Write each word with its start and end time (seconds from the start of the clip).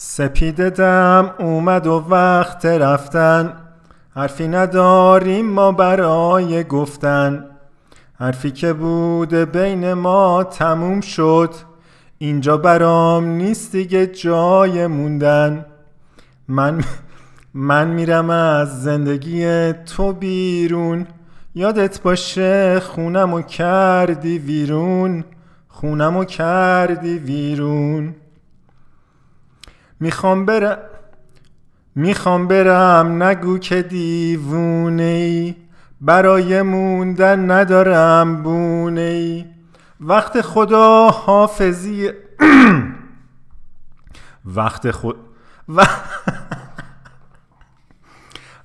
سپیده 0.00 0.70
دم 0.70 1.30
اومد 1.38 1.86
و 1.86 2.04
وقت 2.08 2.66
رفتن. 2.66 3.52
حرفی 4.14 4.48
نداریم 4.48 5.50
ما 5.50 5.72
برای 5.72 6.64
گفتن. 6.64 7.44
حرفی 8.14 8.50
که 8.50 8.72
بوده 8.72 9.44
بین 9.44 9.92
ما 9.92 10.44
تموم 10.44 11.00
شد. 11.00 11.54
اینجا 12.18 12.56
برام 12.56 13.24
نیست 13.24 13.72
دیگه 13.72 14.06
جای 14.06 14.86
موندن. 14.86 15.66
من 16.48 16.84
من 17.54 17.88
میرم 17.88 18.30
از 18.30 18.82
زندگی 18.82 19.72
تو 19.72 20.12
بیرون. 20.12 21.06
یادت 21.54 22.02
باشه 22.02 22.80
خونمو 22.80 23.42
کردی 23.42 24.38
ویرون. 24.38 25.24
خونمو 25.68 26.24
کردی 26.24 27.18
ویرون. 27.18 28.14
می‌خوام 30.00 30.46
برم 30.46 30.78
می‌خوام 31.94 32.48
برم 32.48 33.22
نگو 33.22 33.58
که 33.58 33.82
دیوونه 33.82 35.02
ای 35.02 35.54
برای 36.00 36.62
موندن 36.62 37.50
ندارم 37.50 38.42
بونه 38.42 39.00
ای 39.00 39.44
وقت 40.00 40.40
خدا 40.40 41.08
حافظی 41.08 42.10
وقت 44.56 44.90
خود 44.90 45.16
و... 45.68 45.86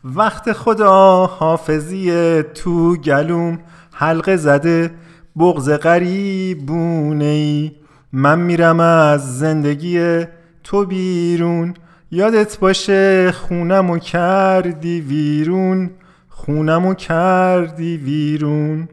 وقت 0.03 0.53
خدا 0.53 1.25
حافظی 1.25 2.43
تو 2.43 2.95
گلوم 2.95 3.59
حلقه 3.93 4.37
زده 4.37 4.91
بغز 5.37 5.69
غریبونه 5.69 7.25
ای 7.25 7.71
من 8.11 8.39
میرم 8.39 8.79
از 8.79 9.39
زندگی 9.39 10.25
تو 10.63 10.85
بیرون 10.85 11.73
یادت 12.11 12.59
باشه 12.59 13.31
خونمو 13.31 13.97
کردی 13.97 15.01
ویرون 15.01 15.89
خونمو 16.29 16.93
کردی 16.93 17.97
ویرون 17.97 18.89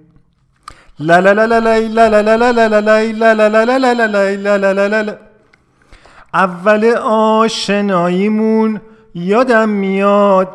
لا 0.98 1.18
لا 1.18 1.32
لا 1.32 1.44
لا 1.44 1.58
لا 1.58 1.78
لا 1.78 2.08
لا 2.08 2.20
لا 2.22 2.50
لا 2.50 2.70
لا 4.56 4.56
لا 4.56 4.86
لا 4.88 5.02
لا 5.02 5.16
اول 6.34 6.84
آشناییمون 7.04 8.80
یادم 9.14 9.68
میاد 9.68 10.48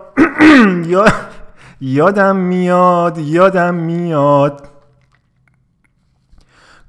یادم 1.82 2.36
میاد 2.36 3.18
یادم 3.18 3.76
میاد 3.76 4.75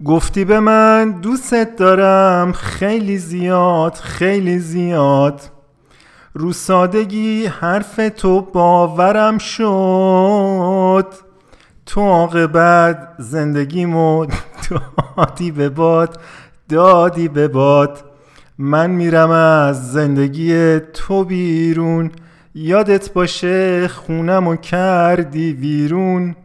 گفتی 0.04 0.44
به 0.44 0.60
من 0.60 1.10
دوست 1.10 1.54
دارم. 1.78 2.52
خیلی 2.52 3.18
زیاد 3.18 3.94
خیلی 3.94 4.58
زیاد. 4.58 5.40
رو 6.34 6.52
سادگی 6.52 7.46
حرف 7.46 8.00
تو 8.16 8.40
باورم 8.40 9.38
شد. 9.38 11.14
تو 11.86 12.00
عاقبت 12.00 13.08
زندگیمو 13.18 14.26
دادی 15.16 15.50
به 15.50 15.68
باد 15.68 16.20
دادی 16.68 17.28
به 17.28 17.48
باد. 17.48 18.04
من 18.58 18.90
میرم 18.90 19.30
از 19.30 19.92
زندگی 19.92 20.80
تو 20.80 21.24
بیرون. 21.24 22.10
یادت 22.54 23.12
باشه 23.12 23.88
خونمو 23.88 24.56
کردی 24.56 25.52
ویرون. 25.52 26.36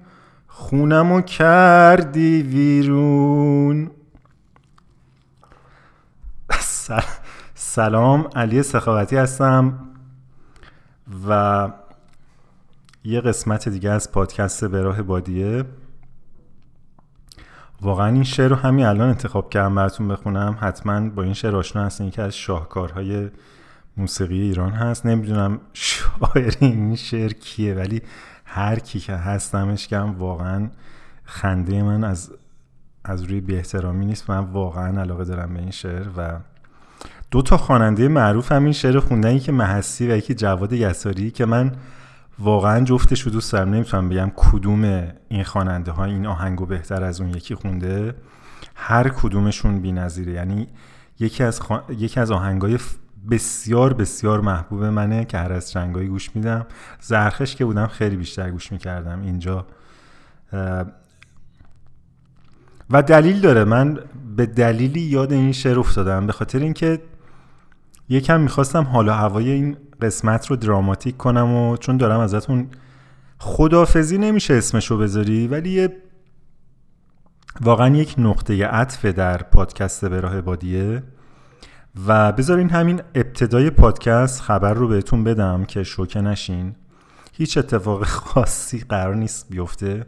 خونمو 0.61 1.21
کردی 1.21 2.41
ویرون. 2.41 3.91
سلام 7.53 8.29
علی 8.35 8.63
سخاوتی 8.63 9.15
هستم 9.15 9.79
و 11.27 11.69
یه 13.03 13.21
قسمت 13.21 13.69
دیگه 13.69 13.89
از 13.89 14.11
پادکست 14.11 14.65
به 14.65 14.81
راه 14.81 15.01
بادیه. 15.01 15.63
واقعا 17.81 18.07
این 18.07 18.23
شعر 18.23 18.49
رو 18.49 18.55
همین 18.55 18.85
الان 18.85 19.09
انتخاب 19.09 19.49
کردم 19.49 19.75
براتون 19.75 20.07
بخونم. 20.07 20.57
حتما 20.61 21.09
با 21.09 21.23
این 21.23 21.33
شعر 21.33 21.55
آشنا 21.55 21.85
هستین. 21.85 22.11
که 22.11 22.21
از 22.21 22.35
شاهکارهای 22.35 23.29
موسیقی 23.97 24.41
ایران 24.41 24.71
هست. 24.71 25.05
نمی‌دونم 25.05 25.59
شاعر 25.73 26.53
این 26.59 26.95
شعر 26.95 27.33
کیه 27.33 27.73
ولی 27.73 28.01
هر 28.53 28.79
کی 28.79 28.99
که 28.99 29.13
هستمش 29.13 29.87
کم 29.87 30.15
واقعا 30.19 30.69
خنده 31.23 31.83
من 31.83 32.03
از 32.03 32.31
از 33.03 33.23
روی 33.23 33.41
بی 33.41 33.55
احترامی 33.55 34.05
نیست. 34.05 34.29
من 34.29 34.37
واقعا 34.37 35.01
علاقه 35.01 35.23
دارم 35.23 35.53
به 35.53 35.59
این 35.59 35.71
شعر 35.71 36.07
و 36.17 36.39
دو 37.31 37.41
تا 37.41 37.57
خواننده 37.57 38.07
معروف 38.07 38.51
هم 38.51 38.63
این 38.63 38.73
شعر 38.73 38.99
خوندن. 38.99 39.39
که 39.39 39.51
محسی 39.51 40.07
و 40.07 40.17
یکی 40.17 40.33
جواد 40.33 40.73
یساری 40.73 41.31
که 41.31 41.45
من 41.45 41.71
واقعا 42.39 42.83
جفتش 42.83 43.21
رو 43.21 43.31
دوست 43.31 43.53
دارم. 43.53 43.69
نمی‌تونم 43.69 44.09
بگم 44.09 44.31
کدوم 44.35 45.07
این 45.29 45.43
خواننده 45.43 45.91
ها 45.91 46.05
این 46.05 46.25
آهنگو 46.25 46.65
بهتر 46.65 47.03
از 47.03 47.21
اون 47.21 47.29
یکی 47.29 47.55
خونده. 47.55 48.15
هر 48.75 49.09
کدومشون 49.09 49.81
بی‌نظیره. 49.81 50.33
یعنی 50.33 50.67
یکی 51.19 51.43
از, 51.43 51.61
یکی 51.89 52.19
از 52.19 52.31
آهنگای 52.31 52.79
بسیار 53.29 53.93
بسیار 53.93 54.41
محبوب 54.41 54.83
منه 54.83 55.25
که 55.25 55.37
هر 55.37 55.53
از 55.53 55.75
رنگایی 55.75 56.07
گوش 56.07 56.35
میدم. 56.35 56.65
زرخش 56.99 57.55
که 57.55 57.65
بودم 57.65 57.87
خیلی 57.87 58.15
بیشتر 58.15 58.51
گوش 58.51 58.71
می‌کردم 58.71 59.21
اینجا. 59.21 59.65
و 62.89 63.01
دلیل 63.01 63.39
داره. 63.39 63.63
من 63.63 63.99
به 64.35 64.45
دلیلی 64.45 65.01
یاد 65.01 65.33
این 65.33 65.51
شعر 65.51 65.79
افتادم. 65.79 66.27
به 66.27 66.33
خاطر 66.33 66.59
اینکه 66.59 67.01
یکم 68.09 68.41
می‌خواستم 68.41 68.83
حالا 68.83 69.13
هوای 69.13 69.51
این 69.51 69.77
قسمت 70.01 70.47
رو 70.47 70.55
دراماتیک 70.55 71.17
کنم 71.17 71.53
و 71.55 71.77
چون 71.77 71.97
دارم 71.97 72.19
ازتون 72.19 72.67
خدافزی 73.37 74.17
نمیشه 74.17 74.53
اسمشو 74.53 74.97
بذاری 74.97 75.47
ولی 75.47 75.69
یه 75.69 75.97
واقعا 77.61 77.95
یک 77.95 78.15
نقطه 78.17 78.65
عطف 78.65 79.05
در 79.05 79.37
پادکست 79.37 80.05
به 80.05 80.19
راه 80.19 80.41
بادیه. 80.41 81.03
و 82.07 82.31
بذارین 82.31 82.69
همین 82.69 83.01
ابتدای 83.15 83.69
پادکست 83.69 84.41
خبر 84.41 84.73
رو 84.73 84.87
بهتون 84.87 85.23
بدم 85.23 85.65
که 85.65 85.83
شوکه 85.83 86.21
نشین. 86.21 86.75
هیچ 87.33 87.57
اتفاق 87.57 88.03
خاصی 88.27 88.79
قرار 88.79 89.15
نیست 89.15 89.49
بیفته. 89.49 90.05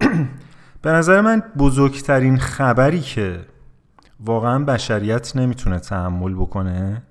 به 0.82 0.90
نظر 0.90 1.20
من 1.20 1.42
بزرگترین 1.58 2.38
خبری 2.38 3.00
که 3.00 3.40
واقعا 4.20 4.64
بشریت 4.64 5.36
نمی‌تونه 5.36 5.78
تحمل 5.78 6.34
بکنه 6.34 7.02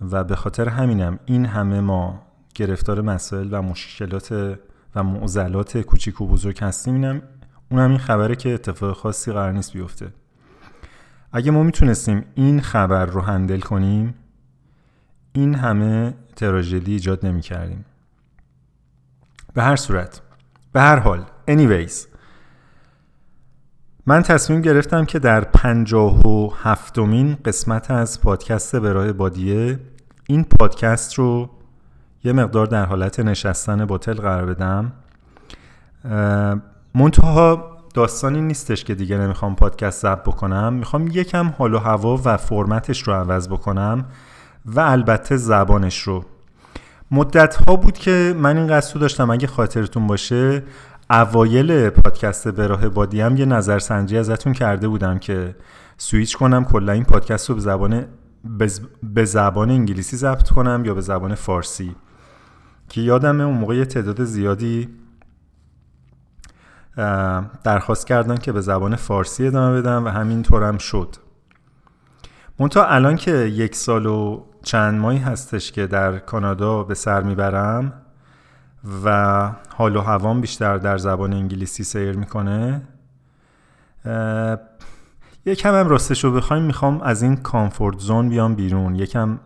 و 0.00 0.24
به 0.24 0.36
خاطر 0.36 0.68
همینم 0.68 1.18
این 1.24 1.46
همه 1.46 1.80
ما 1.80 2.22
گرفتار 2.54 3.00
مسائل 3.00 3.48
و 3.50 3.62
مشکلات 3.62 4.58
و 4.94 5.02
معضلات 5.02 5.78
کوچیک 5.78 6.20
و 6.20 6.26
بزرگ 6.26 6.58
هستیم 6.60 6.94
اینم 6.94 7.22
اونم 7.70 7.90
این 7.90 7.98
خبره 7.98 8.36
که 8.36 8.54
اتفاق 8.54 8.96
خاصی 8.96 9.32
قرار 9.32 9.52
نیست 9.52 9.72
بیفته. 9.72 10.12
اگه 11.36 11.50
ما 11.50 11.62
می‌تونستیم 11.62 12.24
این 12.34 12.60
خبر 12.60 13.06
رو 13.06 13.20
هندل 13.20 13.60
کنیم 13.60 14.14
این 15.32 15.54
همه 15.54 16.14
تراژدی 16.36 16.92
ایجاد 16.92 17.26
نمی 17.26 17.40
کردیم 17.40 17.84
به 19.54 19.62
هر 19.62 19.76
صورت 19.76 20.20
به 20.72 20.80
هر 20.80 20.96
حال 20.96 21.24
anyways 21.50 21.92
من 24.06 24.22
تصمیم 24.22 24.60
گرفتم 24.60 25.04
که 25.04 25.18
در 25.18 25.40
پنجاه 25.40 26.26
و 26.26 26.50
هفتمین 26.62 27.36
قسمت 27.44 27.90
از 27.90 28.20
پادکست 28.20 28.76
برای 28.76 29.12
بادیه 29.12 29.78
این 30.28 30.44
پادکست 30.44 31.14
رو 31.14 31.50
یه 32.24 32.32
مقدار 32.32 32.66
در 32.66 32.84
حالت 32.84 33.20
نشستن 33.20 33.84
باتل 33.84 34.14
قرار 34.14 34.54
بدم 34.54 34.92
منتها 36.94 37.73
داستانی 37.94 38.40
نیستش 38.40 38.84
که 38.84 38.94
دیگه 38.94 39.18
نمی‌خوام 39.18 39.56
پادکست 39.56 40.02
ضبط 40.02 40.22
بکنم. 40.22 40.72
می‌خوام 40.72 41.06
یکم 41.06 41.48
حال 41.58 41.74
و 41.74 41.78
هوا 41.78 42.20
و 42.24 42.36
فرمتش 42.36 43.02
رو 43.02 43.12
عوض 43.12 43.48
بکنم 43.48 44.04
و 44.66 44.80
البته 44.80 45.36
زبانش 45.36 46.00
رو. 46.00 46.24
مدت 47.10 47.56
ها 47.56 47.76
بود 47.76 47.98
که 47.98 48.34
من 48.38 48.58
این 48.58 48.66
قصد 48.66 49.00
داشتم. 49.00 49.30
اگه 49.30 49.46
خاطرتون 49.46 50.06
باشه 50.06 50.62
اوایل 51.10 51.90
پادکست 51.90 52.48
به 52.48 52.66
راه 52.66 52.88
بادی 52.88 53.20
هم 53.20 53.36
یه 53.36 53.44
نظرسنجی 53.44 54.18
ازتون 54.18 54.52
کرده 54.52 54.88
بودم 54.88 55.18
که 55.18 55.56
سویچ 55.96 56.36
کنم 56.36 56.64
کلا 56.64 56.92
این 56.92 57.04
پادکست 57.04 57.48
رو 57.48 57.54
به 57.54 57.60
زبان 57.60 58.06
به 59.02 59.24
زبان 59.24 59.70
انگلیسی 59.70 60.16
ضبط 60.16 60.50
کنم 60.50 60.82
یا 60.84 60.94
به 60.94 61.00
زبان 61.00 61.34
فارسی. 61.34 61.96
که 62.88 63.00
یادمه 63.00 63.44
اون 63.44 63.58
موقع 63.58 63.84
تعداد 63.84 64.24
زیادی 64.24 64.88
درخواست 67.64 68.06
کردن 68.06 68.36
که 68.36 68.52
به 68.52 68.60
زبان 68.60 68.96
فارسی 68.96 69.46
ادامه 69.46 69.80
بدم 69.80 70.04
و 70.04 70.08
همینطورم 70.08 70.78
شد. 70.78 71.16
منتها 72.58 72.84
الان 72.84 73.16
که 73.16 73.30
یک 73.30 73.74
سال 73.74 74.06
و 74.06 74.44
چند 74.62 75.00
ماهی 75.00 75.18
هستش 75.18 75.72
که 75.72 75.86
در 75.86 76.18
کانادا 76.18 76.82
به 76.82 76.94
سر 76.94 77.22
می‌برم 77.22 77.92
و 79.04 79.50
حال 79.76 79.96
و 79.96 80.00
هوام 80.00 80.40
بیشتر 80.40 80.76
در 80.76 80.98
زبان 80.98 81.32
انگلیسی 81.32 81.84
سیر 81.84 82.16
می‌کنه 82.16 82.82
یکم 85.46 85.74
هم 85.74 85.88
راستش 85.88 86.24
رو 86.24 86.32
بخوایم 86.32 86.62
می‌خوام 86.62 87.00
از 87.00 87.22
این 87.22 87.36
کامفورت 87.36 87.98
زون 87.98 88.28
بیام 88.28 88.54
بیرون. 88.54 88.94
یکم 88.94 89.38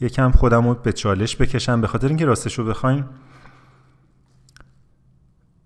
یکم 0.00 0.30
خودم 0.30 0.68
رو 0.68 0.74
به 0.74 0.92
چالش 0.92 1.36
بکشم. 1.36 1.80
به 1.80 1.86
خاطر 1.86 2.08
اینکه 2.08 2.24
راستش 2.24 2.58
رو 2.58 2.64
بخواین 2.64 3.04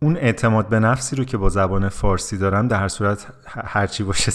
اون 0.05 0.17
اعتماد 0.17 0.69
به 0.69 0.81
نفسی 0.81 1.17
رو 1.17 1.25
که 1.25 1.37
با 1.37 1.49
زبان 1.49 1.89
فارسی 1.89 2.39
دارم 2.39 2.69
در 2.69 2.81
هر 2.81 2.89
صورت 2.89 3.27
هرچی 3.47 4.03
باشه 4.03 4.33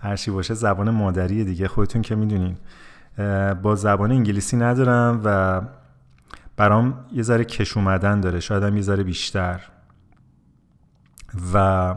هرچی 0.00 0.30
باشه 0.30 0.54
زبان 0.54 0.90
مادری 0.90 1.44
دیگه. 1.44 1.68
خودتون 1.68 2.02
که 2.02 2.14
می‌دونین. 2.14 2.56
با 3.62 3.74
زبان 3.74 4.10
انگلیسی 4.10 4.56
ندارم 4.56 5.20
و 5.24 5.60
برام 6.56 7.04
یه 7.12 7.22
ذره 7.22 7.44
کش 7.44 7.76
اومدن 7.76 8.20
داره. 8.20 8.40
شاید 8.40 8.62
هم 8.62 8.76
یه 8.76 8.82
ذره 8.82 9.02
بیشتر. 9.02 9.60
و 11.54 11.94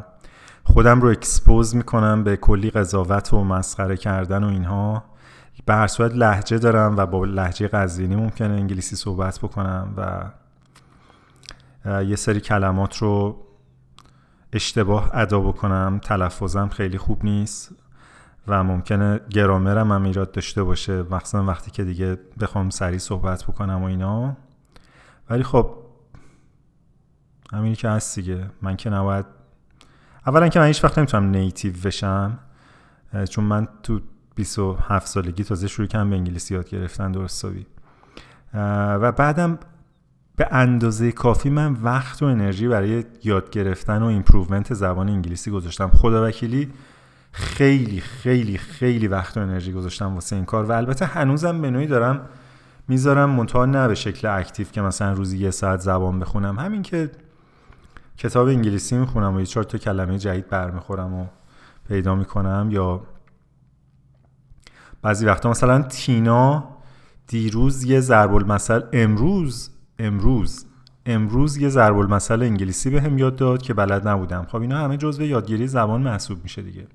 خودم 0.64 1.02
رو 1.02 1.10
اکسپوز 1.10 1.76
می‌کنم 1.76 2.24
به 2.24 2.38
کلی 2.38 2.70
قضاوت 2.70 3.34
و 3.34 3.44
مسخره 3.44 3.98
کردن 3.98 4.44
و 4.44 4.48
اینها. 4.48 5.04
به 5.66 5.74
هر 5.74 5.88
صورت 5.88 6.16
لحجه 6.16 6.58
دارم 6.58 6.98
و 6.98 7.06
با 7.06 7.26
لحجه 7.26 7.68
قزوینی 7.68 8.16
ممکنه 8.16 8.54
انگلیسی 8.54 8.96
صحبت 8.96 9.40
بکنم 9.40 9.94
و 9.98 10.24
یه 11.86 12.16
سری 12.16 12.40
کلمات 12.40 12.98
رو 12.98 13.46
اشتباه 14.54 15.10
ادا 15.14 15.40
بکنم 15.40 16.00
تلفظم 16.04 16.68
خیلی 16.68 16.98
خوب 16.98 17.26
نیست 17.26 17.76
و 18.48 18.64
ممکنه 18.64 19.20
گرامرم 19.30 19.92
هم 19.92 20.04
ایراد 20.04 20.32
داشته 20.32 20.64
باشه. 20.64 21.04
مخصوصا 21.04 21.44
وقتی 21.44 21.72
که 21.72 21.84
دیگه 21.84 22.18
بخوام 22.40 22.70
سریع 22.70 22.98
صحبت 22.98 23.44
بکنم 23.44 23.84
و 23.84 23.86
اینا. 23.86 24.38
ولی 25.30 25.44
خب 25.44 25.76
همینی 27.54 27.76
که 27.76 27.90
هست 27.90 28.16
دیگه. 28.16 28.50
من 28.62 28.76
که 28.76 28.90
نباید 28.90 29.26
اولا 30.28 30.48
که 30.50 30.60
من 30.60 30.68
هیچ 30.68 30.84
وقت 30.84 30.98
نمی‌تونم 30.98 31.30
native 31.30 31.74
بشم 31.84 32.40
چون 33.30 33.44
من 33.44 33.68
تو 33.84 34.00
27 34.36 35.08
سالگی 35.08 35.44
تازه 35.44 35.68
شروع 35.68 35.88
کردم 35.88 36.10
به 36.10 36.16
انگلیسی 36.16 36.54
یاد 36.54 36.70
گرفتن 36.70 37.12
درست 37.12 37.39
حسابی 37.39 37.66
و 38.54 39.12
بعدم 39.12 39.60
به 40.36 40.48
اندازه 40.52 41.12
کافی 41.12 41.50
من 41.50 41.74
وقت 41.74 42.24
و 42.24 42.26
انرژی 42.26 42.68
برای 42.68 43.04
یاد 43.24 43.50
گرفتن 43.50 44.02
و 44.02 44.06
improvement 44.06 44.74
زبان 44.74 45.10
انگلیسی 45.10 45.52
گذاشتم. 45.52 45.90
خدا 45.90 46.28
وکیلی 46.28 46.74
خیلی 47.32 48.00
خیلی 48.02 48.58
خیلی 48.58 49.08
وقت 49.08 49.38
و 49.38 49.40
انرژی 49.40 49.74
گذاشتم 49.74 50.14
واسه 50.14 50.36
این 50.36 50.46
کار 50.46 50.66
و 50.66 50.72
البته 50.72 51.06
هنوزم 51.06 51.62
به 51.62 51.72
نوعی 51.72 51.88
دارم 51.88 52.22
می‌ذارم 52.88 53.30
منتها 53.30 53.66
نه 53.66 53.88
به 53.88 53.96
شکل 53.96 54.28
اکتیو 54.28 54.68
که 54.68 54.82
مثلا 54.82 55.14
روزی 55.14 55.38
یه 55.38 55.52
ساعت 55.52 55.80
زبان 55.80 56.20
بخونم. 56.20 56.60
همین 56.60 56.82
که 56.82 57.12
کتاب 58.18 58.48
انگلیسی 58.48 58.98
می‌خونم 58.98 59.36
و 59.36 59.40
یه 59.40 59.46
چهار 59.46 59.64
تا 59.64 59.78
کلمه 59.78 60.18
جدید 60.18 60.50
برمیخورم 60.50 61.14
و 61.14 61.26
پیدا 61.88 62.16
می‌کنم 62.16 62.68
یا 62.72 63.02
بعضی 65.02 65.26
وقتا 65.26 65.50
مثلا 65.50 65.82
تینا 65.82 66.64
دیروز 67.28 67.84
یه 67.84 68.00
ضرب 68.00 68.34
المثل 68.34 68.82
امروز 68.94 69.70
امروز. 70.00 70.66
امروز 71.06 71.58
یه 71.58 71.70
ضرب 71.70 71.98
المثل 71.98 72.42
انگلیسی 72.42 72.90
به 72.90 73.12
یاد 73.16 73.36
داد 73.36 73.62
که 73.62 73.74
بلد 73.74 74.08
نبودم. 74.08 74.48
خب 74.50 74.62
اینا 74.62 74.78
همه 74.78 74.98
جزء 74.98 75.24
یادگیری 75.24 75.68
زبان 75.68 76.02
محسوب 76.02 76.44
میشه 76.44 76.62
دیگه. 76.62 76.88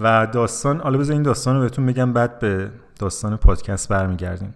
و 0.00 0.26
داستان 0.26 0.80
حالا 0.80 0.98
بذار 0.98 1.12
این 1.12 1.22
داستان 1.22 1.56
رو 1.56 1.62
بهتون 1.62 1.86
بگم 1.86 2.12
بعد 2.12 2.38
به 2.38 2.70
داستان 2.98 3.36
پادکست 3.36 3.88
برمیگردیم. 3.88 4.54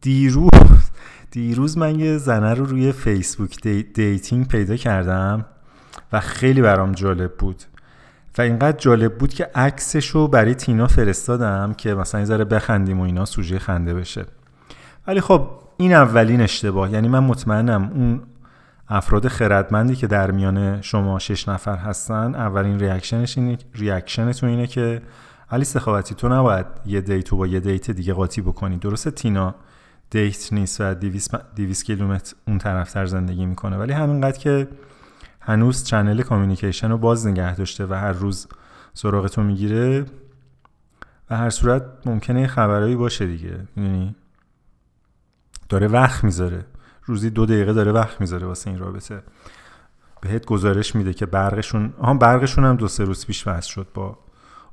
دیروز 0.00 0.90
دیروز 1.30 1.78
من 1.78 2.00
یه 2.00 2.18
زنه 2.18 2.54
رو 2.54 2.64
روی 2.64 2.92
فیسبوک 2.92 3.60
دی 3.62 3.82
dating 3.82 4.48
پیدا 4.48 4.76
کردم 4.76 5.44
و 6.12 6.20
خیلی 6.20 6.62
برام 6.62 6.92
جالب 6.92 7.34
بود. 7.34 7.62
و 8.38 8.42
اینقدر 8.42 8.76
جالب 8.78 9.18
بود 9.18 9.34
که 9.34 9.50
عکسش 9.54 10.08
رو 10.08 10.28
برای 10.28 10.54
تینا 10.54 10.86
فرستادم 10.86 11.74
که 11.74 11.94
مثلا 11.94 12.20
یه 12.20 12.26
ذره 12.26 12.44
بخندیم 12.44 13.00
و 13.00 13.02
اینا 13.02 13.24
سوژه 13.24 13.58
خنده 13.58 13.94
بشه. 13.94 14.26
ولی 15.06 15.20
خب 15.20 15.61
این 15.76 15.92
اولین 15.92 16.40
اشتباه. 16.40 16.92
یعنی 16.92 17.08
من 17.08 17.18
مطمئنم 17.18 17.90
اون 17.94 18.22
افراد 18.88 19.28
خردمندی 19.28 19.96
که 19.96 20.06
در 20.06 20.30
میان 20.30 20.80
شما 20.80 21.18
شش 21.18 21.48
نفر 21.48 21.76
هستن 21.76 22.34
اولین 22.34 22.78
reaction 22.78 23.26
ش 23.26 23.38
اینه 23.38 23.58
reaction 23.74 24.28
تون 24.28 24.48
اینه 24.48 24.66
که 24.66 25.02
علی 25.50 25.64
سخاوتی 25.64 26.14
تو 26.14 26.28
نباید 26.28 26.66
یه 26.86 27.00
date 27.00 27.29
و 27.29 27.36
با 27.36 27.46
یه 27.46 27.60
date 27.60 27.90
دیگه 27.90 28.12
قاطی 28.12 28.40
بکنی. 28.42 28.76
درسته 28.76 29.10
تینا 29.10 29.54
date 30.10 30.52
نیست 30.52 30.80
و 30.80 30.94
200 30.94 31.84
کیلومتر 31.84 32.34
اون 32.46 32.58
طرفتر 32.58 33.06
زندگی 33.06 33.46
می‌کنه 33.46 33.76
ولی 33.76 33.92
همینقدر 33.92 34.38
که 34.38 34.68
هنوز 35.40 35.84
channel 35.84 36.22
communication 36.22 36.90
رو 36.90 36.98
باز 36.98 37.26
نگه 37.26 37.54
داشته 37.54 37.86
و 37.86 37.94
هر 37.94 38.12
روز 38.12 38.48
سراغتو 38.94 39.42
می‌گیره 39.42 40.04
و 41.30 41.36
هر 41.36 41.50
صورت 41.50 41.82
ممکنه 42.06 42.46
خبرهایی 42.46 42.96
باشه 42.96 43.26
دیگه. 43.26 43.60
می‌دونی؟ 43.76 44.14
داره 45.72 45.88
وقت 45.88 46.24
می‌ذاره. 46.24 46.64
روزی 47.04 47.30
دو 47.30 47.46
دقیقه 47.46 47.72
داره 47.72 47.92
وقت 47.92 48.20
می‌ذاره 48.20 48.46
واسه 48.46 48.70
این 48.70 48.78
رابطه. 48.78 49.22
بهت 50.20 50.46
گزارش 50.46 50.94
میده 50.94 51.12
که 51.12 51.26
برقشون 51.26 51.94
آها 51.98 52.14
برقشون 52.14 52.64
هم 52.64 52.76
دو 52.76 52.88
سه 52.88 53.04
روز 53.04 53.26
پیش 53.26 53.46
وصل 53.46 53.70
شد 53.70 53.86
با 53.94 54.18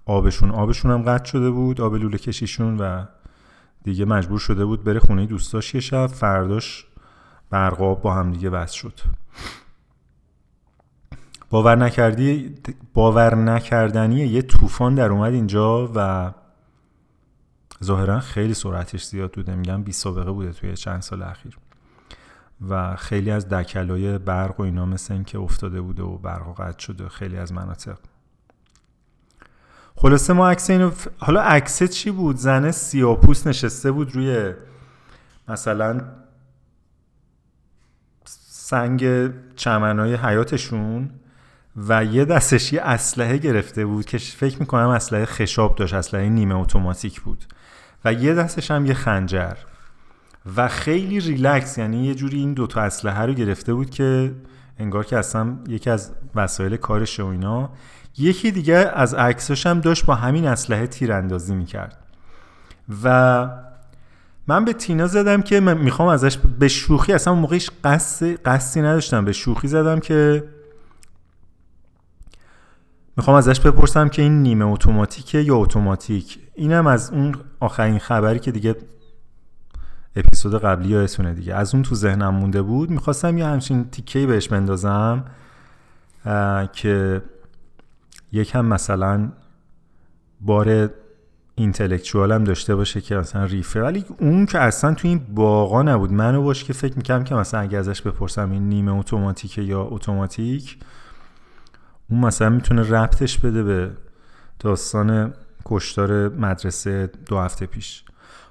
آبشون. 0.06 0.52
آبشون 0.52 0.92
هم 0.92 1.02
قطع 1.02 1.26
شده 1.26 1.50
بود 1.50 1.82
آب 1.82 1.96
لوله 1.96 2.18
کشیشون 2.18 2.78
و 2.78 3.06
دیگه 3.84 4.06
مجبور 4.06 4.40
شده 4.40 4.66
بود 4.66 4.84
بره 4.84 5.00
خونه 5.00 5.26
دوستاش 5.26 5.76
یه 5.76 5.82
شب. 5.82 6.08
فرداش 6.08 6.86
برق 7.50 8.02
با 8.02 8.14
هم 8.14 8.32
دیگه 8.32 8.50
وصل 8.50 8.76
شد. 8.76 9.00
باور 11.50 11.76
نکردی 11.76 12.56
باور 12.94 13.36
نکردنی 13.36 14.20
یه 14.20 14.42
طوفان 14.42 14.96
در 14.96 15.10
اومد 15.10 15.34
اینجا 15.34 15.92
و 15.96 16.32
ظاهرا 17.84 18.20
خیلی 18.20 18.54
سرعتش 18.54 19.04
زیاد 19.04 19.32
بوده. 19.32 19.56
میگم 19.56 19.84
بی 19.84 19.92
سابقه 19.92 20.32
بوده 20.32 20.54
توی 20.54 20.78
چند 20.78 21.02
سال 21.02 21.24
اخیر. 21.24 21.58
و 22.70 22.96
خیلی 22.96 23.32
از 23.32 23.50
دکلای 23.50 24.18
برق 24.18 24.60
و 24.60 24.64
اینا 24.64 24.86
مثل 24.86 25.14
این 25.14 25.24
که 25.24 25.40
افتاده 25.40 25.82
بوده 25.82 26.04
و 26.04 26.18
برق 26.18 26.62
قطع 26.62 26.80
شده 26.80 27.10
خیلی 27.10 27.38
از 27.38 27.54
مناطق. 27.54 27.98
خلاصه 29.96 30.34
ما 30.34 30.50
عکس 30.50 30.70
اینو 30.70 30.92
حالا 31.18 31.42
عکس 31.42 31.84
چی 31.84 32.12
بود؟ 32.12 32.36
زن 32.36 32.72
سیاپوس 32.72 33.48
نشسته 33.48 33.92
بود 33.92 34.16
روی 34.16 34.54
مثلا 35.48 36.02
سنگ 38.50 39.32
چمنهای 39.56 40.16
حیاتشون 40.16 41.10
و 41.78 42.06
یه 42.06 42.26
دستش 42.26 42.74
یه 42.74 42.82
اسلحه 42.82 43.38
گرفته 43.38 43.86
بود 43.86 44.06
که 44.06 44.18
فکر 44.18 44.60
می‌کنم 44.60 44.88
اسلحه 44.88 45.26
خشاب 45.26 45.76
داشت 45.76 45.94
اسلحه 45.94 46.30
نیمه 46.30 46.56
اتوماتیک 46.56 47.22
بود. 47.22 47.46
و 48.06 48.14
یه 48.14 48.34
دستش 48.34 48.72
هم 48.72 48.86
یه 48.86 48.94
خنجر. 48.94 49.54
و 50.56 50.68
خیلی 50.68 51.20
ریلکس 51.20 51.78
یعنی 51.78 52.06
یه 52.06 52.16
جوری 52.16 52.38
این 52.38 52.54
دوتا 52.54 52.82
اسلحه 52.82 53.26
رو 53.26 53.34
گرفته 53.34 53.74
بود 53.74 53.90
که 53.90 54.32
انگار 54.80 55.06
که 55.06 55.18
اصلا 55.18 55.58
یکی 55.68 55.90
از 55.90 56.12
وسایل 56.36 56.76
کارش 56.78 57.20
و 57.20 57.26
اینا. 57.26 57.70
یکی 58.18 58.52
دیگه 58.52 58.76
از 58.76 59.14
عکساش 59.14 59.68
هم 59.68 59.80
داشت 59.80 60.06
با 60.06 60.16
همین 60.16 60.48
اسلحه 60.48 60.88
تیراندازی 60.88 61.56
می‌کرد. 61.56 61.98
و 63.04 63.50
من 64.48 64.66
به 64.66 64.74
تینا 64.74 65.08
زدم 65.08 65.42
که 65.42 65.60
من 65.60 65.78
می‌خوام 65.78 66.08
ازش 66.10 66.38
به 66.38 66.68
شوخی 66.68 67.14
اصلا 67.14 67.36
موقعش 67.36 67.70
قصدی 68.46 68.82
نداشتم 68.82 69.26
به 69.26 69.32
شوخی 69.32 69.68
زدم 69.68 70.00
که 70.00 70.44
می‌خوام 73.20 73.38
ازش 73.38 73.60
بپرسم 73.60 74.10
که 74.10 74.22
این 74.22 74.44
نیمه 74.44 74.66
اتوماتیکه 74.66 75.40
یا 75.40 75.56
اتوماتیک؟ 75.56 76.40
اینم 76.56 76.88
از 76.88 77.12
اون 77.12 77.36
آخرین 77.60 78.00
خبری 78.00 78.40
که 78.40 78.52
دیگه 78.52 78.76
اپیزود 80.16 80.62
قبلی 80.62 80.88
یادتونه 80.88 81.34
دیگه. 81.34 81.56
از 81.56 81.74
اون 81.74 81.84
تو 81.84 81.96
ذهنم 81.96 82.36
مونده 82.36 82.62
بود. 82.62 82.90
می‌خواستم 82.90 83.38
یه 83.38 83.46
همچین 83.46 83.90
تیکهی 83.90 84.26
بهش 84.26 84.48
بندازم 84.48 85.26
که 86.74 87.22
یکم 88.32 88.66
مثلا 88.66 89.32
بار 90.42 90.90
اینتלקچوال 91.56 92.32
هم 92.32 92.44
داشته 92.44 92.76
باشه 92.76 93.02
که 93.02 93.16
مثلا 93.16 93.46
ریفه. 93.46 93.82
ولی 93.82 94.06
اون 94.20 94.46
که 94.46 94.60
اصلا 94.60 94.94
تو 94.94 95.08
این 95.08 95.22
باقا 95.36 95.84
نبود. 95.84 96.12
منو 96.12 96.44
باش 96.44 96.64
که 96.64 96.74
فکر 96.74 96.98
می‌کنم 96.98 97.24
که 97.24 97.36
مثلا 97.36 97.60
اگه 97.60 97.78
ازش 97.78 98.02
بپرسم 98.02 98.52
این 98.52 98.70
نیمه 98.70 98.92
اتوماتیکه 98.92 99.62
یا 99.62 99.82
اتوماتیک 99.84 100.78
اون 102.12 102.20
مثلا 102.20 102.50
می‌تونه 102.50 102.90
ربطش 102.90 103.38
بده 103.38 103.64
به 103.64 103.92
داستان 104.60 105.34
کشتار 105.66 106.30
مدرسه 106.30 107.10
دو 107.26 107.40
هفته 107.40 107.66
پیش. 107.66 108.04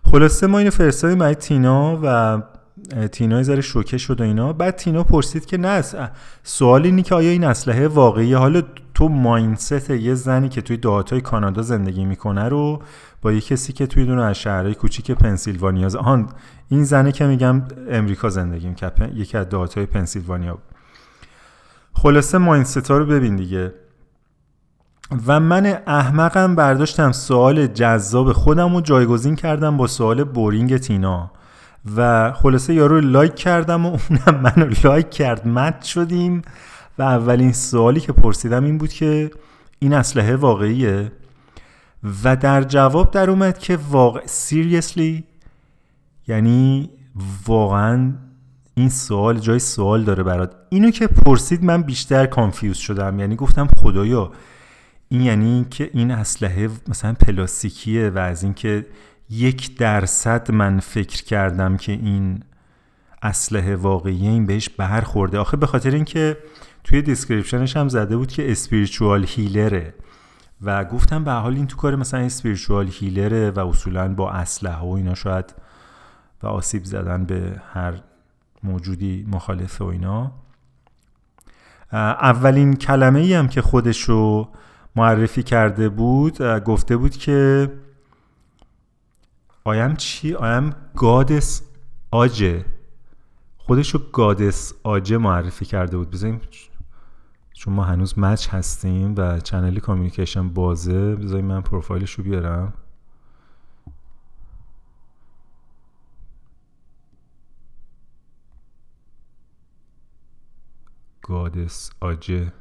خلاصه 0.04 0.46
ما 0.46 0.58
اینو 0.58 0.70
فرستادیم 0.70 1.18
برای 1.18 1.34
تینا 1.34 1.98
و 2.02 2.42
تینا 3.12 3.42
ذره 3.42 3.60
شوکه 3.60 3.98
شد 3.98 4.20
و 4.20 4.24
اینا. 4.24 4.52
بعد 4.52 4.76
تینا 4.76 5.02
پرسید 5.04 5.46
که 5.46 5.56
نه 5.56 5.82
سوال 6.42 6.84
اینی 6.84 7.02
که 7.02 7.14
آیا 7.14 7.30
این 7.30 7.44
اسلحه 7.44 7.88
واقعیه؟ 7.88 8.36
حالا 8.36 8.62
تو 8.94 9.08
ماینست 9.08 9.90
یه 9.90 10.14
زنی 10.14 10.48
که 10.48 10.62
توی 10.62 10.76
دهاتای 10.76 11.20
کانادا 11.20 11.62
زندگی 11.62 12.04
می‌کنه 12.04 12.48
رو 12.48 12.82
با 13.22 13.32
یه 13.32 13.40
کسی 13.40 13.72
که 13.72 13.86
توی 13.86 14.04
دونه 14.04 14.22
از 14.22 14.36
شهرهای 14.36 14.74
کوچیک 14.74 15.10
پنسیلوانیا 15.10 15.88
آن 15.98 16.28
این 16.68 16.84
زنه 16.84 17.12
که 17.12 17.26
میگم 17.26 17.62
امریکا 17.90 18.28
زندگی 18.28 18.68
می‌کنه 18.68 19.12
یکی 19.14 19.38
از 19.38 19.48
دهاتای 19.48 19.86
پنسیلوانیا 19.86 20.58
خلاصه 22.02 22.38
ماینست 22.38 22.90
ها 22.90 22.98
رو 22.98 23.06
ببین 23.06 23.36
دیگه. 23.36 23.72
و 25.26 25.40
من 25.40 25.78
احمقم 25.86 26.54
برداشتم 26.54 27.12
سوال 27.12 27.66
جذاب 27.66 28.32
خودم 28.32 28.74
رو 28.74 28.80
جایگزین 28.80 29.36
کردم 29.36 29.76
با 29.76 29.86
سوال 29.86 30.24
بورینگ 30.24 30.76
تینا. 30.76 31.30
و 31.96 32.32
خلاصه 32.32 32.74
یارو 32.74 33.00
like 33.00 33.34
کردم 33.34 33.86
و 33.86 33.88
اونم 33.88 34.40
منو 34.56 34.70
like 34.84 35.10
کرد. 35.10 35.48
match 35.48 35.82
شدیم 35.82 36.42
و 36.98 37.02
اولین 37.02 37.52
سوالی 37.52 38.00
که 38.00 38.12
پرسیدم 38.12 38.64
این 38.64 38.78
بود 38.78 38.92
که 38.92 39.30
این 39.78 39.92
اسلحه 39.92 40.36
واقعیه؟ 40.36 41.12
و 42.24 42.36
در 42.36 42.62
جواب 42.62 43.10
در 43.10 43.30
اومد 43.30 43.58
که 43.58 43.78
واقع 43.90 44.26
seriously 44.26 45.24
یعنی 46.28 46.90
واقعا 47.46 48.12
این 48.78 48.88
سوال 48.88 49.38
جای 49.38 49.58
سوال 49.58 50.04
داره 50.04 50.22
برات. 50.22 50.52
اینو 50.68 50.90
که 50.90 51.06
پرسید 51.06 51.64
من 51.64 51.82
بیشتر 51.82 52.26
confuse 52.26 52.76
شدم. 52.76 53.20
یعنی 53.20 53.36
گفتم 53.36 53.68
خدایا 53.76 54.32
این 55.08 55.20
یعنی 55.20 55.66
که 55.70 55.90
این 55.94 56.10
اسلحه 56.10 56.70
مثلا 56.88 57.12
پلاستیکیه 57.12 58.10
و 58.10 58.18
از 58.18 58.42
اینکه 58.42 58.86
یک 59.30 59.78
درصد 59.78 60.52
من 60.52 60.80
فکر 60.80 61.24
کردم 61.24 61.76
که 61.76 61.92
این 61.92 62.42
اسلحه 63.22 63.76
واقعیه 63.76 64.30
این 64.30 64.46
بهش 64.46 64.68
برخورده. 64.68 65.38
آخه 65.38 65.56
به 65.56 65.66
خاطر 65.66 65.90
اینکه 65.90 66.36
توی 66.84 67.02
description 67.02 67.65
ش 67.65 67.76
هم 67.76 67.88
زده 67.88 68.16
بود 68.16 68.32
که 68.32 68.52
spiritual 68.52 69.24
healer 69.28 69.85
ه 69.85 69.94
و 70.62 70.84
گفتم 70.84 71.24
به 71.24 71.28
هر 71.28 71.32
حال 71.32 71.54
این 71.54 71.66
تو 71.66 71.76
کار 71.76 71.96
مثلا 71.96 72.20
spiritual 72.20 72.88
healer 72.92 73.42
ه 73.42 73.50
و 73.50 73.68
اصولا 73.68 74.14
با 74.14 74.30
اسلحه 74.30 74.80
و 74.80 74.90
اینا 74.90 75.14
شاید 75.14 75.54
و 76.42 76.46
آسیب 76.46 76.84
زدن 76.84 77.24
به 77.24 77.62
هر 77.72 77.94
موجودی 78.62 79.26
مخالف 79.30 79.80
و 79.80 79.84
اینا. 79.84 80.32
اولین 81.92 82.76
کلمه 82.76 83.20
ای 83.20 83.34
هم 83.34 83.48
که 83.48 83.62
خودش 83.62 84.00
رو 84.00 84.48
معرفی 84.96 85.42
کرده 85.42 85.88
بود 85.88 86.42
گفته 86.42 86.96
بود 86.96 87.16
که 87.16 87.68
آیم 89.64 89.96
چی؟ 89.96 90.34
آیم 90.34 90.74
گادس 90.96 91.62
آجه 92.10 92.64
خودش 93.58 93.94
رو 93.94 94.00
گادس 94.12 94.72
آجه 94.82 95.18
معرفی 95.18 95.64
کرده 95.64 95.96
بود. 95.96 96.10
بذاریم 96.10 96.40
چون 97.52 97.74
ما 97.74 97.84
هنوز 97.84 98.18
مچ 98.18 98.48
هستیم 98.48 99.14
و 99.16 99.40
چنلی 99.40 99.80
کامیونیکیشن 99.80 100.48
بازه 100.48 101.16
بذاریم 101.16 101.44
من 101.44 101.60
پروفایلش 101.60 102.12
رو 102.12 102.24
بیارم. 102.24 102.72
گادس 111.28 111.90
آجه. 112.00 112.52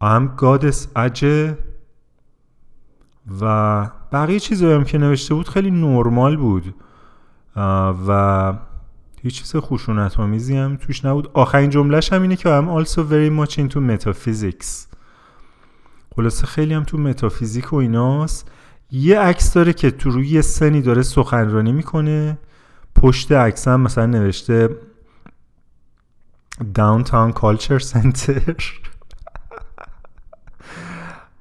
ام 0.00 0.34
گادس 0.36 0.88
اجه 0.96 1.58
و 3.40 3.84
بقیه 4.12 4.40
چیزایی 4.40 4.74
هم 4.74 4.84
که 4.84 4.98
نوشته 4.98 5.34
بود 5.34 5.48
خیلی 5.48 5.70
نرمال 5.70 6.36
بود. 6.36 6.74
و 8.08 8.52
هیچ 9.22 9.38
چیز 9.38 9.56
خشونت 9.56 10.20
آمیزی 10.20 10.56
هم 10.56 10.76
توش 10.76 11.04
نبود. 11.04 11.30
آخرین 11.34 11.70
جملهش 11.70 12.12
هم 12.12 12.22
اینه 12.22 12.36
که 12.36 12.60
I'm 12.60 12.84
also 12.84 12.98
very 12.98 13.30
much 13.40 13.52
into 13.52 13.76
metaphysics. 13.76 14.96
خلاصه 16.16 16.46
خیلی 16.46 16.74
هم 16.74 16.84
تو 16.84 16.98
متافیزیک 16.98 17.72
و 17.72 17.76
ایناست. 17.76 18.50
یه 18.90 19.20
عکس 19.20 19.54
داره 19.54 19.72
که 19.72 19.90
تو 19.90 20.10
روی 20.10 20.42
سنی 20.42 20.82
داره 20.82 21.02
سخنرانی 21.02 21.72
می‌کنه. 21.72 22.38
پشت 22.94 23.32
عکس 23.32 23.68
هم 23.68 23.80
مثلا 23.80 24.06
نوشته 24.06 24.68
Downtown 26.60 27.32
Culture 27.32 27.82
Center. 27.92 28.62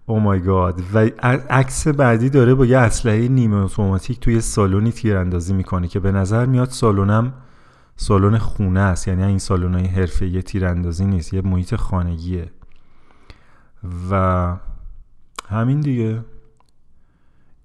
او 0.06 0.20
مای 0.20 0.40
گاد 0.40 0.82
و 0.94 0.98
عکس 1.50 1.88
بعدی 1.88 2.30
داره 2.30 2.54
با 2.54 2.66
یه 2.66 2.78
اسلحه 2.78 3.28
نیمه 3.28 3.56
اتوماتیک 3.56 4.20
توی 4.20 4.42
سالونی 4.42 4.92
تیراندازی 4.92 5.54
می‌کنه 5.54 5.88
که 5.88 6.00
به 6.00 6.12
نظر 6.12 6.46
میاد 6.46 6.70
سالونم 6.70 7.34
سالن 7.96 8.38
خونه 8.38 8.80
است. 8.80 9.08
یعنی 9.08 9.24
این 9.24 9.40
سالن 9.40 9.74
های 9.74 10.30
یه 10.30 10.42
تیراندازی 10.42 11.06
نیست 11.06 11.34
یه 11.34 11.42
محیط 11.42 11.76
خانگیه. 11.76 12.52
و 14.12 14.56
همین 15.50 15.80
دیگه. 15.80 16.22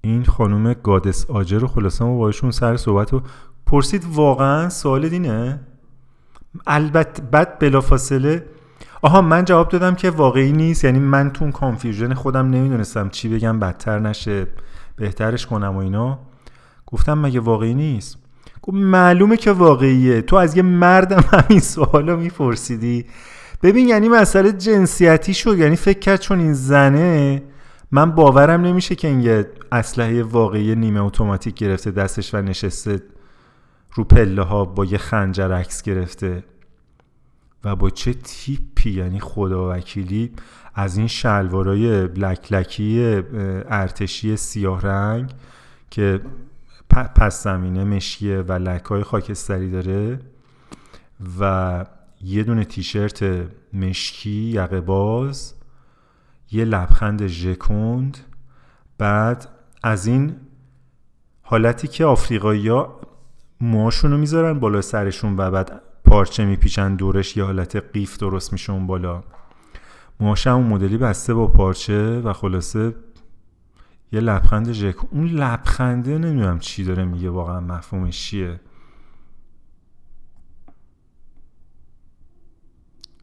این 0.01 0.25
خانم 0.25 0.73
گادس 0.73 1.31
آجر 1.31 1.59
رو 1.59 1.67
خلاصه 1.67 2.05
ما 2.05 2.17
باشون 2.17 2.51
سر 2.51 2.77
صحبت 2.77 3.13
رو 3.13 3.23
پرسید 3.67 4.05
واقعا 4.13 4.69
سوال 4.69 5.09
دینه 5.09 5.61
البته 6.67 7.23
بعد 7.23 7.59
بلافاصله. 7.59 8.45
آها 9.03 9.23
من 9.23 9.45
جواب 9.45 9.69
دادم 9.69 9.95
که 9.95 10.11
واقعی 10.11 10.53
نیست. 10.53 10.85
یعنی 10.85 10.99
من 10.99 11.31
تو 11.31 11.51
کانفیوژن 11.51 12.15
خودم 12.15 12.51
نمی‌دونستم 12.51 13.09
چی 13.09 13.29
بگم 13.29 13.61
بدتر 13.61 13.99
نشه 13.99 14.47
بهترش 14.97 15.47
کنم 15.47 15.77
و 15.77 15.79
اینا. 15.79 16.19
گفتم 16.87 17.19
مگه 17.19 17.41
واقعی 17.41 17.75
نیست؟ 17.75 18.19
گفت 18.63 18.77
معلومه 18.77 19.37
که 19.37 19.53
واقعیه. 19.53 20.23
تو 20.23 20.37
از 20.37 20.57
یه 20.57 20.63
مردم 20.63 21.25
همین 21.33 21.61
سوالو 21.61 22.17
میپرسیدی. 22.17 23.07
ببین 23.63 23.89
یعنی 23.89 24.09
مسئله 24.09 24.53
جنسیتی 24.53 25.35
شد. 25.35 25.59
یعنی 25.59 25.77
فکر 25.77 25.99
کرد 25.99 26.21
چون 26.21 26.41
این 26.41 26.53
زنه 26.53 27.43
من 27.91 28.11
باورم 28.11 28.61
نمیشه 28.61 28.95
که 28.95 29.09
این 29.09 29.21
یه 29.21 29.47
اسلحه 29.73 30.23
واقعی 30.23 30.75
نیمه 30.75 31.03
اتوماتیک 31.03 31.55
گرفته 31.55 31.91
دستش 31.91 32.35
و 32.35 32.43
نشسته. 32.43 33.03
رو 33.93 34.05
پله 34.05 34.43
ها 34.43 34.65
با 34.65 34.85
یه 34.85 34.99
خنجر 34.99 35.53
عکس 35.53 35.83
گرفته. 35.83 36.45
و 37.65 37.77
با 37.77 37.91
چه 37.91 38.13
تیپی 38.13 38.91
یعنی 38.91 39.21
خدا 39.21 39.71
وکیلی 39.71 40.33
از 40.75 40.97
این 40.97 41.07
شلوارای 41.07 42.07
بلک 42.07 42.53
لکی 42.53 43.23
ارتشی 43.69 44.37
سیاه 44.37 44.83
رنگ 44.83 45.33
که 45.91 46.21
پس 46.91 47.43
زمینه 47.43 47.85
مشیه 47.85 48.39
و 48.39 48.53
لکای 48.53 49.03
خاکستری 49.03 49.71
داره 49.71 50.21
و 51.41 51.85
یه 52.21 52.45
دونه 52.45 52.65
تیشرت 52.65 53.49
مشکی 53.73 54.31
یقه 54.31 54.81
باز 54.81 55.55
یه 56.51 56.65
لبخند 56.65 57.27
ژکوند. 57.27 58.19
بعد 58.99 59.49
از 59.83 60.07
این 60.07 60.37
حالتی 61.43 61.89
که 61.89 62.05
آفریقایی 62.05 62.71
موهاشون 63.61 64.11
رو 64.11 64.19
می‌ذارن 64.19 64.59
بالا 64.59 64.81
سرشون 64.81 65.37
و 65.37 65.51
بعد 65.51 65.83
پارچه 66.05 66.45
میپیچن 66.45 66.95
دورش 66.97 67.37
یه 67.37 67.45
حالت 67.45 67.77
قیف 67.77 68.19
درست 68.19 68.53
میشه 68.53 68.73
اون 68.73 68.87
بالا. 68.87 69.23
موهاش 70.21 70.47
اون 70.47 70.67
مدلی 70.67 70.97
بسته 70.97 71.35
با 71.35 71.47
پارچه 71.47 72.21
و 72.21 72.33
خلاصه 72.33 72.95
یه 74.13 74.21
لبخند 74.21 74.73
ژک. 74.73 74.97
اون 75.11 75.27
لبخنده 75.27 76.19
نمی‌دونم 76.19 76.59
چی 76.59 76.85
داره 76.85 77.05
میگه 77.05 77.31
واقعا 77.31 77.61
مفهومش 77.61 78.21
چیه. 78.23 78.61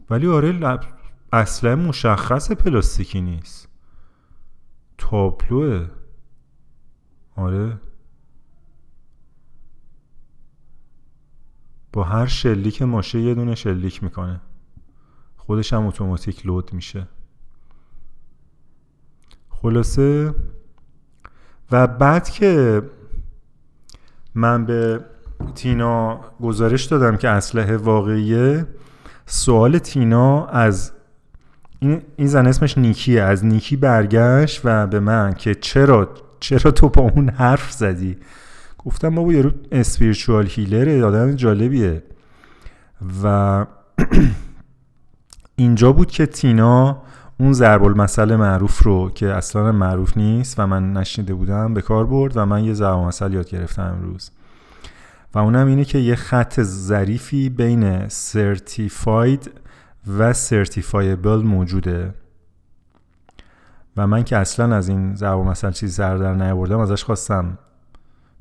ولی 0.10 0.28
آره 0.28 0.52
لب... 0.52 0.84
اصلا 1.34 1.76
مشخص 1.76 2.52
پلاستیکی 2.52 3.22
نیست. 3.22 3.70
تابلوه. 4.98 5.90
آره. 7.36 7.78
با 11.98 12.04
هر 12.04 12.26
شلیک 12.26 12.82
ماشه 12.82 13.20
یه 13.20 13.34
دونه 13.34 13.56
شلیک 13.56 14.04
می‌کنه. 14.04 14.42
خودش 15.38 15.74
هم 15.74 15.86
اتوماتیک 15.86 16.46
لود 16.46 16.74
میشه. 16.74 17.08
خلاصه 19.50 20.34
و 21.72 21.88
بعد 21.88 22.30
که 22.30 22.82
من 24.36 24.66
به 24.66 25.06
تینا 25.56 26.20
گزارش 26.42 26.86
دادم 26.86 27.18
که 27.18 27.30
اسلحه 27.30 27.78
واقعیه 27.78 28.68
سوال 29.26 29.78
تینا 29.78 30.46
از 30.46 30.92
این, 31.80 32.02
این 32.16 32.28
زن 32.28 32.48
اسمش 32.48 32.78
نیکیه 32.78 33.22
از 33.22 33.46
نیکی 33.46 33.76
برگشت 33.76 34.62
و 34.64 34.88
به 34.88 35.00
من 35.00 35.34
که 35.34 35.56
چرا 35.56 36.10
چرا 36.40 36.72
تو 36.72 36.90
با 36.90 37.02
اون 37.02 37.30
حرف 37.30 37.72
زدی؟ 37.72 38.18
گفتم 38.88 39.16
بابا 39.16 39.34
یارو 39.34 39.52
اسپیرچوال 39.72 40.48
هیلره 40.48 41.04
آدم 41.04 41.36
جالبیه. 41.36 42.04
و 43.24 43.66
اینجا 45.56 45.92
بود 45.92 46.12
که 46.12 46.26
تینا 46.26 47.02
اون 47.40 47.54
ضرب 47.54 47.84
المثل 47.84 48.36
معروف 48.36 48.84
رو 48.84 49.10
که 49.10 49.34
اصلا 49.34 49.72
معروف 49.72 50.18
نیست 50.18 50.60
و 50.60 50.68
من 50.68 50.94
نشنیده 50.94 51.34
بودم 51.34 51.74
به 51.74 51.82
کار 51.82 52.06
برد 52.06 52.38
و 52.38 52.46
من 52.46 52.64
یه 52.64 52.74
ضرب 52.74 52.98
المثل 52.98 53.34
یاد 53.34 53.50
گرفتم 53.50 53.84
امروز. 53.84 54.32
و 55.34 55.40
اونم 55.40 55.68
اینه 55.68 55.86
که 55.86 55.98
یه 55.98 56.16
خط 56.16 56.62
ظریفی 56.62 57.50
بین 57.50 58.08
certified 58.08 59.52
و 60.18 60.34
certifiable 60.34 61.38
موجوده. 61.38 62.14
و 63.98 64.08
من 64.08 64.24
که 64.24 64.38
اصلا 64.38 64.76
از 64.76 64.90
این 64.90 65.16
ضرب 65.16 65.38
المثل 65.38 65.72
چیزی 65.72 65.94
سر 65.94 66.18
در 66.18 66.34
نیاوردم 66.34 66.80
ازش 66.80 67.04
خواستم 67.04 67.58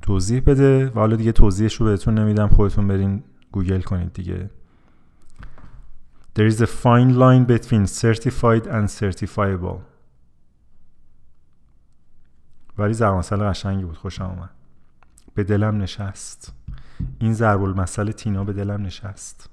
توضیح 0.06 0.42
بده 0.46 0.86
و 0.86 0.98
حالا 0.98 1.16
دیگه 1.16 1.32
توضیحش 1.32 1.74
رو 1.74 1.86
بهتون 1.86 2.18
نمیدم 2.18 2.48
خودتون 2.48 2.88
برین 2.88 3.22
گوگل 3.52 3.80
کنید 3.80 4.12
دیگه. 4.12 4.50
There 6.38 6.52
is 6.52 6.60
a 6.60 6.66
fine 6.66 7.12
line 7.22 7.44
between 7.52 7.86
certified 7.86 8.66
and 8.66 8.88
certifiable. 9.00 9.78
ولی 12.78 12.92
زبانسل 12.92 13.36
قشنگی 13.36 13.84
بود 13.84 13.96
خوشم 13.96 14.24
آمد 14.24 14.50
به 15.34 15.44
دلم 15.44 15.82
نشست. 15.82 16.54
این 17.18 17.34
ضرب 17.34 17.62
المثل 17.62 18.12
تینا 18.12 18.44
به 18.44 18.52
دلم 18.52 18.82
نشست. 18.82 19.50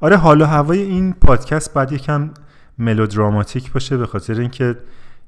آره 0.00 0.16
حالا 0.16 0.46
هوای 0.46 0.82
این 0.82 1.12
پادکست 1.12 1.74
بعد 1.74 1.92
یکم 1.92 2.30
ملودراماتیک 2.78 3.72
باشه 3.72 3.96
به 3.96 4.06
خاطر 4.06 4.40
اینکه 4.40 4.76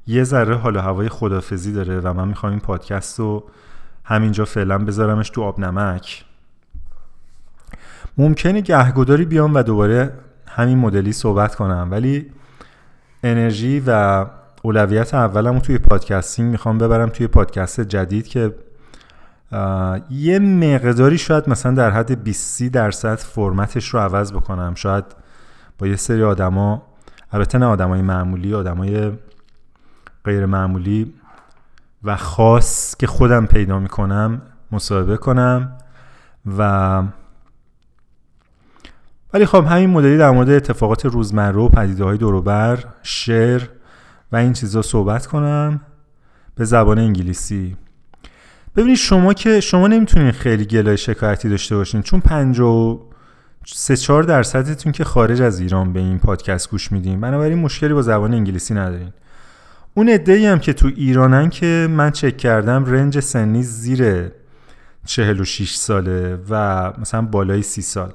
یه 0.06 0.24
ذره 0.24 0.56
حالا 0.56 0.82
هوای 0.82 1.08
خدافزی 1.08 1.72
داره 1.72 2.00
و 2.00 2.12
من 2.12 2.28
می‌خوام 2.28 2.52
این 2.52 2.60
پادکست 2.60 3.18
رو 3.18 3.50
همینجا 4.04 4.44
فعلا 4.44 4.78
بذارمش 4.78 5.30
تو 5.30 5.42
آب 5.42 5.60
نمک. 5.60 6.24
ممکنه 8.18 8.60
گهگداری 8.60 9.24
بیام 9.24 9.54
و 9.54 9.62
دوباره 9.62 10.12
همین 10.48 10.78
مدلی 10.78 11.12
صحبت 11.12 11.54
کنم 11.54 11.88
ولی 11.90 12.30
انرژی 13.22 13.82
و 13.86 14.26
اولویت 14.62 15.14
اولم 15.14 15.58
توی 15.58 15.78
پادکستینگ 15.78 16.50
می‌خوام 16.50 16.78
ببرم 16.78 17.08
توی 17.08 17.26
پادکست 17.26 17.80
جدید 17.80 18.28
که 18.28 18.54
یه 20.10 20.38
مقداری 20.38 21.18
شاید 21.18 21.48
مثلا 21.48 21.74
در 21.74 21.90
حد 21.90 22.24
20 22.24 22.62
درصد 22.62 23.14
فرمتش 23.14 23.88
رو 23.88 24.00
عوض 24.00 24.32
بکنم. 24.32 24.74
شاید 24.74 25.04
با 25.78 25.86
یه 25.86 25.96
سری 25.96 26.22
آدما 26.22 26.82
البته 27.32 27.58
نه 27.58 27.66
آدمای 27.66 28.02
معمولی 28.02 28.54
آدمای 28.54 29.12
غیر 30.24 30.46
معمولی 30.46 31.14
و 32.04 32.16
خاص 32.16 32.96
که 32.96 33.06
خودم 33.06 33.46
پیدا 33.46 33.78
می‌کنم 33.78 34.42
مصاحبه 34.72 35.16
کنم 35.16 35.78
و 36.58 37.02
ولی 39.34 39.46
خب 39.46 39.64
همین 39.68 39.90
مدلی 39.90 40.18
در 40.18 40.30
مورد 40.30 40.50
اتفاقات 40.50 41.06
روزمره 41.06 41.56
و 41.56 41.68
پدیده 41.68 42.04
های 42.04 42.18
دوروبر 42.18 42.84
شعر 43.02 43.62
و 44.32 44.36
این 44.36 44.52
چیزا 44.52 44.82
صحبت 44.82 45.26
کنم 45.26 45.80
به 46.54 46.64
زبان 46.64 46.98
انگلیسی. 46.98 47.76
ببینید 48.76 48.96
شما 48.96 49.32
که 49.32 49.60
شما 49.60 49.88
نمی‌تونین 49.88 50.30
خیلی 50.30 50.64
گلای 50.64 50.96
شکایتی 50.96 51.48
داشته 51.48 51.76
باشین 51.76 52.02
چون 52.02 52.20
پنج 52.20 52.60
و 52.60 53.00
سه 53.66 53.96
چهار 53.96 54.22
درصدتون 54.22 54.92
که 54.92 55.04
خارج 55.04 55.42
از 55.42 55.60
ایران 55.60 55.92
به 55.92 56.00
این 56.00 56.18
پادکست 56.18 56.70
گوش 56.70 56.92
میدین. 56.92 57.20
بنابراین 57.20 57.58
مشکلی 57.58 57.94
با 57.94 58.02
زبان 58.02 58.34
انگلیسی 58.34 58.74
ندارین. 58.74 59.12
اون 59.94 60.08
عده 60.08 60.52
هم 60.52 60.58
که 60.58 60.72
تو 60.72 60.86
ایرانن 60.96 61.50
که 61.50 61.88
من 61.90 62.10
چک 62.10 62.36
کردم 62.36 62.84
رنج 62.84 63.20
سنی 63.20 63.62
زیر 63.62 64.32
46 65.06 65.74
ساله 65.74 66.38
و 66.50 66.92
مثلا 66.98 67.22
بالای 67.22 67.62
سی 67.62 67.82
سال. 67.82 68.14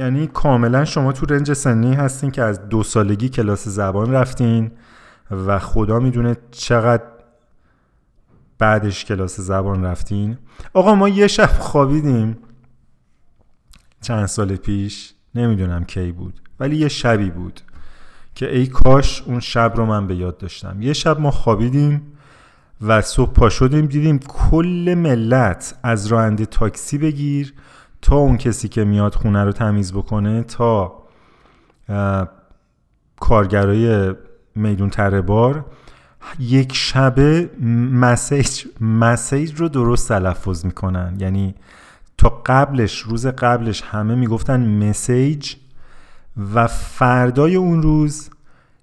یعنی 0.00 0.26
کاملا 0.26 0.84
شما 0.84 1.12
تو 1.12 1.26
رنج 1.26 1.52
سنی 1.52 1.94
هستین 1.94 2.30
که 2.30 2.42
از 2.42 2.68
دو 2.68 2.82
سالگی 2.82 3.28
کلاس 3.28 3.68
زبان 3.68 4.12
رفتین 4.12 4.70
و 5.30 5.58
خدا 5.58 5.98
می‌دونه 5.98 6.36
چقدر 6.50 7.04
بعدش 8.58 9.04
کلاس 9.04 9.40
زبان 9.40 9.84
رفتین. 9.84 10.38
آقا 10.72 10.94
ما 10.94 11.08
یه 11.08 11.26
شب 11.26 11.46
خوابیدیم. 11.46 12.38
چند 14.00 14.26
سال 14.26 14.56
پیش 14.56 15.14
نمی‌دونم 15.34 15.84
کی 15.84 16.12
بود 16.12 16.40
ولی 16.60 16.76
یه 16.76 16.88
شبی 16.88 17.30
بود. 17.30 17.60
که 18.34 18.56
ای 18.56 18.66
کاش 18.66 19.22
اون 19.22 19.40
شب 19.40 19.72
رو 19.76 19.86
من 19.86 20.06
به 20.06 20.16
یاد 20.16 20.38
داشتم. 20.38 20.82
یه 20.82 20.92
شب 20.92 21.20
ما 21.20 21.30
خوابیدیم 21.30 22.02
و 22.80 23.00
صبح 23.00 23.32
پا 23.32 23.48
شدیم 23.48 23.86
دیدیم 23.86 24.18
کل 24.18 24.94
ملت 24.98 25.78
از 25.82 26.06
راننده 26.06 26.46
تاکسی 26.46 26.98
بگیر 26.98 27.54
تا 28.02 28.16
اون 28.16 28.36
کسی 28.36 28.68
که 28.68 28.84
میاد 28.84 29.14
خونه 29.14 29.44
رو 29.44 29.52
تمیز 29.52 29.92
بکنه 29.92 30.42
تا 30.42 30.92
کارگرای 33.20 34.14
میدون 34.54 34.90
تره 34.90 35.20
بار. 35.20 35.64
یک 36.38 36.72
شبه 36.74 37.50
مسیج 37.92 38.64
مسیج 38.80 39.60
رو 39.60 39.68
درست 39.68 40.08
تلفظ 40.08 40.64
می‌کنن. 40.64 41.16
یعنی 41.18 41.54
تا 42.18 42.42
قبلش 42.46 42.98
روز 42.98 43.26
قبلش 43.26 43.82
همه 43.82 44.14
می‌گفتن 44.14 44.88
مسیج 44.88 45.54
و 46.54 46.66
فردای 46.66 47.56
اون 47.56 47.82
روز 47.82 48.30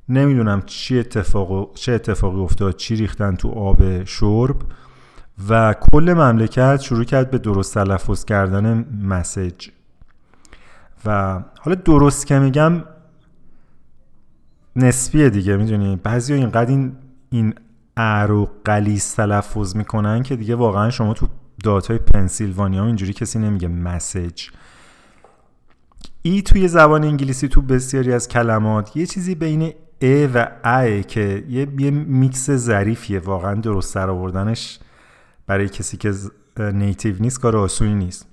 نمی‌دونم 0.10 0.62
چی 0.66 1.00
اتفاق 1.00 1.74
چه 1.74 1.92
اتفاقی 1.92 2.40
افتاد 2.40 2.76
چی 2.76 2.96
ریختن 2.96 3.36
تو 3.36 3.50
آب 3.50 4.04
شرب 4.04 4.56
و 5.50 5.74
کل 5.74 6.14
مملکت 6.18 6.82
شروع 6.82 7.04
کرد 7.04 7.32
به 7.32 7.38
درست 7.38 7.74
تلفظ 7.74 8.26
کردن 8.26 8.86
مسیج. 9.04 9.70
و 11.06 11.40
حالا 11.60 11.76
درست 11.76 12.28
که 12.28 12.40
میگم 12.40 12.84
نسبیه 14.76 15.30
دیگه 15.30 15.56
می‌دونی؟ 15.58 15.96
بعضی 15.96 16.34
اینقدر 16.34 16.70
این 16.70 16.96
این 17.30 17.54
ار 17.98 18.32
و 18.32 18.50
قلیس 18.66 19.14
تلفظ 19.14 19.76
می‌کنن 19.76 20.24
که 20.24 20.36
دیگه 20.36 20.56
واقعا 20.56 20.90
شما 20.90 21.14
تو 21.14 21.28
داتای 21.64 21.98
پنسیلوانیا 21.98 22.86
اینجوری 22.86 23.14
کسی 23.14 23.40
نمیگه 23.40 23.68
مسیج. 23.68 24.48
ای 26.22 26.42
توی 26.42 26.68
زبان 26.68 27.04
انگلیسی 27.04 27.48
تو 27.48 27.62
بسیاری 27.62 28.14
از 28.14 28.28
کلمات 28.28 28.98
یه 28.98 29.06
چیزی 29.06 29.36
بین 29.36 29.74
ا 30.02 30.28
و 30.34 30.48
ا 30.64 31.02
که 31.02 31.44
یه, 31.50 31.68
یه 31.80 31.92
میکس 31.92 32.52
ظریفیه. 32.52 33.20
واقعا 33.20 33.56
درست 33.56 33.94
سر 33.94 34.10
آوردنش 34.10 34.80
برای 35.48 35.70
کسی 35.70 35.98
که 35.98 36.14
نیتیو 36.60 37.16
نیست 37.20 37.40
کار 37.40 37.58
آسونی 37.58 37.96
نیست. 37.96 38.26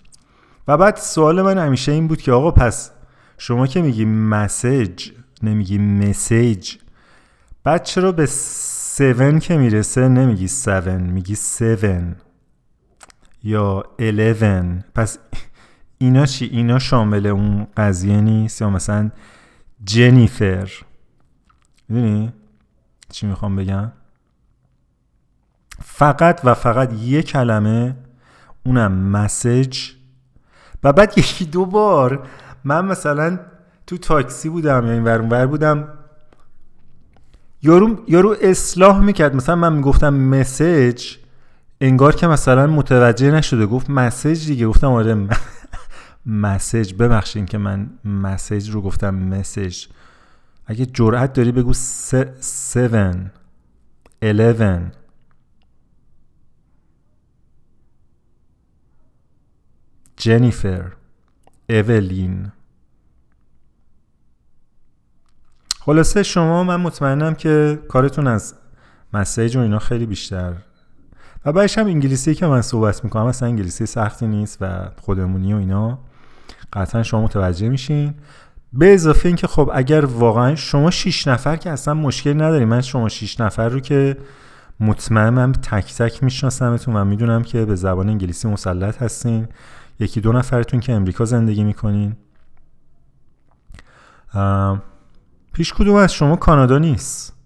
و 0.68 0.76
بعد 0.76 0.96
سوال 0.96 1.42
من 1.42 1.58
همیشه 1.58 1.92
این 1.92 2.08
بود 2.08 2.22
که 2.22 2.32
آقا 2.32 2.50
پس 2.50 2.90
شما 3.38 3.66
که 3.66 3.82
میگی 3.82 4.04
مسیج 4.04 5.10
نمیگی 5.42 5.78
مسیج 5.78 6.76
بعد 7.64 7.82
چرا 7.82 8.12
به 8.12 8.22
7 8.22 9.40
که 9.40 9.56
می‌رسه 9.56 10.08
نمیگی 10.08 10.44
7 10.44 10.88
میگی 10.88 11.32
7 11.32 11.84
یا 13.44 13.84
11 13.98 14.84
پس 14.94 15.18
اینا 15.98 16.26
چی؟ 16.26 16.44
اینا 16.44 16.78
شامل 16.78 17.26
اون 17.26 17.66
قضیه 17.76 18.20
نیست 18.20 18.60
یا 18.60 18.70
مثلا 18.70 19.10
جنیفر. 19.84 20.70
می‌دونی 21.88 22.32
چی 23.10 23.26
می‌خوام 23.26 23.56
بگم؟ 23.56 23.92
فقط 25.84 26.40
و 26.44 26.54
فقط 26.54 26.92
یه 26.92 27.22
کلمه 27.22 27.96
اونم 28.66 28.92
مسج 28.92 29.78
و 30.84 30.92
بعد 30.92 31.18
یکی 31.18 31.44
دو 31.44 31.66
بار 31.66 32.26
من 32.64 32.84
مثلا 32.84 33.38
تو 33.86 33.98
تاکسی 33.98 34.48
بودم 34.48 34.86
یا 34.86 34.92
این 34.92 35.04
ور 35.04 35.46
بودم 35.46 35.88
یارو 37.62 38.04
یارو 38.08 38.36
اصلاح 38.40 39.00
می‌کرد. 39.00 39.36
مثلا 39.36 39.56
من 39.56 39.72
می‌گفتم 39.72 40.14
مسج 40.14 41.16
انگار 41.80 42.14
که 42.14 42.26
مثلا 42.26 42.66
متوجه 42.66 43.30
نشده. 43.30 43.66
گفت 43.66 43.90
مسج 43.90 44.46
دیگه. 44.46 44.66
گفتم 44.66 44.92
آره 44.92 45.28
مسج 46.28 46.94
ببخشین 46.94 47.46
که 47.46 47.58
من 47.58 47.90
مسج 48.04 48.70
رو 48.70 48.82
گفتم 48.82 49.14
مسج 49.14 49.86
اگه 50.66 50.86
جرأت 50.86 51.32
داری 51.32 51.52
بگو 51.52 51.70
7 51.70 52.76
11 54.22 54.92
جنیفر 60.16 60.92
اولین 61.68 62.52
خلاصه 65.80 66.22
شما 66.22 66.64
من 66.64 66.76
مطمئنم 66.80 67.34
که 67.34 67.82
کارتون 67.88 68.26
از 68.26 68.54
مسیج 69.12 69.56
و 69.56 69.60
اینا 69.60 69.78
خیلی 69.78 70.06
بیشتر. 70.06 70.54
و 71.44 71.52
بعدش 71.52 71.78
هم 71.78 71.86
انگلیسی 71.86 72.34
که 72.34 72.46
من 72.46 72.62
صحبت 72.62 73.04
می‌کنم 73.04 73.26
اصلا 73.26 73.48
انگلیسی 73.48 73.86
سختی 73.86 74.26
نیست 74.26 74.58
و 74.60 74.90
خودمونی 75.00 75.54
و 75.54 75.56
اینا. 75.56 75.98
قطعا 76.72 77.02
شما 77.02 77.22
متوجه 77.22 77.68
میشین. 77.68 78.14
به 78.72 78.94
اضافه 78.94 79.28
اینکه 79.28 79.46
خب 79.46 79.70
اگر 79.74 80.04
واقعا 80.04 80.54
شما 80.54 80.90
شیش 80.90 81.28
نفر 81.28 81.56
که 81.56 81.70
اصلا 81.70 81.94
مشکل 81.94 82.34
نداری. 82.34 82.64
من 82.64 82.80
شما 82.80 83.08
شیش 83.08 83.40
نفر 83.40 83.68
رو 83.68 83.80
که 83.80 84.16
مطمئنم 84.80 85.52
تک 85.52 85.94
تک 85.94 86.22
میشناسمتون 86.24 86.96
و 86.96 87.04
می‌دونم 87.04 87.42
که 87.42 87.64
به 87.64 87.74
زبان 87.74 88.08
انگلیسی 88.08 88.48
مسلط 88.48 89.02
هستین. 89.02 89.48
یکی 90.00 90.20
دو 90.20 90.32
نفرتون 90.32 90.80
که 90.80 90.92
امریکا 90.92 91.24
زندگی 91.24 91.64
می‌کنین. 91.64 92.16
هیچ 95.56 95.74
کدوم 95.74 95.96
از 95.96 96.12
شما 96.12 96.36
کانادا 96.36 96.78
نیست. 96.78 97.36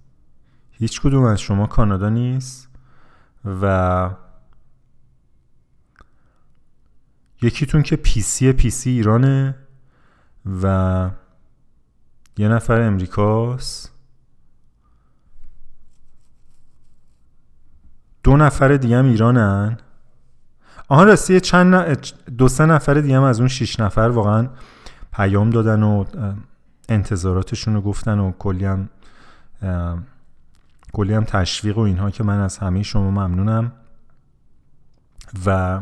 هیچ 0.70 1.00
کدوم 1.00 1.24
از 1.24 1.40
شما 1.40 1.66
کانادا 1.66 2.08
نیست. 2.08 2.68
و 3.62 4.10
یکیتون 7.42 7.82
که 7.82 7.96
پیسی 7.96 8.52
پیسی 8.52 8.90
ایرانه 8.90 9.54
و 10.62 11.10
یه 12.36 12.48
نفر 12.48 12.80
امریکاست. 12.80 13.92
دو 18.22 18.36
نفر 18.36 18.76
دیگه 18.76 18.98
هم 18.98 19.04
ایرانن. 19.04 19.78
آها 20.88 21.04
راستی 21.04 21.40
چند 21.40 21.98
دو 22.38 22.48
سه 22.48 22.66
نفر 22.66 22.94
دیگه 22.94 23.16
هم 23.16 23.22
از 23.22 23.40
اون 23.40 23.48
شیش 23.48 23.80
نفر 23.80 24.00
واقعا 24.00 24.48
پیام 25.12 25.50
دادن 25.50 25.82
و 25.82 26.04
انتظاراتشون 26.88 27.74
رو 27.74 27.80
گفتن 27.80 28.18
و 28.18 28.32
کلی 28.32 28.64
هم 28.64 28.88
کلی 30.92 31.14
هم 31.14 31.24
تشویق 31.24 31.78
و 31.78 31.80
اینها 31.80 32.10
که 32.10 32.24
من 32.24 32.40
از 32.40 32.58
همه 32.58 32.82
شما 32.82 33.10
ممنونم. 33.10 33.72
و 35.46 35.80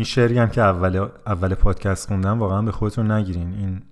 این 0.00 0.04
شعری 0.04 0.38
هم 0.38 0.48
که 0.48 0.60
اول, 0.60 1.08
اول 1.26 1.54
پادکست 1.54 2.08
خوندم 2.08 2.38
واقعا 2.38 2.62
به 2.62 2.72
خودتون 2.72 3.10
نگیرین. 3.10 3.52
این 3.54 3.82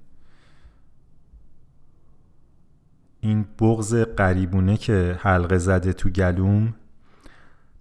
این 3.20 3.46
بغز 3.60 3.94
قریبونه 3.94 4.76
که 4.76 5.18
حلقه 5.22 5.58
زده 5.58 5.92
تو 5.92 6.08
گلوم 6.08 6.74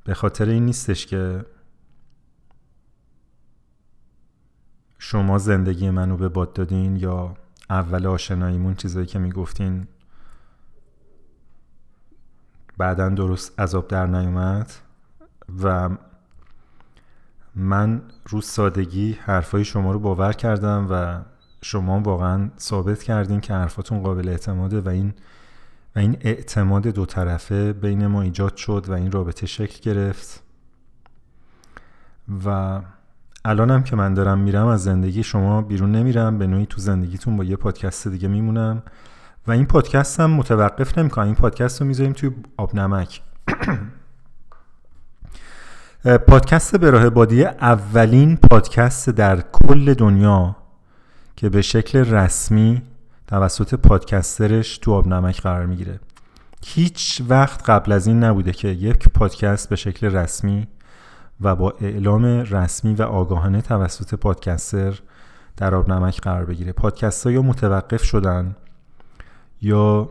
به 0.04 0.14
خاطر 0.14 0.50
این 0.50 0.66
نیستش 0.66 1.06
که 1.06 1.46
شما 4.98 5.38
زندگی 5.38 5.90
منو 5.90 6.18
به 6.18 6.30
باد 6.30 6.54
دادین 6.54 6.96
یا 6.96 7.34
اول 7.70 8.08
آشناییمون 8.08 8.76
چیزایی 8.76 9.06
که 9.06 9.20
می‌گفتین 9.20 9.88
بعدا 12.78 13.10
درست 13.10 13.60
عذاب 13.60 13.88
در 13.88 14.08
نیومد 14.08 14.72
و 15.64 15.90
من 17.58 18.02
رو 18.30 18.42
سادگی 18.42 19.18
حرفای 19.22 19.66
شما 19.66 19.92
رو 19.92 20.00
باور 20.00 20.34
کردم 20.34 20.88
و 20.92 21.20
شما 21.62 22.00
واقعا 22.00 22.50
ثابت 22.60 23.04
کردین 23.04 23.40
که 23.40 23.54
حرفاتون 23.54 24.00
قابل 24.00 24.30
اعتماده 24.30 24.82
و 24.82 24.90
این 24.90 25.14
و 25.96 26.00
این 26.00 26.18
اعتماد 26.22 26.88
دو 26.88 27.06
طرفه 27.06 27.74
بین 27.74 28.08
ما 28.08 28.22
ایجاد 28.22 28.56
شد 28.56 28.86
و 28.88 28.92
این 28.92 29.12
رابطه 29.12 29.48
شکل 29.48 29.92
گرفت. 29.92 30.44
و 32.46 32.82
الانم 33.46 33.84
که 33.84 33.96
من 33.96 34.14
دارم 34.14 34.40
میرم 34.40 34.68
از 34.68 34.84
زندگی 34.84 35.24
شما 35.24 35.62
بیرون 35.62 35.92
نمیرم. 35.92 36.38
به 36.38 36.48
نوعی 36.48 36.66
تو 36.66 36.82
زندگیتون 36.82 37.38
با 37.38 37.44
یه 37.44 37.56
پادکست 37.56 38.08
دیگه 38.08 38.28
میمونم. 38.28 38.84
و 39.48 39.52
این 39.52 39.66
پادکست 39.66 40.20
هم 40.20 40.32
متوقف 40.32 40.98
نمی‌کنم. 40.98 41.26
این 41.26 41.36
پادکست 41.36 41.82
رو 41.82 41.88
می‌ذاریم 41.88 42.14
توی 42.14 42.32
آب 42.58 42.76
نمک 42.76 43.22
پادکست 46.04 46.76
به 46.76 46.90
راه 46.90 47.10
بادی 47.10 47.46
اولین 47.46 48.38
پادکست 48.52 49.10
در 49.10 49.44
کل 49.52 49.94
دنیا 49.94 50.56
که 51.36 51.50
به 51.50 51.62
شکل 51.62 52.00
رسمی 52.00 52.82
توسط 53.28 53.76
پادکسترش 53.76 54.78
تو 54.78 54.94
آب 54.94 55.08
نمک 55.08 55.42
قرار 55.42 55.66
می‌گیره. 55.66 56.00
هیچ 56.66 57.22
وقت 57.30 57.70
قبل 57.70 57.92
از 57.92 58.08
این 58.08 58.24
نبوده 58.24 58.52
که 58.52 58.68
یک 58.68 59.10
پادکست 59.10 59.70
به 59.70 59.76
شکل 59.76 60.08
رسمی 60.08 60.68
و 61.42 61.56
با 61.56 61.74
اعلام 61.82 62.26
رسمی 62.26 62.94
و 62.94 63.02
آگاهانه 63.02 63.62
توسط 63.62 64.16
پادکستر 64.16 65.00
در 65.58 65.76
آب 65.76 65.92
نمک 65.92 66.22
قرار 66.22 66.46
بگیره. 66.46 66.72
پادکست 66.72 67.26
ها 67.26 67.32
یا 67.32 67.42
متوقف 67.42 68.04
شدن 68.04 68.56
یا 69.62 70.10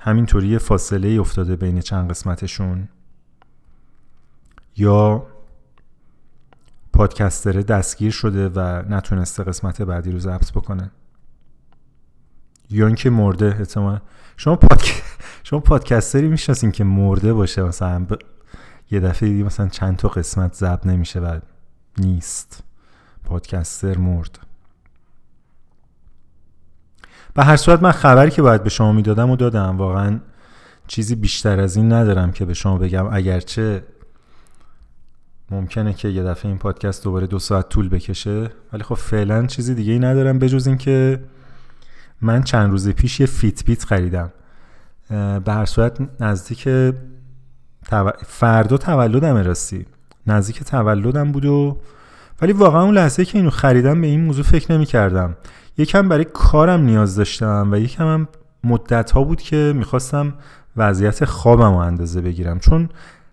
همینطوری 0.00 0.58
فاصله 0.58 1.20
افتاده 1.20 1.56
بین 1.56 1.80
چند 1.80 2.10
قسمتشون. 2.10 2.88
یا 4.76 5.26
پادکستره 6.92 7.62
دستگیر 7.62 8.10
شده 8.10 8.48
و 8.48 8.82
نتونسته 8.88 9.44
قسمت 9.44 9.82
بعدی 9.82 10.12
رو 10.12 10.18
ضبط 10.18 10.52
بکنه. 10.52 10.90
یا 12.70 12.86
اینکه 12.86 13.10
مرده 13.10 13.46
احتمال 13.46 14.00
شما 14.36 14.56
پادک... 14.56 15.02
شما 15.44 15.60
پادکستری 15.60 16.28
می‌شناسین 16.28 16.72
که 16.72 16.84
مرده 16.84 17.32
باشه 17.32 17.62
مثلا 17.62 18.06
یه 18.90 19.00
دفعه 19.00 19.28
دیدی 19.28 19.42
مثلا 19.42 19.68
چند 19.68 19.96
تا 19.96 20.08
قسمت 20.08 20.54
ضبط 20.54 20.86
نمیشه 20.86 21.20
و 21.20 21.40
نیست. 21.98 22.62
پادکستر 23.24 23.98
مرد. 23.98 24.38
به 27.34 27.44
هر 27.44 27.56
صورت 27.56 27.82
من 27.82 27.92
خبری 27.92 28.30
که 28.30 28.42
باید 28.42 28.62
به 28.62 28.70
شما 28.70 28.92
می‌دادم 28.92 29.30
و 29.30 29.36
دادم. 29.36 29.78
واقعا 29.78 30.20
چیزی 30.86 31.14
بیشتر 31.14 31.60
از 31.60 31.76
این 31.76 31.92
ندارم 31.92 32.32
که 32.32 32.44
به 32.44 32.54
شما 32.54 32.78
بگم. 32.78 33.08
اگرچه 33.12 33.84
ممکنه 35.52 35.92
که 35.92 36.08
یه 36.08 36.22
دفعه 36.22 36.48
این 36.48 36.58
پادکست 36.58 37.04
دوباره 37.04 37.26
دو 37.26 37.38
ساعت 37.38 37.68
طول 37.68 37.88
بکشه 37.88 38.50
ولی 38.72 38.82
خب 38.82 38.94
فعلا 38.94 39.46
چیزی 39.46 39.74
دیگه 39.74 39.92
ای 39.92 39.98
ندارم 39.98 40.38
بجز 40.38 40.66
اینکه 40.66 41.22
من 42.20 42.42
چند 42.42 42.70
روز 42.70 42.88
پیش 42.88 43.20
یه 43.20 43.26
فیت 43.26 43.64
بیت 43.64 43.84
خریدم. 43.84 44.32
به 45.44 45.52
هر 45.52 45.64
صورت 45.64 45.98
نزدیک 46.20 46.68
فردا 48.26 48.76
تولدم 48.76 49.36
راستی. 49.36 49.86
نزدیک 50.26 50.62
تولدم 50.62 51.32
بود 51.32 51.44
و 51.44 51.78
ولی 52.42 52.52
واقعا 52.52 52.82
اون 52.82 52.94
لحظه 52.94 53.24
که 53.24 53.38
اینو 53.38 53.50
خریدم 53.50 54.00
به 54.00 54.06
این 54.06 54.24
موضوع 54.24 54.44
فکر 54.44 54.72
نمی 54.72 54.86
کردم 54.86 55.36
یکم 55.78 56.08
برای 56.08 56.24
کارم 56.24 56.80
نیاز 56.80 57.16
داشتم 57.16 57.68
و 57.72 57.76
یکم 57.76 58.04
هم 58.04 58.28
مدت 58.64 59.10
ها 59.10 59.24
بود 59.24 59.40
که 59.40 59.72
می‌خواستم 59.76 60.34
وضعیت 60.76 61.24
خوابم 61.24 61.72
رو 61.72 61.76
اندازه 61.76 62.20
بگیرم. 62.20 62.58
چون 62.58 62.88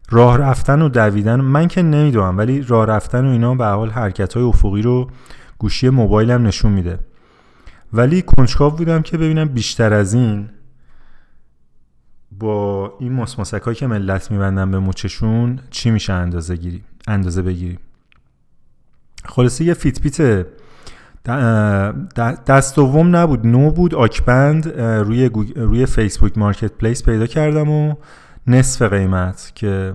راه 0.10 0.38
رفتن 0.38 0.82
و 0.82 0.89
دویدن 0.89 1.41
من 1.41 1.67
که 1.67 1.82
نمی‌دونم 1.82 2.38
ولی 2.38 2.62
راه 2.62 2.86
رفتن 2.86 3.26
و 3.26 3.30
اینا 3.30 3.56
به 3.56 3.65
حال 3.65 3.89
حرکت 3.89 4.34
های 4.34 4.43
افقی 4.43 4.82
رو 4.82 5.10
گوشی 5.58 5.89
موبایلم 5.89 6.48
نشون 6.48 6.72
میده. 6.72 7.00
ولی 7.93 8.22
کنجکاو 8.22 8.76
بودم 8.76 9.02
که 9.02 9.17
ببینم 9.17 9.45
بیشتر 9.45 9.93
از 9.93 10.13
این 10.13 10.50
با 12.32 12.93
این 13.00 13.13
مسماسک 13.13 13.62
هایی 13.62 13.76
که 13.76 13.88
ملت 13.88 14.32
میبندن 14.32 14.72
به 14.72 14.80
مچشون 14.80 15.60
چی 15.69 15.91
میشه 15.91 16.13
اندازه 16.13 16.56
گیری 16.56 16.84
اندازه 17.08 17.41
بگیری. 17.41 17.80
خلاصه 19.26 19.63
یه 19.63 19.74
فیت 19.74 20.02
پیت 20.02 20.45
دست 22.48 22.76
دوم 22.76 23.15
نبود 23.15 23.48
نو 23.48 23.72
بود 23.72 23.95
آکبند 23.95 24.67
روی 24.80 25.30
روی 25.56 25.86
فیسبوک 25.86 26.38
مارکت 26.38 26.72
پلیس 26.72 27.04
پیدا 27.04 27.28
کردم 27.28 27.69
و 27.69 27.95
نصف 28.50 28.82
قیمت 28.82 29.52
که 29.56 29.94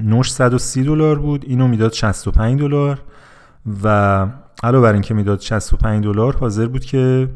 نوش 0.00 0.32
130 0.32 0.82
دلار 0.82 1.18
بود 1.18 1.44
اینو 1.44 1.68
می‌داد 1.68 1.92
65 1.92 2.60
دلار 2.60 3.02
و 3.84 3.88
علاوه 4.62 4.82
بر 4.82 4.92
اینکه 4.92 5.14
می‌داد 5.14 5.40
65 5.40 6.04
دلار 6.04 6.36
حاضر 6.36 6.66
بود 6.66 6.84
که 6.84 7.28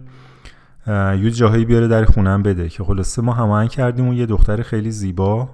یه 1.22 1.30
جاهایی 1.30 1.64
بیاره 1.64 1.88
در 1.88 2.04
خونه 2.04 2.36
م 2.36 2.42
بده 2.42 2.68
که 2.68 2.84
خلاصه 2.84 3.22
ما 3.22 3.32
هماهنگ 3.32 3.68
کردیم 3.68 4.08
و 4.08 4.14
یه 4.14 4.26
دختر 4.26 4.62
خیلی 4.62 4.90
زیبا 4.90 5.48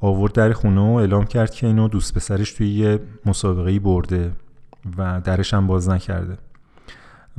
آورد 0.00 0.32
در 0.32 0.52
خونه 0.52 0.80
و 0.80 0.92
اعلام 0.94 1.24
کرد 1.24 1.50
که 1.50 1.66
اینو 1.66 1.88
دوست 1.88 2.14
پسرش 2.14 2.52
توی 2.52 2.68
یه 2.68 3.00
مسابقه 3.26 3.78
برده 3.78 4.32
و 4.98 5.20
درش 5.24 5.54
هم 5.54 5.66
باز 5.66 5.88
نکرده 5.88 6.38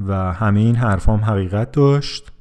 و 0.07 0.33
همه 0.33 0.59
این 0.59 0.75
حرفام 0.75 1.19
هم 1.19 1.31
حقیقت 1.31 1.71
داشت. 1.71 2.31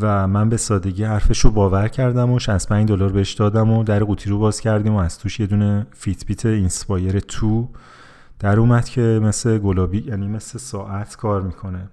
و 0.00 0.28
من 0.28 0.48
به 0.48 0.56
سادگی 0.56 1.04
حرفش 1.04 1.40
رو 1.40 1.50
باور 1.50 1.88
کردم 1.88 2.30
و 2.30 2.38
65 2.38 2.88
دلار 2.88 3.12
بهش 3.12 3.32
دادم 3.32 3.70
و 3.70 3.84
در 3.84 4.04
قوطی 4.04 4.30
رو 4.30 4.38
باز 4.38 4.60
کردیم 4.60 4.94
و 4.94 4.98
از 4.98 5.18
توش 5.18 5.40
یه 5.40 5.46
دونه 5.46 5.86
Fitbit 5.92 6.46
Inspire 6.46 7.20
تو 7.20 7.68
در 8.38 8.60
اومد 8.60 8.88
که 8.88 9.20
مثل 9.22 9.58
گلابی 9.58 10.04
یعنی 10.06 10.28
مثل 10.28 10.58
ساعت 10.58 11.16
کار 11.16 11.42
می‌کنه. 11.42 11.88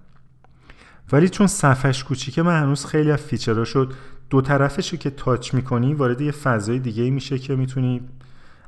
ولی 1.12 1.28
چون 1.28 1.46
صفحش 1.46 2.04
کوچیکه 2.04 2.42
من 2.42 2.62
هنوز 2.62 2.86
خیلی 2.86 3.10
از 3.10 3.20
feature 3.20 3.59
ها 3.59 3.64
شد 3.64 3.92
دو 4.30 4.40
طرفش 4.40 4.92
رو 4.92 4.98
که 4.98 5.10
touch 5.10 5.54
می‌کنی 5.54 5.94
وارد 5.94 6.20
یه 6.20 6.32
فضای 6.32 6.78
دیگه 6.78 7.10
میشه 7.10 7.38
که 7.38 7.56
می‌تونی 7.56 8.00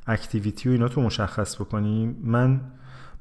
activity 0.06 0.68
و 0.68 0.72
اینا 0.72 0.88
تو 0.88 1.00
مشخص 1.00 1.56
بکنی. 1.56 2.16
من 2.24 2.60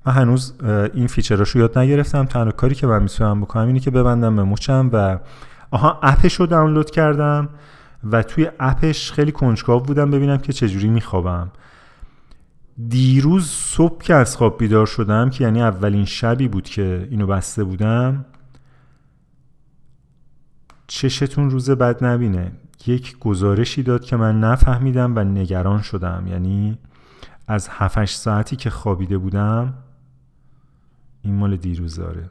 من 0.05 0.13
هنوز 0.13 0.53
این 0.93 1.07
feature 1.07 1.44
اشو 1.44 1.59
یاد 1.59 1.77
نگرفتم. 1.77 2.25
تنها 2.25 2.51
کاری 2.51 2.75
که 2.75 2.87
من 2.87 3.03
می‌تونم 3.03 3.41
بکنم 3.41 3.67
اینه 3.67 3.79
که 3.79 3.91
ببندم 3.91 4.35
به 4.35 4.43
مچم 4.43 4.89
و 4.93 5.19
آها 5.73 5.99
app 6.03 6.21
ش 6.21 6.33
رو 6.33 6.45
دانلود 6.45 6.91
کردم 6.91 7.49
و 8.11 8.23
توی 8.23 8.51
app 8.59 8.90
ش 8.90 9.11
خیلی 9.11 9.31
کنجکاو 9.31 9.81
بودم 9.81 10.11
ببینم 10.11 10.37
که 10.37 10.53
چجوری 10.53 10.89
میخوابم. 10.89 11.51
دیروز 12.87 13.47
صبح 13.47 14.01
که 14.01 14.13
از 14.13 14.35
خواب 14.35 14.57
بیدار 14.57 14.85
شدم 14.85 15.29
که 15.29 15.43
یعنی 15.43 15.61
اولین 15.61 16.05
شبی 16.05 16.47
بود 16.47 16.63
که 16.63 17.07
اینو 17.11 17.27
بسته 17.27 17.63
بودم 17.63 18.25
چشتون 20.87 21.49
روز 21.49 21.69
بد 21.69 22.03
نبینه. 22.03 22.51
یک 22.85 23.19
گزارشی 23.19 23.83
داد 23.83 24.03
که 24.05 24.15
من 24.15 24.39
نفهمیدم 24.39 25.15
و 25.15 25.19
نگران 25.23 25.81
شدم. 25.81 26.23
یعنی 26.27 26.77
از 27.47 27.69
7 27.71 28.05
ساعتی 28.05 28.55
که 28.55 28.69
خوابیده 28.69 29.17
بودم 29.17 29.73
این 31.21 31.35
مال 31.35 31.55
دیروز 31.55 31.95
داره. 31.95 32.29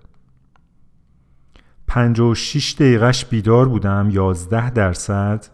56 1.92 2.74
دقیقهش 2.74 3.24
بیدار 3.24 3.68
بودم 3.68 4.08
11 4.10 4.70
درصد. 4.70 5.46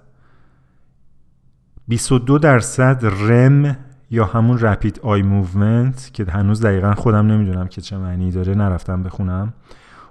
22 1.88 2.38
درصد 2.38 3.04
REM 3.04 3.76
یا 4.10 4.24
همون 4.24 4.58
rapid 4.58 5.00
eye 5.02 5.22
movement 5.22 6.10
که 6.12 6.24
هنوز 6.24 6.60
دقیقا 6.64 6.94
خودم 6.94 7.26
نمی‌دونم 7.26 7.66
که 7.66 7.80
چه 7.80 7.96
معنی 7.96 8.30
داره 8.30 8.54
نرفتم 8.54 9.02
بخونم. 9.02 9.52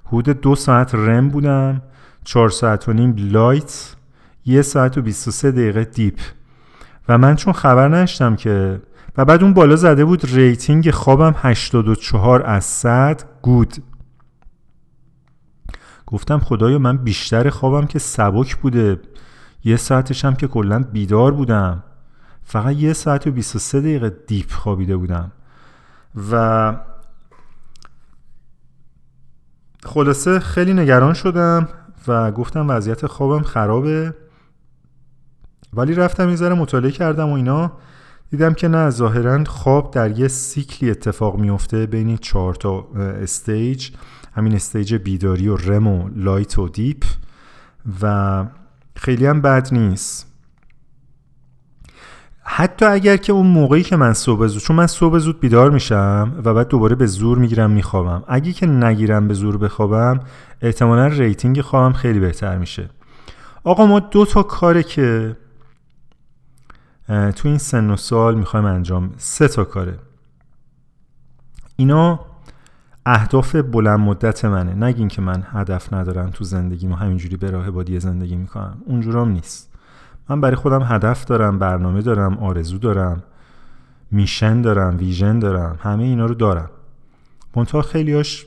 حدود 0.06 0.42
دو 0.42 0.56
ساعت 0.56 0.96
REM 0.96 1.30
بودم 1.30 1.82
4 2.24 2.50
ساعت 2.50 2.90
و 2.90 2.94
نیم 2.94 3.16
light 3.17 3.96
یه 4.46 4.62
ساعت 4.62 4.98
و 4.98 5.02
23 5.02 5.52
دقیقه 5.52 5.84
deep. 5.84 6.20
و 7.10 7.18
من 7.18 7.36
چون 7.36 7.54
خبر 7.54 7.88
نداشتم 7.88 8.36
که 8.36 8.82
و 9.18 9.26
بعد 9.26 9.44
اون 9.44 9.54
بالا 9.54 9.76
زده 9.76 10.06
بود 10.06 10.26
rating 10.26 10.91
خوابم 10.92 11.36
84 11.38 12.44
از 12.44 12.66
100 12.66 13.24
good. 13.41 13.74
گفتم 16.08 16.39
خدایا 16.39 16.80
من 16.80 16.98
بیشتر 16.98 17.50
خوابم 17.50 17.88
که 17.88 18.00
سبک 18.00 18.56
بوده. 18.56 19.00
یه 19.63 19.78
ساعتش 19.78 20.26
هم 20.26 20.36
که 20.36 20.48
کلا 20.48 20.84
بیدار 20.84 21.32
بودم. 21.32 21.84
فقط 22.43 22.76
یه 22.76 22.93
ساعت 22.93 23.28
و 23.28 23.32
23 23.32 23.82
دقیقه 23.82 24.10
deep 24.10 24.52
خوابیده 24.52 24.98
بودم. 24.98 25.32
و 26.32 26.76
خلاصه 29.86 30.39
خیلی 30.39 30.74
نگران 30.74 31.13
شدم 31.13 31.67
و 32.08 32.32
گفتم 32.32 32.70
وضعیت 32.70 33.06
خوابم 33.06 33.43
خرابه. 33.43 34.13
ولی 35.74 35.93
رفتم 35.93 36.28
این 36.28 36.54
مطالعه 36.54 36.91
کردم 36.91 37.30
و 37.30 37.34
اینا. 37.34 37.72
دیدم 38.30 38.54
که 38.54 38.68
نه 38.68 38.90
ظاهرا 38.90 39.44
خواب 39.44 39.92
در 39.92 40.20
یه 40.20 40.28
cycle 40.28 40.81
ی 40.81 40.91
اتفاق 40.92 41.38
میفته 41.40 41.86
بین 41.86 42.18
چهار 42.18 42.56
تا 42.56 42.88
stage 42.96 43.89
همین 44.34 44.56
stage 44.56 44.96
بیداری 44.96 45.48
و 45.48 45.56
REM 45.56 45.88
و 45.88 46.10
light 46.15 46.60
و 46.60 46.70
deep 46.70 47.04
و 48.02 48.46
خیلی 48.96 49.26
هم 49.26 49.42
بد 49.42 49.74
نیست. 49.74 50.28
حتی 52.44 52.86
اگر 52.86 53.18
که 53.18 53.34
اون 53.34 53.48
موقعی 53.48 53.84
که 53.84 53.96
من 53.96 54.13
صبح 54.13 54.48
زود 54.48 54.62
چون 54.62 54.76
من 54.76 54.88
صبح 54.88 55.18
زود 55.18 55.40
بیدار 55.40 55.72
میشم 55.72 56.42
و 56.44 56.54
بعد 56.54 56.68
دوباره 56.68 56.96
به 56.96 57.06
زور 57.06 57.38
می‌گیرم 57.38 57.72
میخوابم. 57.72 58.24
اگه 58.28 58.54
که 58.54 58.66
نگیرم 58.66 59.28
به 59.28 59.34
زور 59.34 59.58
بخوابم 59.58 60.20
احتمالا 60.62 61.08
rating 61.08 61.62
خوابم 61.62 61.94
خیلی 61.94 62.20
بهتر 62.20 62.58
میشه. 62.58 62.90
آقا 63.63 63.86
ما 63.86 64.00
دو 64.00 64.26
تا 64.26 64.44
کاره 64.44 64.84
که 64.84 65.38
تو 67.08 67.48
این 67.48 67.58
سن 67.58 67.89
و 67.89 67.96
سال 67.96 68.36
می‌خوایم 68.36 68.65
انجام 68.65 69.13
سه 69.17 69.48
تا 69.48 69.63
کاره. 69.63 70.00
اینا 71.76 72.20
اهداف 73.06 73.56
بلند 73.56 74.00
مدت 74.00 74.46
منه. 74.46 74.74
نگین 74.74 75.08
که 75.08 75.22
من 75.22 75.43
هدف 75.52 75.93
ندارم 75.93 76.30
تو 76.30 76.43
زندگی 76.43 76.88
ما 76.88 76.96
همینجوری 76.96 77.38
به 77.38 77.52
راه 77.52 77.72
بادی 77.72 78.00
زندگی 78.00 78.36
می‌کنم. 78.36 78.78
اونجورام 78.86 79.30
نیست. 79.30 79.74
من 80.30 80.41
برای 80.41 80.56
خودم 80.56 80.84
هدف 80.84 81.26
دارم 81.26 81.60
برنامه 81.60 82.02
دارم 82.02 82.38
آرزو 82.38 82.78
دارم 82.78 83.24
میشن 84.12 84.62
دارم 84.62 84.98
ویژن 84.98 85.39
دارم 85.39 85.80
همه 85.82 86.04
اینا 86.04 86.26
رو 86.26 86.34
دارم. 86.34 86.70
منتها 87.56 87.82
خیلیاش 87.82 88.46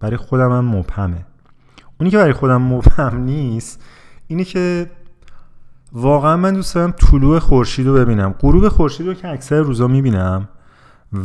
برای 0.00 0.16
خودم 0.16 0.52
هم 0.52 0.64
مبهمه. 0.64 1.24
اونی 2.00 2.10
که 2.10 2.16
برای 2.16 2.32
خودم 2.32 2.62
مبهم 2.62 3.16
نیست 3.16 3.84
اینی 4.26 4.44
که 4.44 4.90
واقعا 5.92 6.36
من 6.36 6.54
دوست 6.54 6.74
دارم 6.74 6.90
طلوع 6.90 7.38
خورشید 7.38 7.86
رو 7.86 7.94
ببینم. 7.94 8.34
غروب 8.40 8.68
خورشید 8.68 9.06
رو 9.06 9.14
که 9.14 9.28
اکثر 9.28 9.60
روزا 9.60 9.88
می‌بینم. 9.88 10.48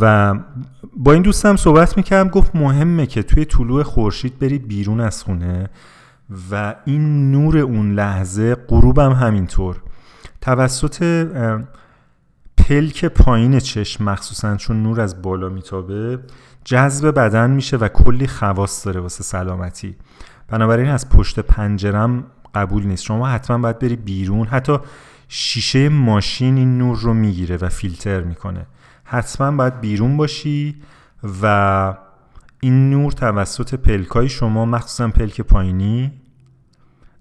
و 0.01 0.33
با 0.97 1.13
این 1.13 1.21
دوستم 1.21 1.55
صحبت 1.55 1.97
می‌کردم 1.97 2.29
گفت 2.29 2.55
مهمه 2.55 3.05
که 3.05 3.23
توی 3.23 3.45
طلوع 3.45 3.83
خورشید 3.83 4.39
بری 4.39 4.59
بیرون 4.59 4.99
از 4.99 5.23
خونه 5.23 5.69
و 6.51 6.75
این 6.85 7.31
نور 7.31 7.57
اون 7.57 7.93
لحظه 7.93 8.55
غروبم 8.55 9.11
همینطور. 9.11 9.81
توسط 10.41 11.27
پلک 12.57 13.05
پایین 13.05 13.59
چشم 13.59 14.03
مخصوصا 14.03 14.55
چون 14.55 14.83
نور 14.83 15.01
از 15.01 15.21
بالا 15.21 15.49
میتابه 15.49 16.19
جذب 16.63 17.07
بدن 17.07 17.51
میشه 17.51 17.77
و 17.77 17.87
کلی 17.87 18.27
خواص 18.27 18.85
داره 18.85 18.99
واسه 18.99 19.23
سلامتی. 19.23 19.95
بنابراین 20.47 20.89
از 20.89 21.09
پشت 21.09 21.39
پنجرم 21.39 22.23
قبول 22.55 22.85
نیست. 22.85 23.03
شما 23.03 23.27
حتما 23.27 23.57
باید 23.57 23.79
بری 23.79 23.95
بیرون. 23.95 24.47
حتی 24.47 24.77
شیشه 25.27 25.89
ماشین 25.89 26.57
این 26.57 26.77
نور 26.77 26.97
رو 26.97 27.13
می‌گیره 27.13 27.57
و 27.57 27.69
فیلتر 27.69 28.21
می‌کنه. 28.21 28.65
حتما 29.03 29.51
باید 29.51 29.81
بیرون 29.81 30.17
باشی 30.17 30.81
و 31.41 31.95
این 32.59 32.89
نور 32.89 33.11
توسط 33.11 33.75
پلکای 33.75 34.29
شما 34.29 34.65
مخصوصا 34.65 35.07
پلک 35.07 35.41
پایینی 35.41 36.11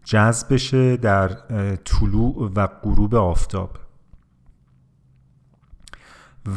جذب 0.05 0.55
بشه 0.55 0.97
در 0.97 1.29
طلوع 1.85 2.53
و 2.55 2.67
غروب 2.67 3.15
آفتاب. 3.15 3.79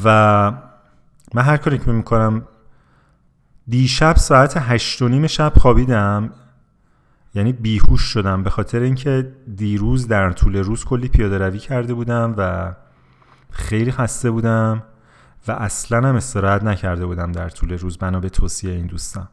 و 0.04 0.52
من 1.34 1.44
هر 1.44 1.58
کاری 1.58 1.78
که 1.78 1.92
می‌کنم 1.92 2.48
دیشب 3.68 4.16
ساعت 4.16 4.58
هشت 4.58 5.02
و 5.02 5.08
نیم 5.08 5.28
شب 5.28 5.54
خوابیدم. 5.58 6.30
یعنی 7.36 7.54
بیهوش 7.54 8.02
شدم 8.02 8.44
به 8.44 8.50
خاطر 8.50 8.80
اینکه 8.80 9.32
دیروز 9.56 10.08
در 10.08 10.32
طول 10.32 10.56
روز 10.56 10.86
کلی 10.86 11.08
پیاده 11.08 11.38
روی 11.38 11.60
کرده 11.60 11.94
بودم 11.94 12.36
و 12.38 12.74
خیلی 13.52 13.92
خسته 13.92 14.32
بودم 14.32 14.84
و 15.48 15.52
اصلا 15.52 16.08
هم 16.10 16.16
استراحت 16.16 16.64
نکرده 16.64 17.06
بودم 17.06 17.32
در 17.32 17.50
طول 17.50 17.78
روز 17.78 17.98
بنا 17.98 18.20
به 18.20 18.30
توصیه 18.30 18.74
این 18.74 18.88
دوستم. 18.88 19.30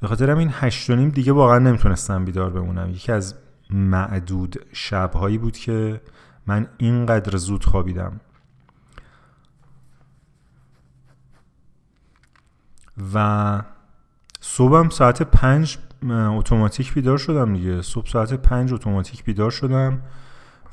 به 0.00 0.08
خاطر 0.08 0.30
این 0.30 0.50
هشت 0.52 0.90
و 0.90 0.96
نیم 0.96 1.08
دیگه 1.08 1.32
واقعا 1.32 1.58
نمی‌تونستم 1.58 2.24
بیدار 2.24 2.50
بمونم. 2.50 2.90
یکی 2.90 3.12
از 3.12 3.34
معدود 3.70 4.66
شبهایی 4.72 5.38
بود 5.38 5.56
که 5.56 6.00
من 6.46 6.66
اینقدر 6.78 7.36
زود 7.36 7.64
خوابیدم. 7.64 8.20
و 13.14 13.62
صبحم 14.40 14.88
ساعت 14.88 15.22
پنج 15.22 15.78
اتوماتیک 16.10 16.94
بیدار 16.94 17.18
شدم 17.18 17.54
دیگه. 17.54 17.82
صبح 17.82 18.08
ساعت 18.08 18.34
پنج 18.34 18.72
اتوماتیک 18.72 19.24
بیدار 19.24 19.50
شدم 19.50 20.02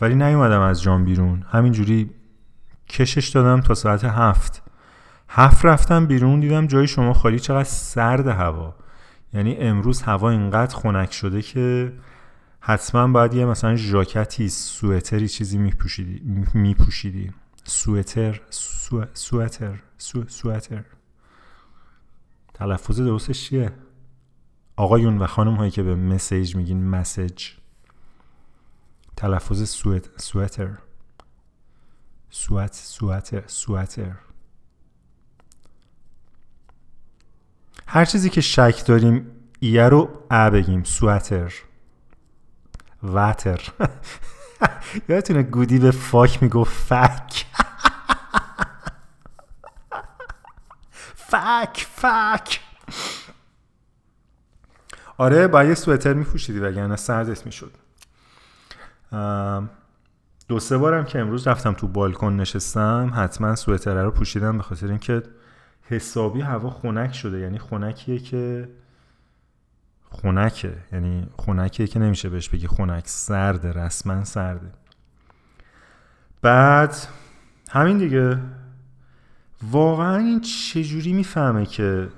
ولی 0.01 0.15
نیومدم 0.15 0.61
از 0.61 0.81
جام 0.81 1.05
بیرون. 1.05 1.45
همینجوری 1.49 2.11
کشش 2.89 3.29
دادم 3.29 3.61
تا 3.61 3.73
ساعت 3.73 4.03
هفت. 4.03 4.63
هفت 5.29 5.65
رفتم 5.65 6.05
بیرون 6.05 6.39
دیدم 6.39 6.67
جای 6.67 6.87
شما 6.87 7.13
خالی 7.13 7.39
چقدر 7.39 7.63
سرد 7.63 8.27
هوا. 8.27 8.75
یعنی 9.33 9.55
امروز 9.55 10.01
هوا 10.01 10.29
اینقدر 10.29 10.75
خنک 10.75 11.13
شده 11.13 11.41
که 11.41 11.93
حتما 12.59 13.07
باید 13.07 13.33
یه 13.33 13.45
مثلا 13.45 13.75
ژاکتی 13.75 14.49
سوئتری 14.49 15.27
چیزی 15.27 15.57
میپوشیدی 15.57 16.21
میپوشیدی. 16.53 17.31
سوئتر 17.63 18.41
سوئتر 19.13 19.79
سوئتر. 20.27 20.83
تلفظ 22.53 23.01
درستش 23.01 23.43
چیه؟ 23.49 23.71
آقایون 24.77 25.17
و 25.17 25.27
خانم 25.27 25.55
هایی 25.55 25.71
که 25.71 25.83
به 25.83 25.95
مسیج 25.95 26.55
میگین 26.55 26.89
مسیج. 26.89 27.51
تلفظ 29.15 29.69
سوئت 29.69 30.21
سوئتر. 30.21 30.77
سوئت 32.29 32.73
سوئتر 32.73 33.43
سوئتر. 33.47 34.11
هر 37.87 38.05
چیزی 38.05 38.29
که 38.29 38.41
شک 38.41 38.85
داریم 38.85 39.31
ایه 39.59 39.89
رو 39.89 40.09
ا 40.31 40.49
بگیم 40.49 40.83
سوئتر. 40.83 41.53
واتر. 43.03 43.61
یادتونه 45.09 45.43
گودی 45.43 45.79
به 45.79 45.91
فاک 45.91 46.43
می‌گفت 46.43 46.73
فک 46.73 47.45
فک 51.31 51.87
فک 51.95 52.66
آره 55.17 55.47
با 55.47 55.63
یه 55.63 55.75
سوئتر 55.75 56.13
میپوشیدی 56.13 56.59
وگرنه 56.59 56.95
سردت 56.95 57.45
می‌شد 57.45 57.71
دو 60.47 60.59
سه 60.59 60.77
بارم 60.77 61.05
که 61.05 61.19
امروز 61.19 61.47
رفتم 61.47 61.73
تو 61.73 61.87
بالکن 61.87 62.33
نشستم 62.33 63.11
حتما 63.15 63.55
سوئتر 63.55 64.03
رو 64.03 64.11
پوشیدم 64.11 64.57
به 64.57 64.63
خاطر 64.63 64.87
اینکه 64.87 65.23
حسابی 65.81 66.41
هوا 66.41 66.69
خنک 66.69 67.13
شده. 67.13 67.39
یعنی 67.39 67.59
خنکیه 67.59 68.19
که 68.19 68.69
خنکه. 70.11 70.77
یعنی 70.91 71.27
خنکیه 71.37 71.87
که 71.87 71.99
نمیشه 71.99 72.29
بهش 72.29 72.49
بگی 72.49 72.67
خنک 72.67 73.03
سرده 73.07 73.71
رسما 73.71 74.23
سرده. 74.23 74.71
بعد 76.41 76.95
همین 77.69 77.97
دیگه. 77.97 78.39
واقعا 79.71 80.17
این 80.17 80.41
چجوری 80.41 81.13
می‌فهمه 81.13 81.65
که 81.65 82.09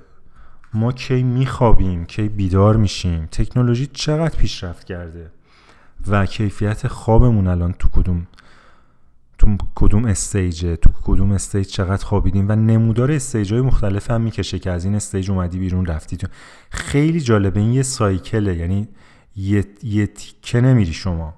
ما 0.74 0.92
کی 0.92 1.22
میخوابیم 1.22 2.04
کی 2.04 2.28
بیدار 2.28 2.76
میشیم 2.76 3.26
تکنولوژی 3.26 3.86
چقدر 3.86 4.36
پیشرفت 4.36 4.84
کرده 4.86 5.30
و 6.06 6.26
کیفیت 6.26 6.86
خوابمون 6.86 7.46
الان 7.46 7.72
تو 7.72 7.88
کدوم 7.88 8.26
تو 9.38 9.56
کدوم 9.74 10.04
stage 10.04 10.64
ه 10.64 10.76
تو 10.76 10.90
کدوم 11.04 11.32
stage 11.32 11.66
چقدر 11.66 12.04
خوابیدیم 12.04 12.46
و 12.48 12.52
نمودار 12.52 13.12
stage 13.12 13.52
های 13.52 13.62
مختلف 13.62 14.10
هم 14.10 14.20
می‌کشه 14.20 14.58
که 14.58 14.70
از 14.70 14.84
این 14.84 14.94
stage 14.94 15.30
اومدی 15.30 15.58
بیرون 15.58 15.86
رفتی 15.86 16.16
تو. 16.16 16.26
خیلی 16.70 17.20
جالبه 17.20 17.60
این 17.60 17.72
یه 17.72 17.82
cycle 17.82 18.44
ه 18.44 18.56
یعنی 18.56 18.88
یه, 19.36 19.64
یه 19.82 20.06
تیکه 20.06 20.60
نمیری 20.60 20.92
شما. 20.92 21.34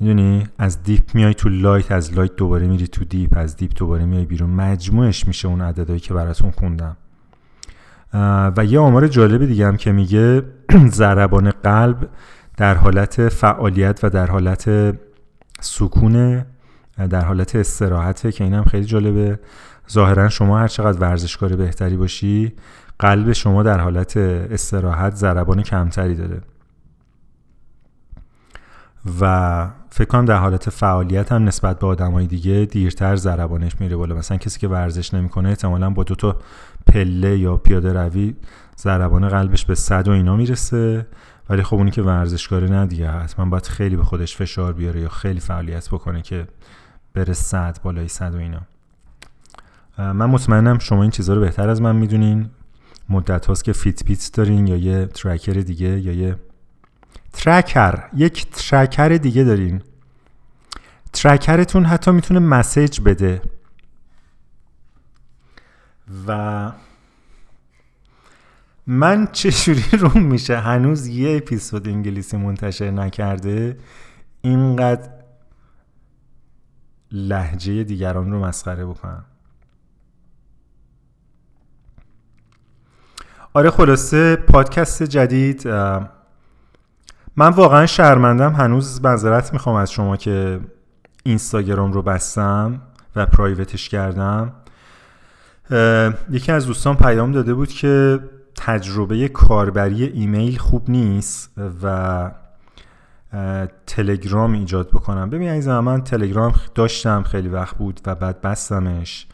می‌دونی؟ 0.00 0.46
از 0.58 0.82
deep 0.82 1.14
میای 1.14 1.34
تو 1.34 1.48
light 1.48 1.92
از 1.92 2.12
light 2.12 2.36
دوباره 2.36 2.66
میری 2.66 2.86
تو 2.86 3.04
deep 3.04 3.36
از 3.36 3.56
deep 3.56 3.72
دوباره 3.76 4.04
میای 4.04 4.24
بیرون. 4.24 4.50
مجموعش 4.50 5.26
میشه 5.26 5.48
اون 5.48 5.60
عددهایی 5.60 6.00
که 6.00 6.14
براتون 6.14 6.50
خوندم. 6.50 6.96
و 8.56 8.64
یه 8.64 8.78
آمار 8.78 9.08
جالب 9.08 9.46
دیگه 9.46 9.66
هم 9.66 9.76
که 9.76 9.92
میگه 9.92 10.42
ضربان 10.88 11.50
قلب 11.50 12.08
در 12.56 12.74
حالت 12.74 13.28
فعالیت 13.28 14.00
و 14.02 14.10
در 14.10 14.26
حالت 14.26 14.94
سکونه 15.60 16.46
در 17.10 17.24
حالت 17.24 17.56
استراحته 17.56 18.32
که 18.32 18.44
این 18.44 18.54
هم 18.54 18.64
خیلی 18.64 18.84
جالبه. 18.84 19.38
ظاهرا 19.90 20.28
شما 20.28 20.58
هر 20.58 20.68
چقدر 20.68 20.98
ورزشکار 20.98 21.56
بهتری 21.56 21.96
باشی 21.96 22.52
قلب 22.98 23.32
شما 23.32 23.62
در 23.62 23.80
حالت 23.80 24.16
استراحت 24.16 25.14
ضربان 25.14 25.62
کمتری 25.62 26.14
داره. 26.14 26.40
و 29.20 29.68
فکر 29.90 30.08
کنم 30.08 30.24
در 30.24 30.36
حالت 30.36 30.70
فعالیت 30.70 31.32
هم 31.32 31.44
نسبت 31.44 31.78
به 31.78 31.86
آدمای 31.86 32.26
دیگه 32.26 32.68
دیرتر 32.70 33.16
ضربانش 33.16 33.80
میره 33.80 33.96
بالا. 33.96 34.14
مثلا 34.14 34.36
کسی 34.36 34.60
که 34.60 34.68
ورزش 34.68 35.14
نمی‌کنه 35.14 35.48
احتمالا 35.48 35.90
با 35.90 36.04
دو 36.04 36.14
تا 36.14 36.36
پله 36.86 37.38
یا 37.38 37.56
پیاده 37.56 37.92
روی 37.92 38.34
ضربان 38.78 39.28
قلبش 39.28 39.64
به 39.64 39.74
صد 39.74 40.08
و 40.08 40.10
اینا 40.10 40.36
می‌رسه. 40.36 41.06
ولی 41.50 41.62
خب 41.62 41.76
اونی 41.76 41.90
که 41.90 42.02
ورزشکاره 42.02 42.68
نه 42.68 42.86
دیگه 42.86 43.10
حتما 43.10 43.44
باید 43.44 43.66
خیلی 43.66 43.96
به 43.96 44.04
خودش 44.04 44.36
فشار 44.36 44.72
بیاره 44.72 45.00
یا 45.00 45.08
خیلی 45.08 45.40
فعالیت 45.40 45.88
بکنه 45.88 46.22
که 46.22 46.46
بره 47.14 47.32
صد 47.32 47.78
بالای 47.82 48.08
صد 48.08 48.34
و 48.34 48.38
اینا. 48.38 48.60
من 49.98 50.26
مطمئنم 50.26 50.78
شما 50.78 51.02
این 51.02 51.10
چیزها 51.10 51.34
رو 51.34 51.40
بهتر 51.40 51.68
از 51.68 51.82
من 51.82 51.96
می‌دونین. 51.96 52.50
مدت 53.08 53.46
هاست 53.46 53.64
که 53.64 53.72
Fitbit 53.72 54.30
دارین 54.34 54.66
یا 54.66 54.76
یه 54.76 55.06
tracker 55.06 55.52
دیگه 55.52 56.00
یا 56.00 56.12
یه 56.12 56.36
tracker 57.32 58.04
یک 58.16 58.46
tracker 58.50 59.08
دیگه 59.08 59.44
دارین. 59.44 59.82
tracker 61.12 61.62
تون 61.62 61.84
حتی 61.84 62.10
می‌تونه 62.10 62.40
message 62.40 63.00
بده. 63.00 63.42
و 66.26 66.72
من 68.86 69.28
چجوری 69.32 69.84
روم 70.02 70.22
میشه 70.22 70.58
هنوز 70.58 71.06
یه 71.06 71.36
اپیزود 71.36 71.88
انگلیسی 71.88 72.36
منتشر 72.36 72.90
نکرده؟ 72.90 73.78
اینقدر 74.40 75.10
لحجه 77.12 77.84
دیگران 77.84 78.32
رو 78.32 78.44
مسخره 78.44 78.86
بکنم. 78.86 79.24
آره 83.52 83.70
خلاصه 83.70 84.36
پادکست 84.36 85.02
جدید 85.02 85.68
من 87.36 87.48
واقعا 87.50 87.86
شرمندم. 87.86 88.52
هنوز 88.52 89.04
منظرت 89.04 89.52
می‌خوام 89.52 89.76
از 89.76 89.92
شما 89.92 90.16
که 90.16 90.60
اینستاگرام 91.22 91.92
رو 91.92 92.02
بستم 92.02 92.82
و 93.16 93.26
پرایوتش 93.26 93.88
کردم. 93.88 94.52
یکی 96.30 96.52
از 96.52 96.66
دوستان 96.66 96.96
پیام 96.96 97.32
داده 97.32 97.54
بود 97.54 97.68
که 97.68 98.20
تجربه 98.56 99.28
کاربری 99.28 100.04
ایمیل 100.04 100.58
خوب 100.58 100.90
نیست 100.90 101.52
و 101.82 102.30
تلگرام 103.86 104.52
ایجاد 104.52 104.88
بکنم. 104.88 105.30
ببین 105.30 105.48
این 105.48 105.78
من 105.78 106.04
تلگرام 106.04 106.54
داشتم 106.74 107.22
خیلی 107.22 107.48
وقت 107.48 107.76
بود 107.76 108.00
و 108.06 108.14
بعد 108.14 108.40
بستمش. 108.40 109.26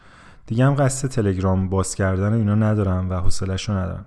دیگه 0.45 0.65
هم 0.65 0.75
قصد 0.75 1.07
تلگرام 1.07 1.69
باز 1.69 1.95
کردن 1.95 2.33
اینا 2.33 2.55
ندارم 2.55 3.09
و 3.09 3.13
حوصلش 3.13 3.69
رو 3.69 3.75
ندارم. 3.75 4.05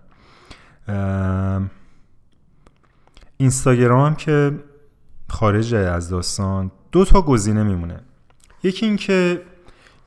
اینستاگرام 3.37 4.14
که 4.14 4.52
خارج 5.28 5.74
از 5.74 6.08
داستان 6.08 6.70
دو 6.92 7.04
تا 7.04 7.22
گزینه 7.22 7.62
میمونه. 7.62 8.00
یکی 8.62 8.87
اینکه 8.87 9.42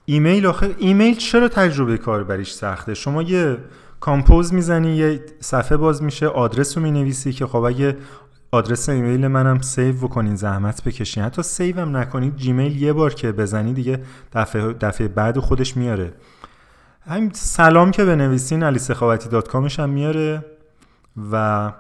ایمیل 0.10 0.46
آخه 0.46 0.76
ایمیل 0.78 1.16
چرا 1.16 1.48
تجربه 1.48 1.98
کاربریش 1.98 2.52
سخته؟ 2.52 2.94
شما 2.94 3.22
یه 3.22 3.58
compose 4.00 4.54
می‌زنی 4.54 4.96
یه 4.96 5.26
صفحه 5.40 5.78
باز 5.78 6.04
میشه 6.04 6.28
آدرس 6.28 6.78
رو 6.78 6.84
می‌نویسی 6.84 7.34
که 7.34 7.46
خب 7.46 7.56
اگه 7.56 7.98
آدرس 8.52 8.90
ایمیل 8.90 9.28
منم 9.28 9.62
save 9.62 9.96
بکنین 9.96 10.36
زحمت 10.36 10.84
بکشین. 10.84 11.24
حتی 11.24 11.72
هم 11.72 11.98
نکنید 11.98 12.36
Gmail 12.36 12.82
یه 12.82 12.94
بار 12.94 13.14
که 13.14 13.32
بزنی 13.32 13.74
دیگه 13.74 14.00
دفعه, 14.34 14.74
دفعه 14.74 15.08
بعد 15.08 15.40
خودش 15.40 15.78
میاره. 15.78 16.14
همین 17.08 17.32
سلام 17.34 17.92
که 17.92 18.06
بنویسین 18.06 18.64
علی 18.64 18.80
سخاوتی 18.80 19.30
dot 19.30 19.48
com 19.48 19.67
ش 19.67 19.80
هم 19.80 19.90
میاره 19.90 20.46
و 21.32 21.72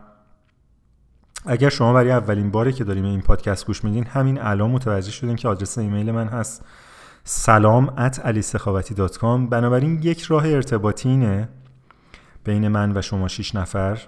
اگر 1.46 1.70
شما 1.70 1.94
برای 1.94 2.12
اولین 2.12 2.52
باره 2.52 2.72
که 2.72 2.84
داریم 2.84 3.06
این 3.06 3.22
پادکست 3.22 3.68
گوش 3.68 3.84
میدین 3.84 4.06
همین 4.06 4.42
الان 4.42 4.72
متوجه 4.72 5.12
شدین 5.12 5.36
که 5.36 5.48
آدرس 5.48 5.78
ایمیل 5.78 6.12
من 6.12 6.28
هست. 6.28 6.66
سلام 7.30 7.94
at 7.97 8.19
علی 8.20 8.44
dot 8.95 9.17
com 9.17 9.47
بنابراین 9.48 10.00
یک 10.04 10.22
راه 10.22 10.48
ارتباطی 10.48 11.10
اینه 11.10 11.50
بین 12.44 12.68
من 12.68 12.98
و 12.98 13.02
شما 13.02 13.28
شیش 13.28 13.56
نفر. 13.56 14.02